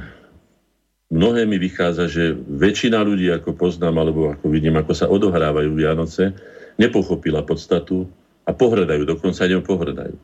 [1.11, 6.31] mnohé mi vychádza, že väčšina ľudí, ako poznám, alebo ako vidím, ako sa odohrávajú Vianoce,
[6.79, 8.07] nepochopila podstatu
[8.47, 10.15] a pohrdajú, dokonca ňou pohrdajú.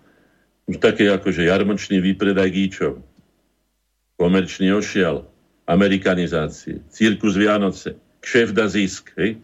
[0.71, 3.03] Už také ako, že jarmočný výpredaj gíčov,
[4.15, 5.27] komerčný ošial,
[5.67, 9.11] amerikanizácie, cirkus Vianoce, kšef da zisk.
[9.15, 9.39] Hej?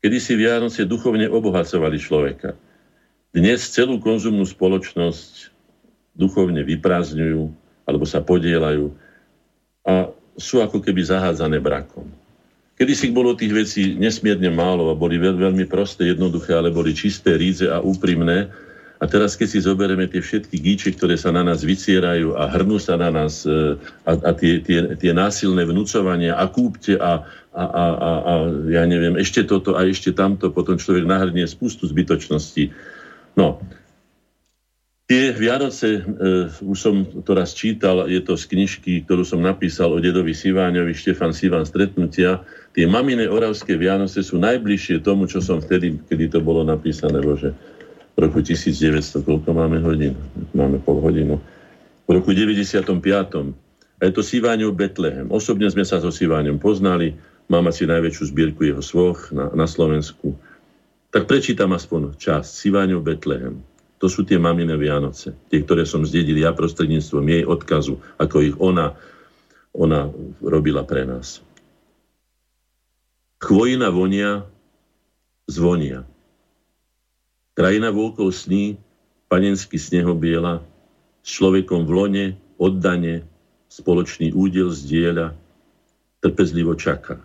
[0.00, 2.56] Kedy si Vianoce duchovne obohacovali človeka.
[3.30, 5.52] Dnes celú konzumnú spoločnosť
[6.18, 7.42] duchovne vyprázdňujú
[7.86, 8.90] alebo sa podielajú
[9.86, 12.08] a sú ako keby zahádzané brakom.
[12.80, 16.96] Kedy si bolo tých vecí nesmierne málo a boli veľ, veľmi prosté, jednoduché, ale boli
[16.96, 18.48] čisté, ríze a úprimné
[19.00, 22.76] a teraz, keď si zoberieme tie všetky gíče, ktoré sa na nás vycierajú a hrnú
[22.76, 27.24] sa na nás e, a, a tie, tie, tie násilné vnúcovania a kúpte a,
[27.56, 28.32] a, a, a, a
[28.68, 32.76] ja neviem, ešte toto a ešte tamto, potom človek nahrnie spustu zbytočností.
[33.40, 33.64] No,
[35.10, 36.00] Tie Vianoce, e,
[36.62, 40.94] už som to raz čítal, je to z knižky, ktorú som napísal o dedovi Siváňovi,
[40.94, 42.46] Štefan Sivan stretnutia.
[42.78, 47.50] Tie mamine oravské Vianoce sú najbližšie tomu, čo som vtedy, kedy to bolo napísané, bože,
[48.14, 50.18] v roku 1900, koľko máme hodín?
[50.52, 51.38] Máme pol hodinu.
[52.06, 52.86] V roku 95.
[54.00, 55.28] A je to Siváňov Betlehem.
[55.28, 57.14] Osobne sme sa so Siváňom poznali,
[57.52, 60.32] mám asi najväčšiu zbierku jeho svoch na, na Slovensku.
[61.10, 63.60] Tak prečítam aspoň časť Siváňov Betlehem.
[64.00, 65.36] To sú tie mamine Vianoce.
[65.52, 68.96] Tie, ktoré som zdedil ja prostredníctvom jej odkazu, ako ich ona,
[69.76, 70.08] ona
[70.40, 71.44] robila pre nás.
[73.44, 74.48] Chvojina vonia,
[75.44, 76.08] zvonia.
[77.58, 78.78] Krajina vôkol sní,
[79.26, 80.62] panenský snehobiela,
[81.20, 83.26] s človekom v lone, oddane,
[83.70, 85.34] spoločný údel zdieľa,
[86.22, 87.22] trpezlivo čaká.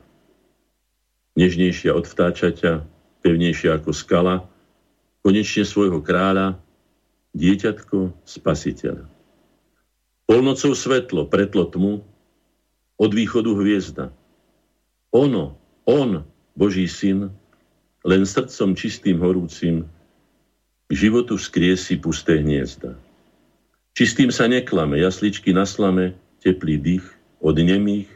[1.36, 2.86] Nežnejšia od vtáčaťa,
[3.26, 4.48] pevnejšia ako skala,
[5.26, 6.62] konečne svojho kráľa
[7.36, 9.10] dieťatko spasiteľa.
[10.26, 12.02] Polnocou svetlo pretlo tmu,
[12.96, 14.06] od východu hviezda.
[15.12, 16.24] Ono, on,
[16.56, 17.36] Boží syn,
[18.08, 19.84] len srdcom čistým horúcim,
[20.91, 22.94] životu vzkriesi pusté hniezda.
[23.95, 26.14] Čistým sa neklame, jasličky na slame,
[26.44, 27.06] teplý dých,
[27.40, 28.10] od nemých,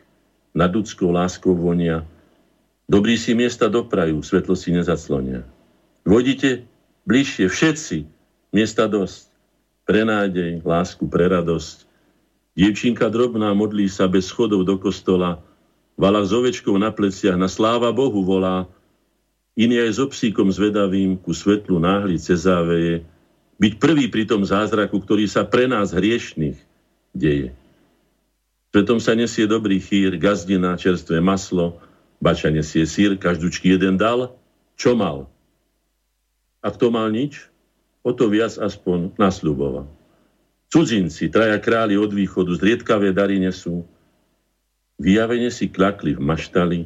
[0.52, 2.04] nad ľudskou láskou vonia.
[2.90, 5.46] Dobrý si miesta doprajú, svetlo si nezaclonia.
[6.04, 6.66] Vodite
[7.06, 7.98] bližšie všetci,
[8.50, 9.30] Miesta dosť.
[9.86, 11.86] Pre nádej, lásku, pre radosť.
[12.58, 15.38] Dievčinka drobná modlí sa bez schodov do kostola,
[15.94, 18.66] vala s ovečkou na pleciach, na sláva Bohu volá,
[19.60, 23.04] iný aj s obsíkom zvedavým ku svetlu náhli cezáveje,
[23.60, 26.56] byť prvý pri tom zázraku, ktorý sa pre nás hriešných
[27.12, 27.52] deje.
[28.72, 31.76] Svetom sa nesie dobrý chýr, gazdina, čerstvé maslo,
[32.24, 34.32] bača nesie sír, každúčky jeden dal,
[34.80, 35.28] čo mal.
[36.64, 37.52] A kto mal nič,
[38.00, 39.92] o to viac aspoň nasľuboval.
[40.70, 43.84] Cudzinci, traja králi od východu, zriedkavé dary nesú.
[45.02, 46.80] Vyjavene si klakli v maštali,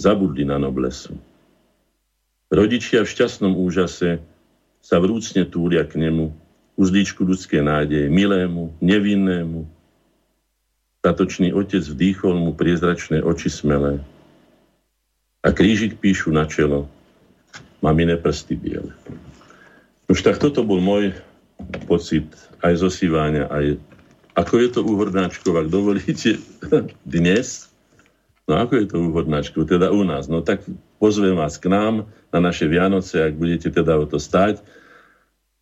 [0.00, 1.14] zabudli na noblesu.
[2.48, 4.24] Rodičia v šťastnom úžase
[4.80, 6.32] sa vrúcne túlia k nemu,
[6.80, 9.68] uzlíčku ľudské nádeje, milému, nevinnému.
[11.04, 14.00] Tatočný otec vdýchol mu priezračné oči smelé
[15.44, 16.88] a krížik píšu na čelo,
[17.84, 18.90] mamine prsty biele.
[20.08, 21.12] Už tak toto bol môj
[21.84, 22.26] pocit
[22.64, 23.76] aj zosývania, aj
[24.38, 26.38] ako je to u Hornáčkov, ak dovolíte,
[27.04, 27.68] dnes,
[28.48, 30.64] no ako je to u Hornáčkov, teda u nás, no tak
[30.98, 34.60] pozvem vás k nám na naše Vianoce, ak budete teda o to stať,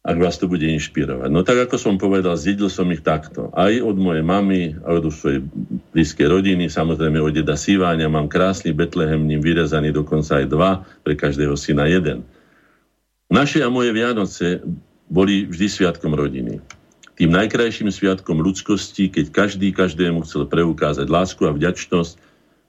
[0.06, 1.28] ak vás to bude inšpirovať.
[1.34, 3.50] No tak ako som povedal, zjedil som ich takto.
[3.50, 5.40] Aj od mojej mamy, aj od svojej
[5.90, 11.18] blízkej rodiny, samozrejme od deda Siváňa, mám krásny Betlehem, ním vyrezaný dokonca aj dva, pre
[11.18, 12.22] každého syna jeden.
[13.26, 14.62] Naše a moje Vianoce
[15.10, 16.62] boli vždy sviatkom rodiny.
[17.18, 22.14] Tým najkrajším sviatkom ľudskosti, keď každý každému chcel preukázať lásku a vďačnosť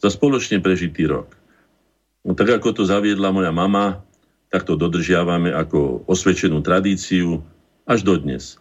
[0.01, 1.37] za spoločne prežitý rok.
[2.27, 4.03] No, tak ako to zaviedla moja mama,
[4.51, 7.39] tak to dodržiavame ako osvedčenú tradíciu
[7.87, 8.59] až dodnes.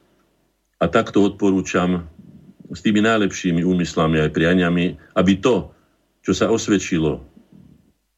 [0.78, 2.06] A takto odporúčam
[2.70, 5.74] s tými najlepšími úmyslami aj prianiami, aby to,
[6.22, 7.22] čo sa osvedčilo,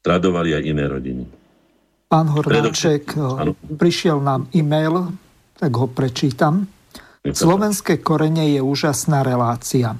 [0.05, 1.23] tradovali aj iné rodiny.
[2.09, 3.53] Pán Hornáček, ano.
[3.53, 5.13] prišiel nám e-mail,
[5.57, 6.65] tak ho prečítam.
[7.21, 9.93] Slovenské korene je úžasná relácia.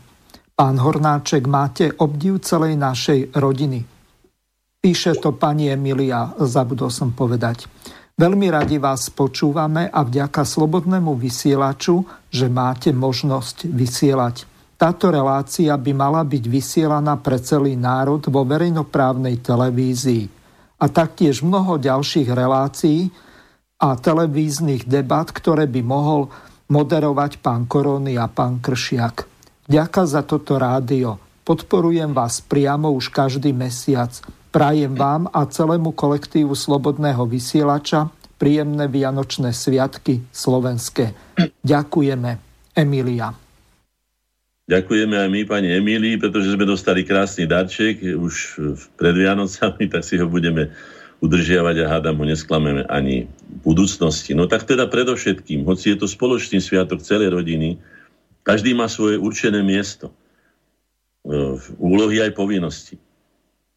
[0.57, 3.98] Pán Hornáček, máte obdiv celej našej rodiny.
[4.80, 7.68] Píše to pani Emilia, zabudol som povedať.
[8.15, 14.47] Veľmi radi vás počúvame a vďaka slobodnému vysielaču, že máte možnosť vysielať.
[14.80, 20.31] Táto relácia by mala byť vysielaná pre celý národ vo verejnoprávnej televízii
[20.80, 23.11] a taktiež mnoho ďalších relácií
[23.84, 26.31] a televíznych debat, ktoré by mohol
[26.72, 29.27] moderovať pán Korony a pán Kršiak.
[29.68, 31.19] Ďaká za toto rádio.
[31.43, 34.39] Podporujem vás priamo už každý mesiac.
[34.49, 38.09] Prajem vám a celému kolektívu Slobodného vysielača
[38.41, 41.13] príjemné Vianočné sviatky slovenské.
[41.61, 42.31] Ďakujeme.
[42.73, 43.30] Emilia.
[44.69, 48.34] Ďakujeme aj my, pani Emílii, pretože sme dostali krásny darček už
[48.95, 50.73] pred Vianocami, tak si ho budeme
[51.19, 54.31] udržiavať a hádam ho nesklameme ani v budúcnosti.
[54.38, 57.81] No tak teda predovšetkým, hoci je to spoločný sviatok celej rodiny,
[58.45, 60.13] každý má svoje určené miesto,
[61.27, 62.95] e, úlohy aj povinnosti.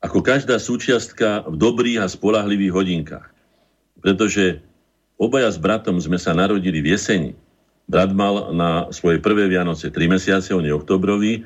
[0.02, 3.26] Ako každá súčiastka v dobrých a spolahlivých hodinkách.
[4.02, 4.58] Pretože
[5.14, 7.32] obaja s bratom sme sa narodili v jeseni
[7.90, 11.42] Brat mal na svoje prvé Vianoce 3 mesiace, on je oktobrový,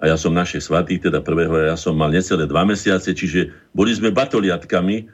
[0.00, 3.92] a ja som naše svatý, teda prvého, ja som mal necelé dva mesiace, čiže boli
[3.92, 5.08] sme batoliatkami,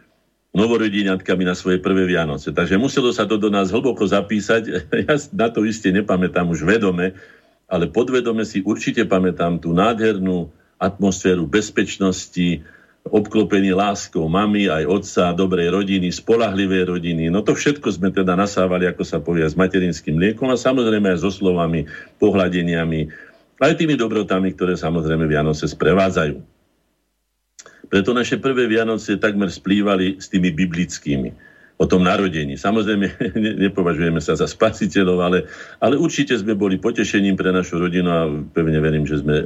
[0.55, 2.55] novorodiniatkami na svoje prvé Vianoce.
[2.55, 4.63] Takže muselo sa to do nás hlboko zapísať.
[5.11, 7.19] Ja na to iste nepamätám už vedome,
[7.67, 12.61] ale podvedome si určite pamätám tú nádhernú atmosféru bezpečnosti,
[13.07, 17.31] obklopený láskou mamy, aj otca, dobrej rodiny, spolahlivé rodiny.
[17.31, 21.23] No to všetko sme teda nasávali, ako sa povie, s materinským liekom a samozrejme aj
[21.23, 21.87] so slovami,
[22.19, 23.01] pohľadeniami,
[23.63, 26.37] aj tými dobrotami, ktoré samozrejme Vianoce sprevádzajú.
[27.87, 31.46] Preto naše prvé Vianoce takmer splývali s tými biblickými
[31.77, 32.57] o tom narodení.
[32.57, 33.07] Samozrejme,
[33.69, 35.39] nepovažujeme sa za spasiteľov, ale,
[35.85, 38.21] ale určite sme boli potešením pre našu rodinu a
[38.57, 39.45] pevne verím, že sme eh,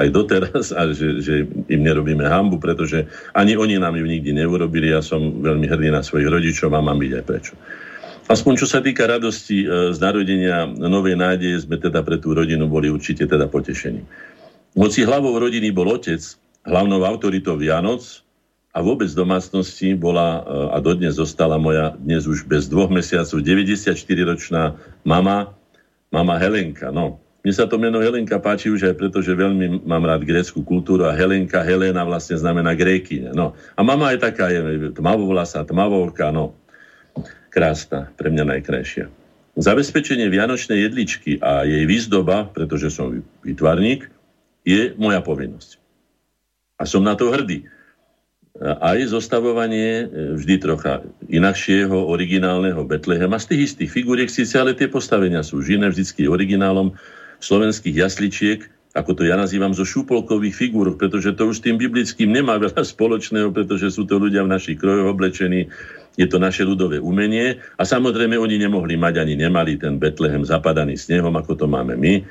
[0.00, 3.04] aj doteraz a že, že im nerobíme hambu, pretože
[3.36, 4.88] ani oni nám ju nikdy neurobili.
[4.88, 7.54] Ja som veľmi hrdý na svojich rodičov a mám byť aj prečo.
[8.26, 12.64] Aspoň čo sa týka radosti eh, z narodenia novej nádeje, sme teda pre tú rodinu
[12.72, 14.00] boli určite teda potešení.
[14.76, 16.20] Hoci hlavou rodiny bol otec,
[16.64, 18.25] hlavnou autoritou Vianoc,
[18.76, 24.76] a vôbec domácnosti bola e, a dodnes zostala moja dnes už bez dvoch mesiacov 94-ročná
[25.00, 25.56] mama,
[26.12, 26.92] mama Helenka.
[26.92, 30.60] No, mne sa to meno Helenka páči už aj preto, že veľmi mám rád grécku
[30.60, 33.32] kultúru a Helenka, Helena vlastne znamená grékyňa.
[33.32, 33.56] No.
[33.56, 36.52] A mama je taká, je tmavovlasá, tmavovka, no.
[37.48, 39.08] Krásna, pre mňa najkrajšia.
[39.56, 44.12] Zabezpečenie vianočnej jedličky a jej výzdoba, pretože som vytvarník,
[44.68, 45.80] je moja povinnosť.
[46.76, 47.64] A som na to hrdý
[48.60, 50.04] aj zostavovanie e,
[50.40, 53.36] vždy trocha inakšieho, originálneho Betlehema.
[53.36, 56.96] Z tých istých figuriek síce, ale tie postavenia sú žiné, vždycky originálom
[57.44, 58.64] slovenských jasličiek,
[58.96, 62.80] ako to ja nazývam, zo šúpolkových figúr, pretože to už s tým biblickým nemá veľa
[62.80, 65.68] spoločného, pretože sú to ľudia v našich krojoch oblečení,
[66.16, 67.60] je to naše ľudové umenie.
[67.76, 72.24] A samozrejme oni nemohli mať ani nemali ten Betlehem zapadaný snehom, ako to máme my.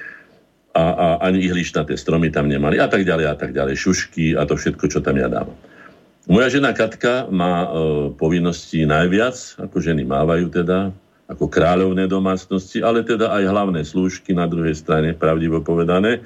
[0.76, 2.82] A, a ani ihlišnaté stromy tam nemali.
[2.82, 5.56] A tak ďalej a tak ďalej, šušky a to všetko, čo tam ja dávam.
[6.26, 7.68] Moja žena Katka má e,
[8.18, 10.90] povinnosti najviac, ako ženy mávajú teda,
[11.30, 16.26] ako kráľovné domácnosti, ale teda aj hlavné slúžky na druhej strane, pravdivo povedané.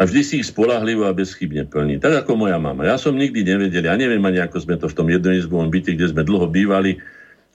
[0.00, 2.00] A vždy si ich spolahlivo a bezchybne plní.
[2.00, 2.88] Tak ako moja mama.
[2.88, 6.08] Ja som nikdy nevedel, ja neviem ani ako sme to v tom jednoizbovom byte, kde
[6.08, 7.00] sme dlho bývali,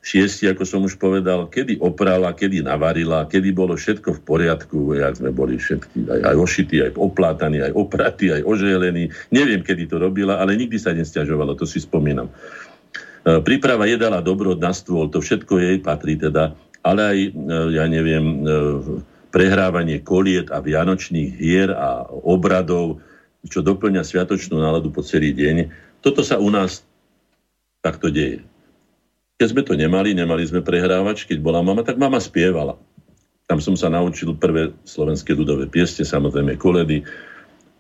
[0.06, 5.18] šiesti, ako som už povedal, kedy oprala, kedy navarila, kedy bolo všetko v poriadku, jak
[5.18, 9.10] sme boli všetky, aj, aj ošití, aj oplátaní, aj opratí, aj oželení.
[9.34, 12.30] Neviem, kedy to robila, ale nikdy sa nestiažovalo, to si spomínam.
[12.30, 12.34] E,
[13.42, 16.54] príprava jedala dobrod na stôl, to všetko jej patrí teda,
[16.86, 17.30] ale aj, e,
[17.74, 18.62] ja neviem, e,
[19.34, 23.02] prehrávanie koliet a vianočných hier a obradov,
[23.50, 25.74] čo doplňa sviatočnú náladu po celý deň.
[26.06, 26.86] Toto sa u nás
[27.82, 28.46] takto deje.
[29.36, 32.80] Keď sme to nemali, nemali sme prehrávač, keď bola mama, tak mama spievala.
[33.46, 37.04] Tam som sa naučil prvé slovenské ľudové pieste, samozrejme koledy.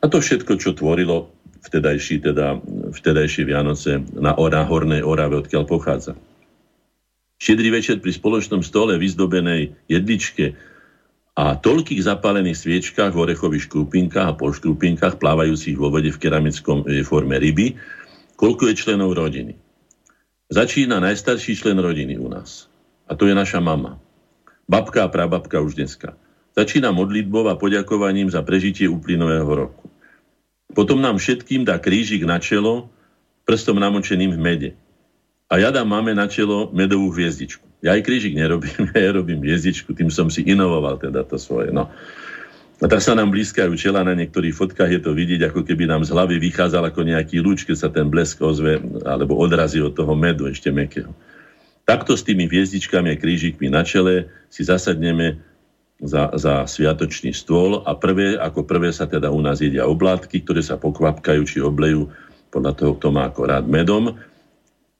[0.04, 1.32] A to všetko, čo tvorilo
[1.66, 2.60] vtedajší, teda,
[2.94, 6.14] vtedajšie Vianoce na, na Hornej Orave, odkiaľ pochádza.
[7.40, 10.56] Šedrý večer pri spoločnom stole vyzdobenej jedličke
[11.36, 17.36] a toľkých zapálených sviečkách v orechových škrupinkách a polškrupinkách plávajúcich vo vode v keramickom forme
[17.36, 17.76] ryby,
[18.40, 19.65] koľko je členov rodiny.
[20.56, 22.72] Začína najstarší člen rodiny u nás.
[23.12, 24.00] A to je naša mama.
[24.72, 26.16] Babka a prababka už dneska.
[26.56, 29.92] Začína modlitbou a poďakovaním za prežitie úplynulého roku.
[30.72, 32.88] Potom nám všetkým dá krížik na čelo,
[33.44, 34.70] prstom namočeným v mede.
[35.52, 37.84] A ja dám máme na čelo medovú hviezdičku.
[37.84, 41.68] Ja aj krížik nerobím, ja robím hviezdičku, tým som si inovoval teda to svoje.
[41.76, 41.92] No.
[42.86, 46.06] A tak sa nám blízkajú čela, na niektorých fotkách je to vidieť, ako keby nám
[46.06, 50.14] z hlavy vychádzal ako nejaký lúč, keď sa ten blesk ozve, alebo odrazí od toho
[50.14, 51.10] medu ešte mekého.
[51.90, 55.42] Takto s tými hviezdičkami a krížikmi na čele si zasadneme
[55.98, 60.62] za, za sviatočný stôl a prvé, ako prvé sa teda u nás jedia oblátky, ktoré
[60.62, 62.14] sa pokvapkajú či oblejú
[62.54, 64.14] podľa toho, kto má ako rád medom.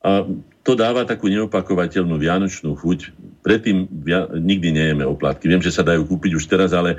[0.02, 0.26] A
[0.66, 3.14] to dáva takú neopakovateľnú vianočnú chuť.
[3.46, 5.46] Predtým via, nikdy nejeme oplátky.
[5.46, 6.98] Viem, že sa dajú kúpiť už teraz, ale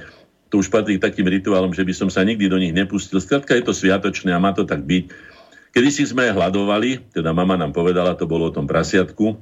[0.56, 3.20] to už patrí k takým rituálom, že by som sa nikdy do nich nepustil.
[3.20, 5.12] Skrátka je to sviatočné a má to tak byť.
[5.76, 9.36] Kedy si sme hľadovali, teda mama nám povedala, to bolo o tom prasiatku,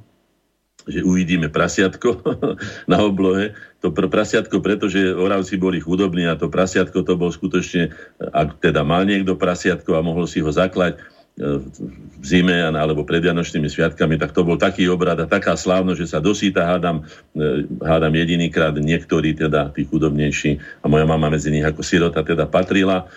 [0.91, 2.19] že uvidíme prasiatko
[2.91, 3.55] na oblohe.
[3.79, 8.83] To pr- prasiatko, pretože Oravci boli chudobní a to prasiatko to bol skutočne, ak teda
[8.83, 10.99] mal niekto prasiatko a mohol si ho zaklať,
[11.35, 16.07] v zime alebo pred Vianočnými sviatkami, tak to bol taký obrad a taká slávnosť, že
[16.07, 17.03] sa dosýta hádam,
[17.35, 22.47] e, hádam jedinýkrát niektorí, teda tí chudobnejší a moja mama medzi nich ako sirota teda
[22.47, 23.11] patrila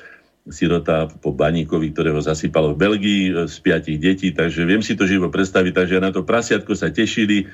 [0.48, 5.06] sirota po baníkovi, ktorého zasypalo v Belgii e, z piatich detí, takže viem si to
[5.06, 7.46] živo predstaviť, takže na to prasiatko sa tešili,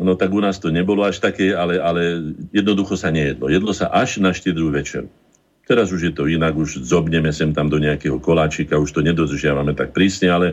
[0.00, 3.46] no tak u nás to nebolo až také, ale, ale jednoducho sa nejedlo.
[3.52, 5.06] Jedlo sa až na štedrú večer.
[5.66, 9.74] Teraz už je to inak, už zobneme sem tam do nejakého koláčika, už to nedodržiavame
[9.74, 10.46] tak prísne, ale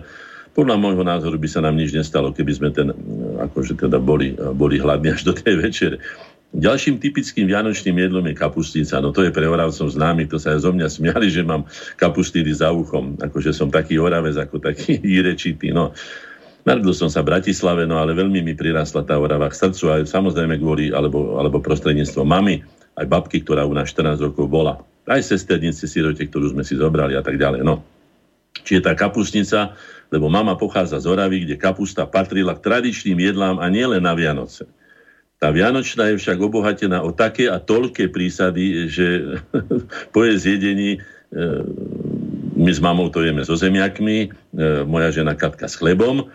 [0.54, 2.94] Podľa môjho názoru by sa nám nič nestalo, keby sme ten,
[3.42, 5.98] akože teda boli, boli hladní až do tej večere.
[6.54, 9.02] Ďalším typickým vianočným jedlom je kapustica.
[9.02, 11.66] No to je pre Oravcov známy, to sa aj zo mňa smiali, že mám
[11.98, 13.18] kapustídy za uchom.
[13.18, 15.74] Akože som taký Oravec, ako taký Irečitý.
[15.74, 15.98] No.
[16.70, 20.02] Narodil som sa v Bratislave, no ale veľmi mi prirastla tá Orava k srdcu aj
[20.06, 22.62] samozrejme kvôli, alebo, alebo prostredníctvom mamy,
[22.94, 24.78] aj babky, ktorá u nás 14 rokov bola.
[25.04, 27.66] Aj sesternici sirote, ktorú sme si zobrali a tak ďalej.
[27.66, 27.84] No.
[28.64, 29.76] Čiže tá kapustnica,
[30.14, 34.70] lebo mama pochádza z Oravy, kde kapusta patrila k tradičným jedlám a nielen na Vianoce.
[35.42, 39.08] Tá Vianočná je však obohatená o také a toľké prísady, že
[40.16, 41.00] po jej zjedení e,
[42.56, 46.32] my s mamou to jeme so zemiakmi, e, moja žena Katka s chlebom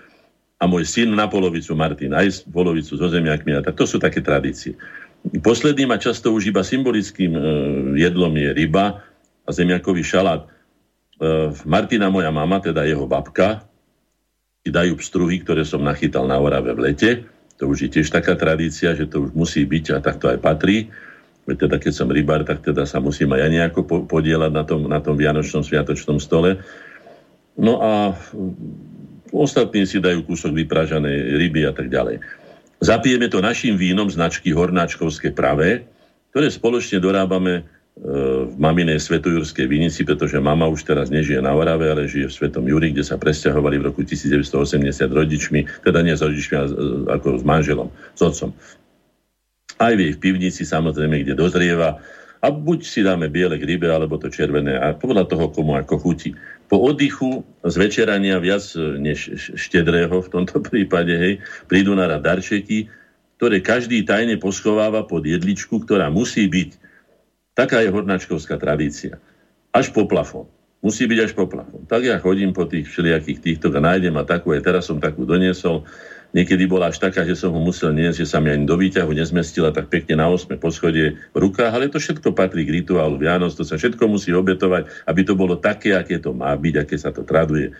[0.60, 3.56] a môj syn na polovicu Martin aj polovicu so zemiakmi.
[3.56, 4.76] A to sú také tradície.
[5.42, 7.40] Posledným a často už iba symbolickým e,
[8.00, 9.02] jedlom je ryba
[9.44, 10.46] a zemiakový šalát.
[11.66, 13.66] Martina, moja mama, teda jeho babka,
[14.62, 17.10] ti dajú pstruhy, ktoré som nachytal na Orave v lete
[17.58, 20.38] to už je tiež taká tradícia, že to už musí byť a tak to aj
[20.38, 20.94] patrí.
[21.48, 25.02] Teda keď som rybár, tak teda sa musím aj ja nejako podielať na tom, na
[25.02, 26.62] tom vianočnom sviatočnom stole.
[27.58, 28.14] No a
[29.34, 32.22] ostatní si dajú kúsok vypražanej ryby a tak ďalej.
[32.78, 35.82] Zapijeme to našim vínom značky Hornáčkovské pravé,
[36.30, 37.66] ktoré spoločne dorábame
[37.98, 42.62] v maminej Svetojurskej vinici, pretože mama už teraz nežije na Orave, ale žije v Svetom
[42.62, 44.78] Juri, kde sa presťahovali v roku 1980
[45.10, 46.68] rodičmi, teda nie s rodičmi, ale
[47.18, 48.54] ako s manželom, s otcom.
[49.82, 51.98] Aj v jej pivnici samozrejme, kde dozrieva.
[52.38, 54.78] A buď si dáme biele k rybe, alebo to červené.
[54.78, 56.38] A podľa toho, komu ako chutí.
[56.68, 61.34] Po oddychu z večerania viac než štedrého v tomto prípade, hej,
[61.66, 62.92] prídu na rad darčeky,
[63.40, 66.88] ktoré každý tajne poschováva pod jedličku, ktorá musí byť
[67.58, 69.18] Taká je hornáčkovská tradícia.
[69.74, 70.46] Až po plafón.
[70.78, 71.90] Musí byť až po plafón.
[71.90, 75.26] Tak ja chodím po tých všelijakých týchto a nájdem a takú, aj teraz som takú
[75.26, 75.82] doniesol.
[76.36, 79.08] Niekedy bola až taká, že som ho musel niesť, že sa mi ani do výťahu
[79.16, 83.56] nezmestila tak pekne na 8 poschodie v rukách, ale to všetko patrí k rituálu Vianoc,
[83.56, 87.16] to sa všetko musí obetovať, aby to bolo také, aké to má byť, aké sa
[87.16, 87.72] to traduje.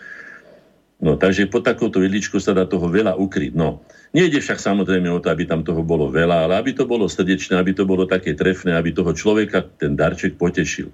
[0.99, 3.55] No, takže pod takouto jedličkou sa dá toho veľa ukryť.
[3.55, 7.07] No, nejde však samozrejme o to, aby tam toho bolo veľa, ale aby to bolo
[7.07, 10.91] srdečné, aby to bolo také trefné, aby toho človeka ten darček potešil.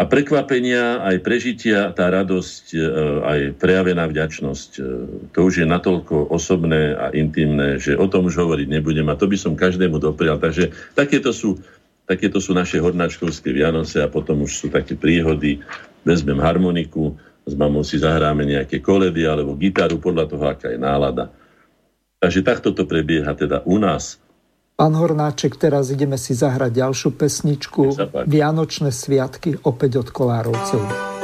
[0.00, 2.80] A prekvapenia, aj prežitia, tá radosť, e,
[3.20, 4.82] aj prejavená vďačnosť, e,
[5.28, 9.28] to už je natoľko osobné a intimné, že o tom už hovoriť nebudem a to
[9.28, 10.40] by som každému doprial.
[10.40, 11.60] Takže takéto sú,
[12.08, 15.60] takéto sú naše hornáčkovské Vianoce a potom už sú také príhody,
[16.00, 21.28] vezmem harmoniku, s mamou si zahráme nejaké koledy alebo gitaru podľa toho, aká je nálada.
[22.24, 24.16] Takže takto to prebieha teda u nás.
[24.80, 27.92] Pán Hornáček, teraz ideme si zahrať ďalšiu pesničku
[28.24, 31.19] Vianočné sviatky opäť od Kolárovcov.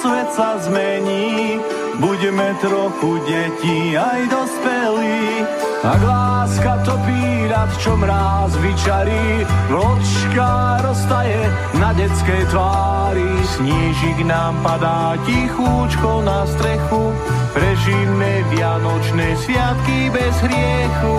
[0.00, 1.60] Svet sa zmení,
[2.00, 5.44] budeme trochu deti aj dospelí.
[5.84, 11.40] Ak láska topí ľad, čo mráz vyčarí, vločka roztaje
[11.76, 13.28] na detskej tvári.
[13.56, 17.12] Snížik nám padá tichúčko na strechu,
[17.52, 21.16] prežíme vianočné sviatky bez hriechu.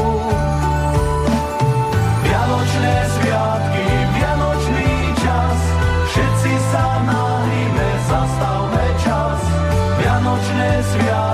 [2.25, 3.60] Vianočné sviatky,
[10.91, 11.30] Vianočné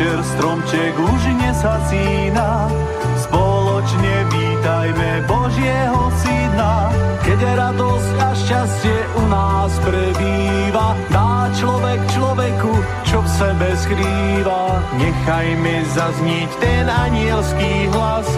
[0.00, 2.72] večer stromček už nesasína,
[3.20, 6.88] spoločne vítajme Božieho Syna.
[7.20, 12.72] Keď radosť a šťastie u nás prebýva, dá človek človeku,
[13.04, 14.80] čo v sebe skrýva.
[14.96, 18.28] Nechajme zaznieť ten anielský hlas,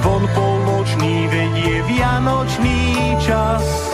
[0.00, 3.92] zvon polnočný vedie vianočný čas.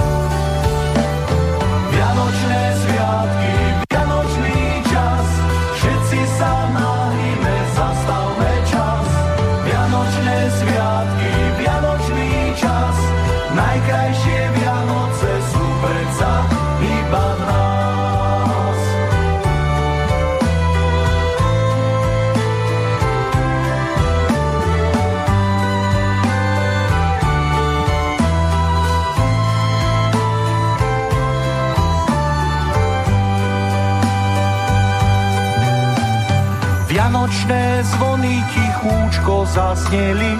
[39.28, 40.32] Tichúčko zasneli,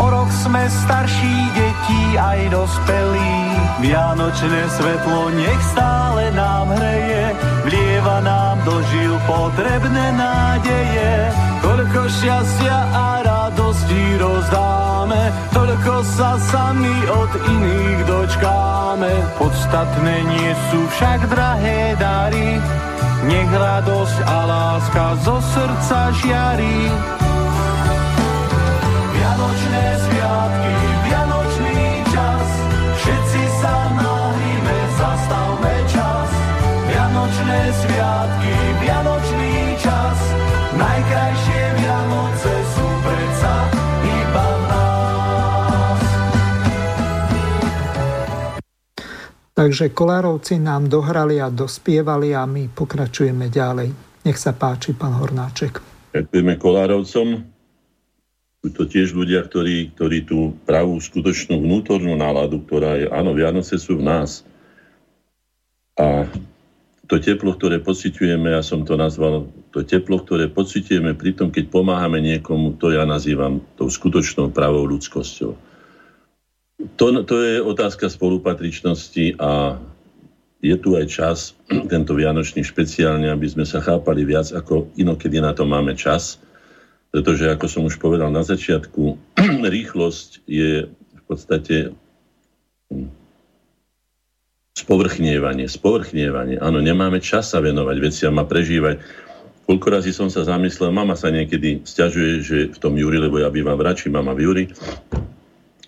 [0.00, 3.36] o rok sme starší detí aj dospelí.
[3.84, 7.36] Vianočné svetlo nech stále nám hreje,
[7.68, 11.12] vlieva nám do žil potrebné nádeje.
[11.60, 15.22] Toľko šťastia a radosti rozdáme,
[15.52, 19.12] toľko sa sami od iných dočkáme.
[19.36, 22.56] Podstatné nie sú však drahé dary,
[23.28, 27.19] nech radosť a láska zo srdca žiari.
[29.30, 30.74] Vianočné sviatky,
[31.06, 32.48] Vianočný čas,
[32.98, 36.30] všetci sa nahríme, zastavme čas.
[36.90, 40.18] Vianočné sviatky, Vianočný čas,
[40.74, 43.54] najkrajšie Vianoce sú predsa
[44.02, 46.00] iba v nás.
[49.54, 53.94] Takže Kolárovci nám dohrali a dospievali a my pokračujeme ďalej.
[54.26, 55.78] Nech sa páči, pán Hornáček.
[56.18, 57.59] Ďakujeme Kolárovcom.
[58.60, 63.80] Sú to tiež ľudia, ktorí, ktorí tú pravú, skutočnú vnútornú náladu, ktorá je, áno, Vianoce
[63.80, 64.44] sú v nás.
[65.96, 66.28] A
[67.08, 71.72] to teplo, ktoré pociťujeme, ja som to nazval, to teplo, ktoré pociťujeme pri tom, keď
[71.72, 75.70] pomáhame niekomu, to ja nazývam tou skutočnou pravou ľudskosťou
[76.96, 79.76] to, to je otázka spolupatričnosti a
[80.60, 81.38] je tu aj čas,
[81.92, 86.40] tento Vianočný špeciálne, aby sme sa chápali viac, ako inokedy na to máme čas.
[87.10, 89.18] Pretože, ako som už povedal na začiatku,
[89.74, 91.76] rýchlosť je v podstate
[92.90, 93.10] hm,
[94.78, 96.62] spovrchnievanie, spovrchnievanie.
[96.62, 99.02] Áno, nemáme čas sa venovať veciam a prežívať.
[99.66, 103.46] Koľko razy som sa zamyslel, mama sa niekedy stiažuje, že v tom Júri, lebo ja
[103.50, 104.64] bývam v Rači, mama v Júri,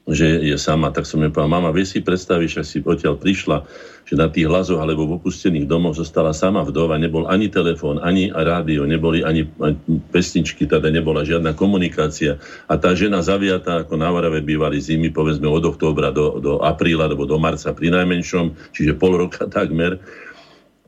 [0.03, 3.63] že je sama, tak som jej povedal, mama, vie si predstaviť, že si odtiaľ prišla,
[4.03, 8.35] že na tých hlazoch alebo v opustených domoch zostala sama vdova, nebol ani telefón, ani
[8.35, 9.79] rádio, neboli ani, ani
[10.11, 12.43] pesničky, teda nebola žiadna komunikácia.
[12.67, 17.07] A tá žena zaviatá, ako na Varave bývali zimy, povedzme od októbra do, do apríla,
[17.07, 20.03] alebo do marca pri najmenšom, čiže pol roka takmer,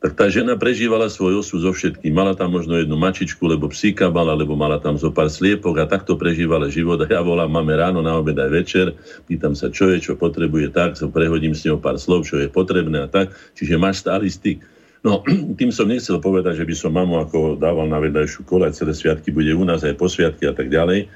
[0.05, 2.13] tak tá žena prežívala svoj osud so všetkým.
[2.13, 5.89] Mala tam možno jednu mačičku, lebo psíka mala, lebo mala tam zo pár sliepok a
[5.89, 7.01] takto prežívala život.
[7.01, 8.93] A ja volám, máme ráno, na obed aj večer,
[9.25, 12.53] pýtam sa, čo je, čo potrebuje, tak, so prehodím s ňou pár slov, čo je
[12.53, 13.33] potrebné a tak.
[13.57, 14.61] Čiže máš stály styk.
[15.01, 15.25] No,
[15.59, 19.33] tým som nechcel povedať, že by som mamu ako dával na vedľajšiu kola, celé sviatky
[19.33, 21.09] bude u nás aj po sviatky a tak ďalej,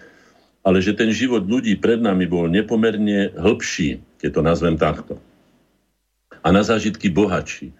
[0.64, 5.20] ale že ten život ľudí pred nami bol nepomerne hĺbší, keď to nazvem takto.
[6.40, 7.76] A na zážitky bohatší.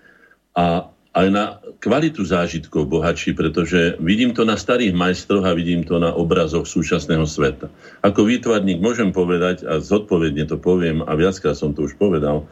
[0.53, 5.99] A aj na kvalitu zážitkov bohatší, pretože vidím to na starých majstroch a vidím to
[5.99, 7.67] na obrazoch súčasného sveta.
[8.07, 12.47] Ako výtvarník môžem povedať, a zodpovedne to poviem, a viackrát som to už povedal,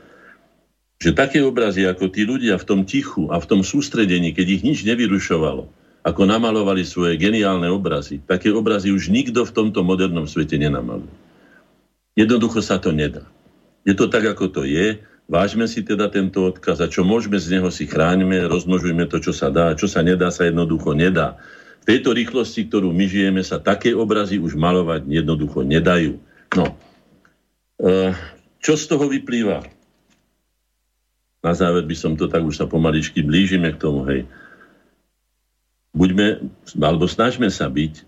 [0.98, 4.62] že také obrazy, ako tí ľudia v tom tichu a v tom sústredení, keď ich
[4.66, 5.70] nič nevyrušovalo,
[6.02, 11.12] ako namalovali svoje geniálne obrazy, také obrazy už nikto v tomto modernom svete nenamaluje.
[12.18, 13.28] Jednoducho sa to nedá.
[13.86, 17.58] Je to tak, ako to je Vážme si teda tento odkaz a čo môžeme z
[17.58, 21.34] neho si chráňme, rozmnožujme to, čo sa dá, čo sa nedá, sa jednoducho nedá.
[21.82, 26.22] V tejto rýchlosti, ktorú my žijeme, sa také obrazy už malovať jednoducho nedajú.
[26.54, 26.78] No,
[27.82, 28.14] e,
[28.62, 29.66] čo z toho vyplýva?
[31.42, 34.30] Na záver by som to tak už sa pomaličky blížime k tomu, hej.
[35.90, 36.38] Buďme,
[36.78, 38.06] alebo snažme sa byť,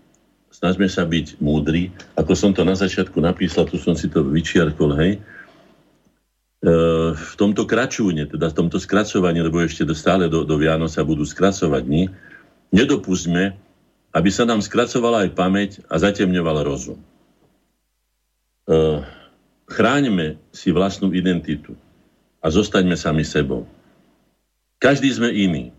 [0.55, 4.95] snažme sa byť múdri, ako som to na začiatku napísal, tu som si to vyčiarkol,
[4.95, 5.19] hej,
[6.59, 11.81] v tomto kračúne, teda v tomto skracovaní, lebo ešte stále do, do Vianoca budú skracovať
[11.87, 12.03] dní,
[12.75, 13.55] nedopustme,
[14.11, 16.99] aby sa nám skracovala aj pamäť a zatemňoval rozum.
[16.99, 17.05] E,
[19.71, 21.79] chráňme si vlastnú identitu
[22.43, 23.63] a zostaňme sami sebou.
[24.83, 25.71] Každý sme iný.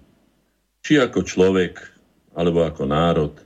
[0.81, 1.77] Či ako človek,
[2.32, 3.36] alebo ako národ,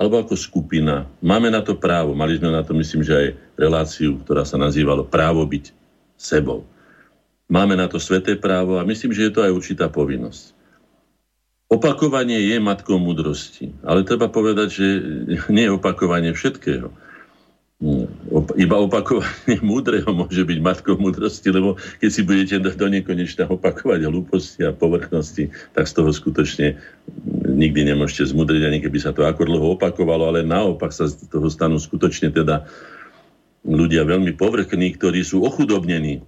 [0.00, 1.04] alebo ako skupina.
[1.20, 2.16] Máme na to právo.
[2.16, 3.28] Mali sme na to, myslím, že aj
[3.60, 5.81] reláciu, ktorá sa nazývala Právo byť
[6.22, 6.62] sebou.
[7.52, 10.54] Máme na to sveté právo a myslím, že je to aj určitá povinnosť.
[11.72, 14.86] Opakovanie je matkou múdrosti, ale treba povedať, že
[15.54, 16.92] nie je opakovanie všetkého.
[18.54, 24.06] Iba opakovanie múdreho môže byť matkou múdrosti, lebo keď si budete do, do nekonečna opakovať
[24.06, 26.78] hlúposti a povrchnosti, tak z toho skutočne
[27.42, 31.50] nikdy nemôžete zmudriť, ani keby sa to ako dlho opakovalo, ale naopak sa z toho
[31.50, 32.70] stanú skutočne teda
[33.62, 36.22] ľudia veľmi povrchní, ktorí sú ochudobnení.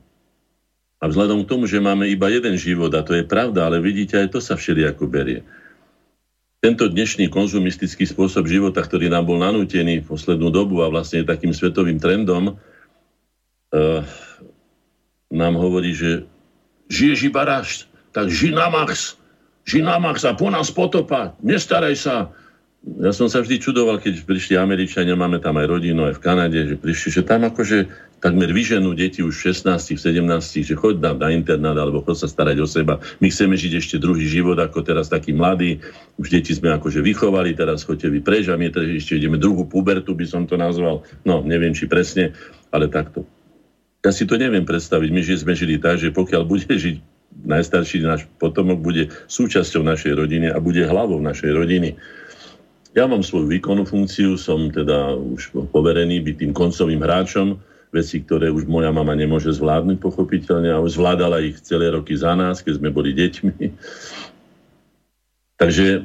[1.03, 4.17] A vzhľadom k tomu, že máme iba jeden život, a to je pravda, ale vidíte,
[4.17, 5.45] aj to sa všelijako berie.
[6.65, 11.29] Tento dnešný konzumistický spôsob života, ktorý nám bol nanútený v poslednú dobu a vlastne je
[11.29, 14.01] takým svetovým trendom, uh,
[15.29, 16.25] nám hovorí, že
[16.89, 17.85] žiješ iba raz,
[18.17, 19.21] tak ži na max,
[19.69, 22.33] ži na max a po nás potopa, nestaraj sa,
[22.85, 26.61] ja som sa vždy čudoval, keď prišli Američania, máme tam aj rodinu, aj v Kanade,
[26.69, 27.89] že prišli, že tam akože
[28.21, 30.21] takmer vyženú deti už v 16, 17,
[30.69, 33.01] že choď nám na internát, alebo choď sa starať o seba.
[33.25, 35.81] My chceme žiť ešte druhý život, ako teraz taký mladý.
[36.21, 40.13] Už deti sme akože vychovali, teraz choďte vy preč a my ešte ideme druhú pubertu,
[40.13, 41.09] by som to nazval.
[41.25, 42.37] No, neviem, či presne,
[42.69, 43.25] ale takto.
[44.05, 45.09] Ja si to neviem predstaviť.
[45.09, 47.01] My že sme žili tak, že pokiaľ bude žiť
[47.49, 51.97] najstarší náš potomok, bude súčasťou našej rodiny a bude hlavou našej rodiny
[52.95, 57.59] ja mám svoju výkonnú funkciu, som teda už poverený byť tým koncovým hráčom,
[57.95, 62.35] veci, ktoré už moja mama nemôže zvládnuť pochopiteľne a už zvládala ich celé roky za
[62.35, 63.55] nás, keď sme boli deťmi.
[65.63, 66.01] Takže e,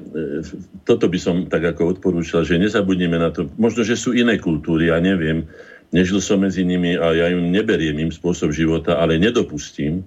[0.85, 3.49] toto by som tak ako odporúčal, že nezabudneme na to.
[3.57, 5.49] Možno, že sú iné kultúry, ja neviem.
[5.89, 10.05] Nežil som medzi nimi a ja im neberiem im spôsob života, ale nedopustím,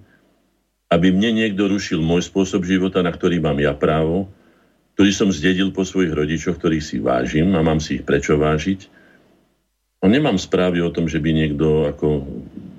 [0.95, 4.31] aby mne niekto rušil môj spôsob života, na ktorý mám ja právo,
[5.03, 8.87] ktorý som zdedil po svojich rodičoch, ktorých si vážim a mám si ich prečo vážiť.
[9.99, 12.23] A nemám správy o tom, že by niekto, ako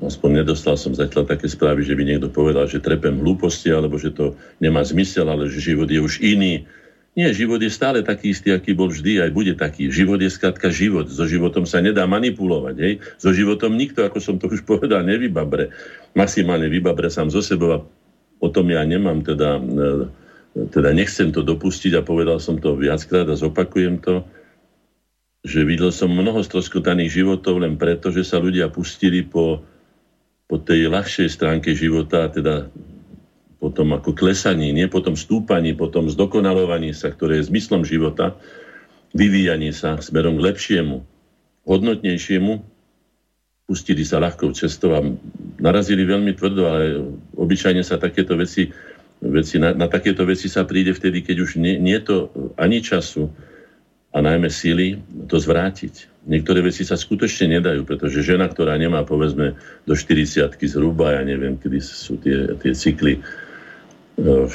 [0.08, 4.16] aspoň nedostal som zatiaľ také správy, že by niekto povedal, že trepem hlúposti, alebo že
[4.16, 6.64] to nemá zmysel, ale že život je už iný.
[7.12, 9.91] Nie, život je stále taký istý, aký bol vždy, aj bude taký.
[9.91, 11.12] Život je skrátka život.
[11.12, 12.76] So životom sa nedá manipulovať.
[12.80, 12.94] Hej?
[13.20, 15.76] So životom nikto, ako som to už povedal, nevybabre.
[16.16, 17.84] Maximálne vybabre sám zo sebou a
[18.40, 20.23] o tom ja nemám teda e,
[20.53, 24.21] teda nechcem to dopustiť a povedal som to viackrát a zopakujem to,
[25.43, 29.65] že videl som mnoho stroskotaných životov len preto, že sa ľudia pustili po,
[30.47, 32.69] po tej ľahšej stránke života, teda
[33.57, 37.84] po tom ako klesaní, nie po tom stúpaní, po tom zdokonalovaní sa, ktoré je zmyslom
[37.84, 38.38] života,
[39.11, 41.03] vyvíjanie sa smerom k lepšiemu,
[41.65, 42.63] hodnotnejšiemu,
[43.63, 45.01] pustili sa ľahkou cestou a
[45.63, 46.85] narazili veľmi tvrdo, ale
[47.39, 48.67] obyčajne sa takéto veci
[49.24, 52.18] veci, na, na takéto veci sa príde vtedy, keď už nie, nie je to
[52.60, 53.32] ani času
[54.14, 56.12] a najmä síly to zvrátiť.
[56.24, 61.60] Niektoré veci sa skutočne nedajú, pretože žena, ktorá nemá povedzme do 40 zhruba, ja neviem,
[61.60, 64.48] kedy sú tie, tie cykly uh,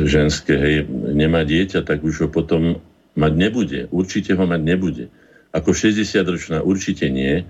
[0.00, 2.80] ženské, hej, nemá dieťa, tak už ho potom
[3.18, 3.80] mať nebude.
[3.92, 5.04] Určite ho mať nebude.
[5.52, 7.44] Ako 60-ročná určite nie,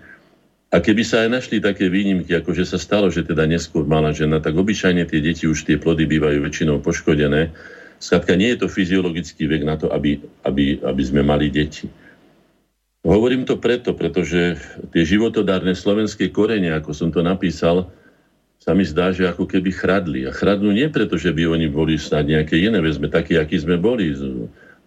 [0.73, 4.09] a keby sa aj našli také výnimky, ako že sa stalo, že teda neskôr mala
[4.17, 7.53] žena, tak obyčajne tie deti už tie plody bývajú väčšinou poškodené.
[8.01, 10.17] Skladka, nie je to fyziologický vek na to, aby,
[10.49, 11.93] aby, aby sme mali deti.
[13.05, 14.57] Hovorím to preto, pretože
[14.97, 17.93] tie životodárne slovenské korene, ako som to napísal,
[18.63, 20.25] sa mi zdá, že ako keby chradli.
[20.25, 23.59] A chradnú nie preto, že by oni boli snad nejaké iné, veď sme takí, akí
[23.59, 24.15] sme boli,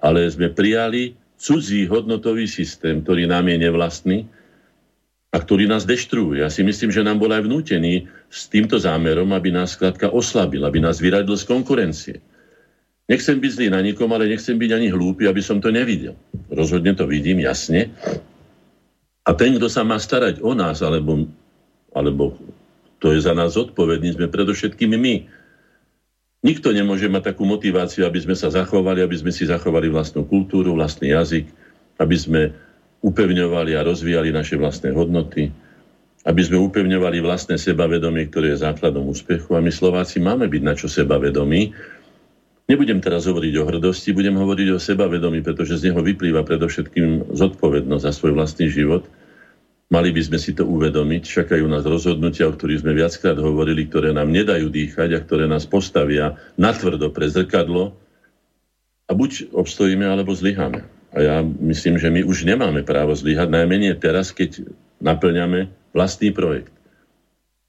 [0.01, 4.17] ale sme prijali cudzí hodnotový systém, ktorý nám je nevlastný,
[5.35, 6.39] a ktorý nás deštruuje.
[6.39, 10.63] Ja si myslím, že nám bol aj vnútený s týmto zámerom, aby nás skladka oslabil,
[10.63, 12.23] aby nás vyradil z konkurencie.
[13.11, 16.15] Nechcem byť zlý na nikom, ale nechcem byť ani hlúpy, aby som to nevidel.
[16.47, 17.91] Rozhodne to vidím, jasne.
[19.27, 21.27] A ten, kto sa má starať o nás, alebo,
[21.91, 22.39] alebo
[23.03, 25.15] to je za nás zodpovedný, sme predovšetkým my.
[26.47, 30.79] Nikto nemôže mať takú motiváciu, aby sme sa zachovali, aby sme si zachovali vlastnú kultúru,
[30.79, 31.45] vlastný jazyk,
[31.99, 32.41] aby sme
[33.05, 35.53] upevňovali a rozvíjali naše vlastné hodnoty,
[36.25, 39.53] aby sme upevňovali vlastné sebavedomie, ktoré je základom úspechu.
[39.53, 41.69] A my Slováci máme byť na čo sebavedomí.
[42.65, 48.03] Nebudem teraz hovoriť o hrdosti, budem hovoriť o sebavedomí, pretože z neho vyplýva predovšetkým zodpovednosť
[48.09, 49.05] za svoj vlastný život.
[49.93, 51.29] Mali by sme si to uvedomiť.
[51.29, 55.69] Čakajú nás rozhodnutia, o ktorých sme viackrát hovorili, ktoré nám nedajú dýchať a ktoré nás
[55.69, 57.93] postavia natvrdo pre zrkadlo.
[59.05, 60.94] A buď obstojíme, alebo zlyháme.
[61.15, 64.67] A ja myslím, že my už nemáme právo zlyhať, najmenej teraz, keď
[64.99, 66.75] naplňame vlastný projekt.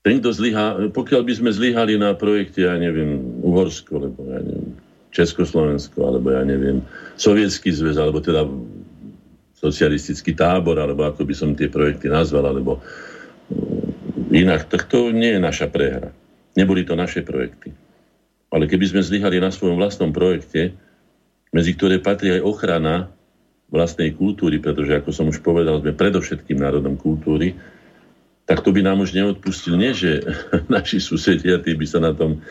[0.03, 4.75] Ten, kto zlyhá, pokiaľ by sme zlyhali na projekte, ja neviem, Uhorsko, alebo ja neviem,
[5.15, 6.83] Československo, alebo ja neviem,
[7.15, 8.47] Sovietský zväz, alebo teda
[9.57, 12.83] socialistický tábor, alebo ako by som tie projekty nazval, alebo
[13.51, 16.11] mm, inak, tak to nie je naša prehra.
[16.59, 17.71] Neboli to naše projekty.
[18.51, 20.75] Ale keby sme zlyhali na svojom vlastnom projekte,
[21.51, 23.11] medzi ktoré patrí aj ochrana
[23.67, 27.59] vlastnej kultúry, pretože ako som už povedal, sme predovšetkým národom kultúry,
[28.47, 30.23] tak to by nám už neodpustil nie, že
[30.73, 32.43] naši susedia, tí by sa na tom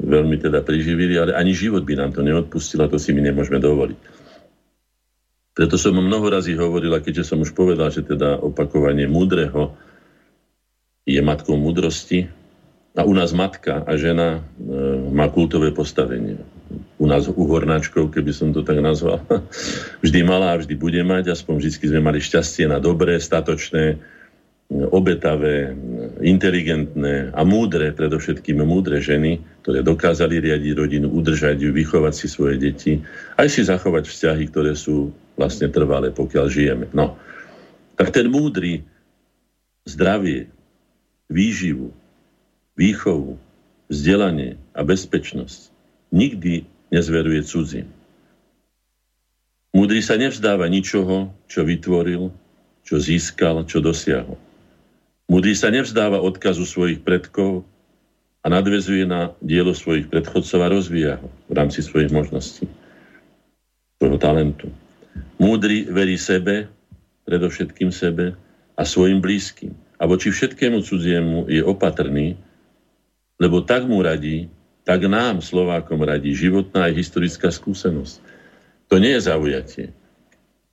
[0.00, 3.58] veľmi teda priživili, ale ani život by nám to neodpustil a to si my nemôžeme
[3.58, 3.98] dovoliť.
[5.50, 9.74] Preto som mnoho razy hovoril, a keďže som už povedal, že teda opakovanie múdreho
[11.04, 12.30] je matkou múdrosti,
[12.96, 14.68] a u nás matka a žena e,
[15.14, 16.42] má kultové postavenie
[17.00, 19.24] u nás uhornáčkov, keby som to tak nazval,
[20.04, 23.96] vždy mala a vždy bude mať, aspoň vždy sme mali šťastie na dobré, statočné,
[24.70, 25.74] obetavé,
[26.22, 32.54] inteligentné a múdre, predovšetkým múdre ženy, ktoré dokázali riadiť rodinu, udržať ju, vychovať si svoje
[32.60, 32.92] deti,
[33.34, 36.86] aj si zachovať vzťahy, ktoré sú vlastne trvalé, pokiaľ žijeme.
[36.94, 37.18] No,
[37.98, 38.86] tak ten múdry
[39.90, 40.46] zdravie,
[41.26, 41.90] výživu,
[42.78, 43.42] výchovu,
[43.90, 45.70] vzdelanie a bezpečnosť
[46.14, 47.88] nikdy nezveruje cudzím.
[49.70, 52.34] Múdry sa nevzdáva ničoho, čo vytvoril,
[52.82, 54.34] čo získal, čo dosiahol.
[55.30, 57.62] Múdry sa nevzdáva odkazu svojich predkov
[58.42, 62.66] a nadvezuje na dielo svojich predchodcov a rozvíja ho v rámci svojich možností,
[64.02, 64.66] svojho talentu.
[65.38, 66.66] Múdry verí sebe,
[67.30, 68.34] predovšetkým sebe
[68.74, 69.70] a svojim blízkym.
[70.02, 72.34] A voči všetkému cudziemu je opatrný,
[73.38, 74.50] lebo tak mu radí,
[74.84, 78.20] tak nám, Slovákom, radí životná aj historická skúsenosť.
[78.90, 79.86] To nie je zaujatie.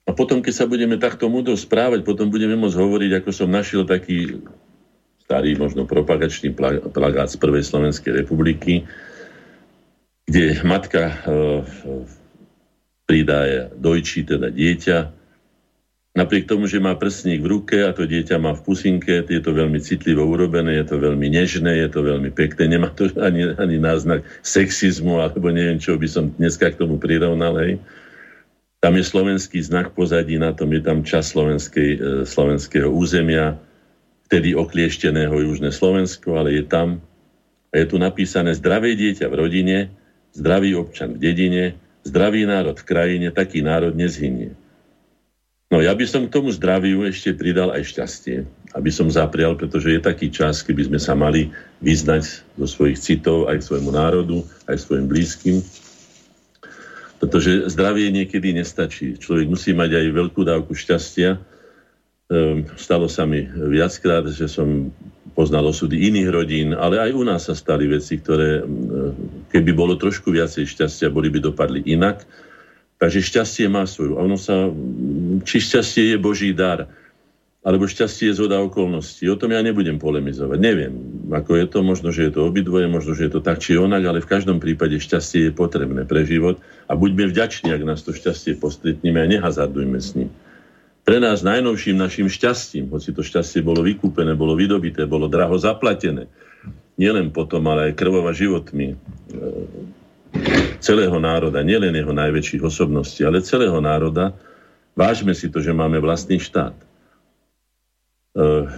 [0.08, 3.84] A potom, keď sa budeme takto múdro správať, potom budeme môcť hovoriť, ako som našiel
[3.84, 4.40] taký
[5.28, 6.56] starý, možno propagačný
[6.88, 8.88] plagát z Prvej Slovenskej republiky,
[10.24, 11.14] kde matka e,
[13.04, 15.17] pridá dojčí, teda dieťa,
[16.18, 19.54] Napriek tomu, že má prstník v ruke a to dieťa má v pusinke, je to
[19.54, 23.78] veľmi citlivo urobené, je to veľmi nežné, je to veľmi pekné, nemá to ani, ani
[23.78, 27.54] náznak sexizmu, alebo neviem, čo by som dneska k tomu prirovnal.
[27.62, 27.78] Hej.
[28.82, 33.54] Tam je slovenský znak pozadí, na tom je tam čas slovenskej, e, slovenského územia,
[34.26, 36.98] vtedy okliešteného Južné Slovensko, ale je tam.
[37.70, 39.78] A je tu napísané zdravé dieťa v rodine,
[40.34, 44.58] zdravý občan v dedine, zdravý národ v krajine, taký národ nezhynie.
[45.68, 48.40] No ja by som k tomu zdraviu ešte pridal aj šťastie,
[48.72, 51.52] aby som zaprial, pretože je taký čas, keby sme sa mali
[51.84, 52.24] vyznať
[52.56, 55.60] zo svojich citov aj svojmu národu, aj svojim blízkym.
[57.20, 59.20] Pretože zdravie niekedy nestačí.
[59.20, 61.36] Človek musí mať aj veľkú dávku šťastia.
[62.32, 64.88] Ehm, stalo sa mi viackrát, že som
[65.36, 70.00] poznal osudy iných rodín, ale aj u nás sa stali veci, ktoré ehm, keby bolo
[70.00, 72.24] trošku viacej šťastia, boli by dopadli inak
[72.98, 74.18] Takže šťastie má svoju.
[74.18, 74.74] Ono sa,
[75.46, 76.90] či šťastie je Boží dar,
[77.62, 79.26] alebo šťastie je zhoda okolností.
[79.30, 80.58] O tom ja nebudem polemizovať.
[80.58, 80.94] Neviem,
[81.30, 84.02] ako je to, možno, že je to obidvoje, možno, že je to tak či onak,
[84.02, 86.58] ale v každom prípade šťastie je potrebné pre život
[86.90, 90.30] a buďme vďační, ak nás to šťastie postretneme a nehazardujme s ním.
[91.06, 96.28] Pre nás najnovším našim šťastím, hoci to šťastie bolo vykúpené, bolo vydobité, bolo draho zaplatené,
[96.98, 98.96] nielen potom, ale aj krvova životmi,
[100.78, 104.34] celého národa, nielen jeho najväčších osobností, ale celého národa,
[104.94, 106.74] vážme si to, že máme vlastný štát.
[106.74, 106.86] E,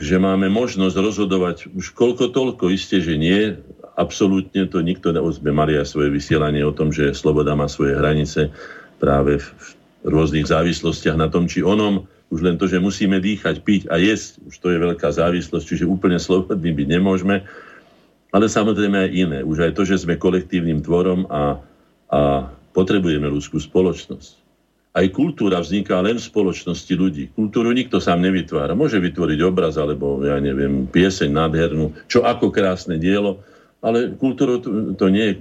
[0.00, 3.56] že máme možnosť rozhodovať už koľko toľko, isté, že nie,
[3.98, 8.48] absolútne to nikto, sme mali aj svoje vysielanie o tom, že sloboda má svoje hranice
[8.96, 9.50] práve v
[10.08, 14.40] rôznych závislostiach na tom, či onom, už len to, že musíme dýchať, piť a jesť,
[14.48, 17.42] už to je veľká závislosť, čiže úplne slobodný byť nemôžeme,
[18.30, 19.38] ale samozrejme aj iné.
[19.42, 21.60] Už aj to, že sme kolektívnym tvorom a
[22.10, 24.42] a potrebujeme ľudskú spoločnosť.
[24.90, 27.30] Aj kultúra vzniká len v spoločnosti ľudí.
[27.30, 28.74] Kultúru nikto sám nevytvára.
[28.74, 33.38] Môže vytvoriť obraz alebo, ja neviem, pieseň nádhernú, čo ako krásne dielo,
[33.78, 35.34] ale kultúru to, to nie je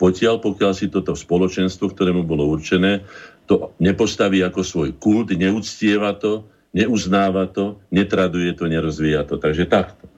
[0.00, 3.04] potiaľ, pokiaľ si toto spoločenstvo, ktorému bolo určené,
[3.44, 9.38] to nepostaví ako svoj kult, neúctieva to, neuznáva to, netraduje to, nerozvíja to.
[9.38, 10.09] Takže takto.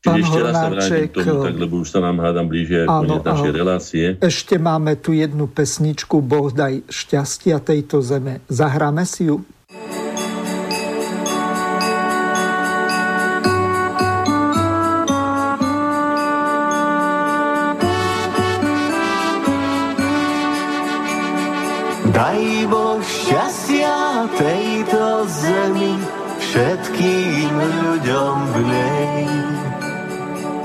[0.00, 3.04] Čiže ešte raz sa vrátim k tomu, tak, lebo už sa nám hádam blíže aj
[3.04, 4.06] koniec našej relácie.
[4.24, 8.40] Ešte máme tu jednu pesničku Boh daj šťastia tejto zeme.
[8.48, 9.44] Zahráme si ju?
[22.08, 22.40] Daj
[22.72, 25.92] Boh šťastia tejto zemi
[26.40, 29.59] všetkým ľuďom v nej.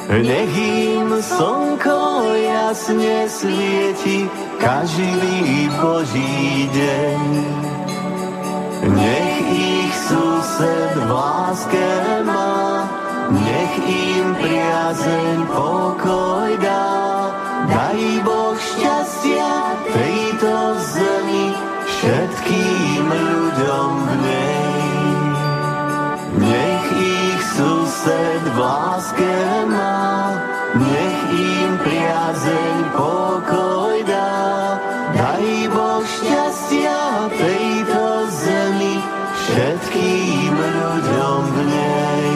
[0.06, 4.30] Nech im slnko jasne svieti
[4.62, 7.22] každý Boží deň.
[8.94, 11.90] Nech ich sused v láske
[12.22, 12.86] má,
[13.34, 16.86] nech im priazeň pokoj dá.
[17.66, 19.54] Daj Boh šťastia
[19.90, 20.54] tejto
[20.86, 21.50] zemi
[21.82, 24.55] všetkým ľuďom v nej.
[28.06, 29.34] Sused v láske
[29.66, 30.38] má,
[30.78, 34.78] nech im priazeň pokoj dá.
[35.18, 37.02] Daj Boh šťastia
[37.34, 38.96] tejto zemi,
[39.42, 42.30] všetkým ľuďom v nej.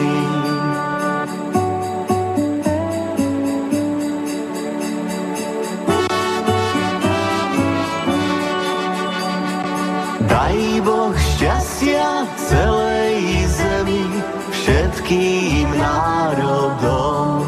[10.26, 13.22] Daj Boh šťastia celej
[13.54, 14.06] zemi,
[14.50, 15.49] všetkým
[16.30, 17.42] národom.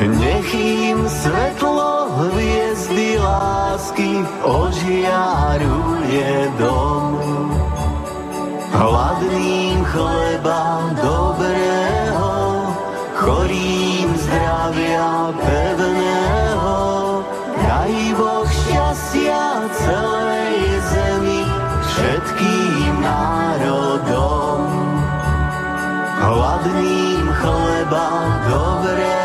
[0.00, 7.20] Nech im svetlo hviezdy lásky ožiarujú je dom.
[8.70, 12.32] Hladným chleba dobrého,
[13.20, 16.80] chorým zdravia pevného,
[17.60, 19.44] daj Boh šťastia
[19.84, 20.56] celej
[20.88, 21.44] zemi,
[21.84, 24.64] všetkým národom.
[26.24, 27.09] Hladným
[27.40, 28.04] chleba
[28.48, 29.19] dobrého,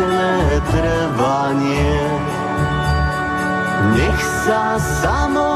[0.00, 1.96] večné trvanie.
[3.92, 5.52] Nech sa samo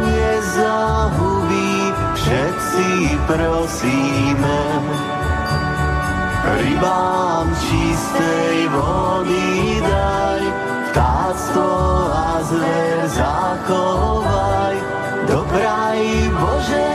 [0.00, 2.88] nezahubí, všetci
[3.28, 4.60] prosíme.
[6.42, 10.42] Rybám čistej vody daj,
[10.92, 11.72] vtáctvo
[12.16, 14.76] a zver zachovaj.
[15.28, 16.00] Dopraj
[16.32, 16.88] Bože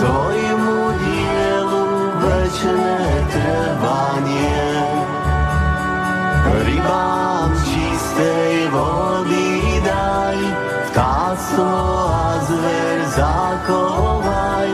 [0.00, 1.88] svojmu dielu
[2.24, 2.96] večné
[3.36, 4.77] trvanie.
[6.48, 10.38] Rybám čistej vody daj,
[10.92, 11.76] vtáctvo
[12.08, 14.70] a zver zachovaj.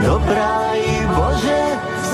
[0.00, 0.80] Dopraj
[1.12, 1.64] Bože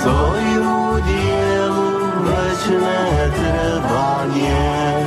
[0.02, 1.90] svojmu dielu
[2.26, 5.05] večné trvanie.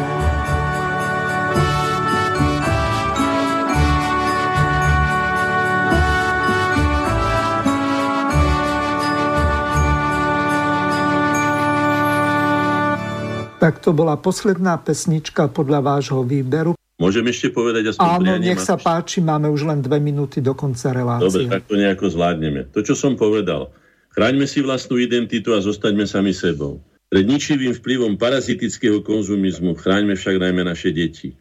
[13.60, 16.80] Tak to bola posledná pesnička podľa vášho výberu.
[16.99, 20.52] Môžem ešte povedať aspoň Áno, prianie, nech sa páči, máme už len dve minúty do
[20.52, 21.48] konca Dobre, relácie.
[21.48, 22.68] tak to nejako zvládneme.
[22.76, 23.72] To, čo som povedal.
[24.11, 26.84] Chráňme si vlastnú identitu a zostaňme sami sebou.
[27.07, 31.40] Pred ničivým vplyvom parazitického konzumizmu chráňme však najmä naše deti.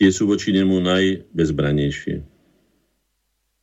[0.00, 2.24] Tie sú voči nemu najbezbranejšie.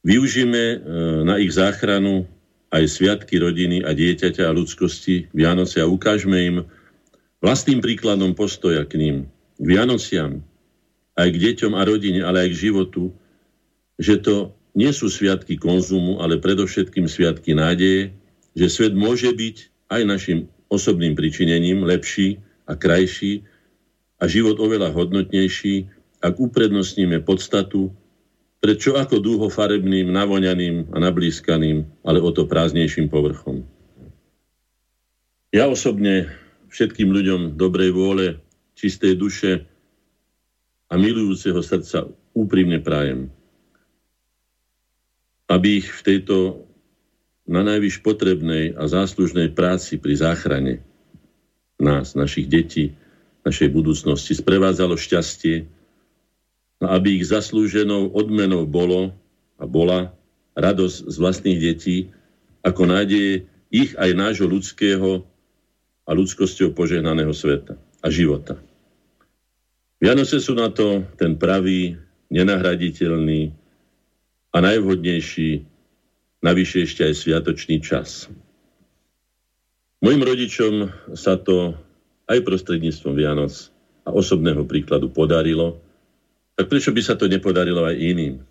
[0.05, 0.77] Využíme e,
[1.25, 2.25] na ich záchranu
[2.71, 6.57] aj sviatky rodiny a dieťaťa a ľudskosti Vianoce a ukážme im
[7.41, 9.17] vlastným príkladom postoja k ním,
[9.57, 10.45] k Vianociam,
[11.17, 13.11] aj k deťom a rodine, ale aj k životu,
[13.99, 18.15] že to nie sú sviatky konzumu, ale predovšetkým sviatky nádeje,
[18.55, 19.57] že svet môže byť
[19.91, 20.39] aj našim
[20.71, 23.43] osobným pričinením lepší a krajší
[24.23, 25.91] a život oveľa hodnotnejší,
[26.23, 27.91] ak uprednostníme podstatu
[28.61, 33.65] pred čo ako dúhofarebným, navoňaným a nablískaným, ale o to prázdnejším povrchom.
[35.51, 36.29] Ja osobne
[36.71, 38.39] všetkým ľuďom dobrej vôle,
[38.79, 39.67] čistej duše
[40.87, 43.27] a milujúceho srdca úprimne prajem,
[45.51, 46.65] aby ich v tejto
[47.43, 50.73] na najvyš potrebnej a záslužnej práci pri záchrane
[51.75, 52.95] nás, našich detí,
[53.43, 55.67] našej budúcnosti sprevádzalo šťastie,
[56.81, 59.11] aby ich zaslúženou odmenou bolo
[59.59, 60.15] a bola
[60.55, 61.97] radosť z vlastných detí,
[62.61, 65.25] ako nádeje ich aj nášho ľudského
[66.05, 68.57] a ľudskosťou požehnaného sveta a života.
[70.01, 71.93] Vianoce sú na to ten pravý,
[72.33, 73.53] nenahraditeľný
[74.49, 75.61] a najvhodnejší,
[76.41, 78.31] navyše ešte aj sviatočný čas.
[80.01, 80.73] Mojim rodičom
[81.13, 81.77] sa to
[82.25, 83.53] aj prostredníctvom Vianoc
[84.07, 85.77] a osobného príkladu podarilo,
[86.57, 88.41] tak prečo by sa to nepodarilo aj iným?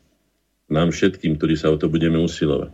[0.71, 2.71] Nám všetkým, ktorí sa o to budeme usilovať.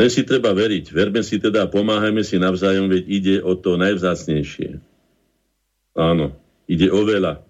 [0.00, 0.96] Len si treba veriť.
[0.96, 4.80] Verme si teda a pomáhajme si navzájom, veď ide o to najvzácnejšie.
[5.92, 6.32] Áno,
[6.64, 7.44] ide o veľa.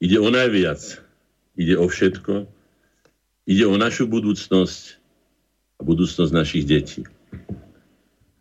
[0.00, 0.80] Ide o najviac.
[1.60, 2.48] Ide o všetko.
[3.44, 4.96] Ide o našu budúcnosť
[5.76, 7.04] a budúcnosť našich detí.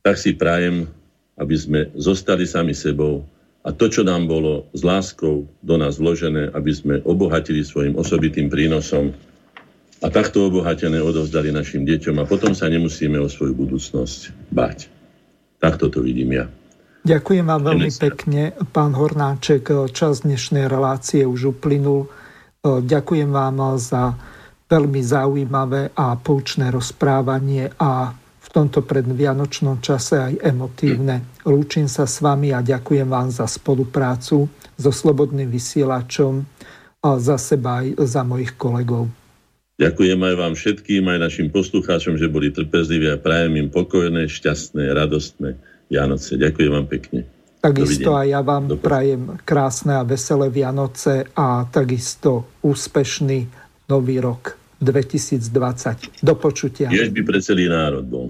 [0.07, 0.87] Tak si prajem,
[1.35, 3.27] aby sme zostali sami sebou
[3.67, 8.47] a to, čo nám bolo s láskou do nás vložené, aby sme obohatili svojim osobitým
[8.47, 9.11] prínosom
[9.97, 14.89] a takto obohatené odovzdali našim deťom a potom sa nemusíme o svoju budúcnosť báť.
[15.57, 16.45] Takto to vidím ja.
[17.07, 19.71] Ďakujem vám veľmi pekne, pán Hornáček.
[19.95, 22.11] Čas dnešnej relácie už uplynul.
[22.61, 24.11] Ďakujem vám za
[24.67, 31.39] veľmi zaujímavé a poučné rozprávanie a v tomto predvianočnom čase aj emotívne.
[31.47, 36.43] Lúčim sa s vami a ďakujem vám za spoluprácu so Slobodným vysielačom
[37.01, 39.07] a za seba aj za mojich kolegov.
[39.77, 44.89] Ďakujem aj vám všetkým, aj našim poslucháčom, že boli trpezliví a prajem im pokojné, šťastné,
[44.89, 45.53] radostné
[45.93, 46.33] Vianoce.
[46.33, 47.29] Ďakujem vám pekne.
[47.61, 48.21] Takisto Dovidenia.
[48.21, 48.81] aj ja vám Dobre.
[48.81, 53.39] prajem krásne a veselé Vianoce a takisto úspešný
[53.89, 54.57] nový rok.
[54.77, 56.21] 2020.
[56.21, 56.93] Do počutia.
[56.93, 58.29] Jež by pre celý národ bol.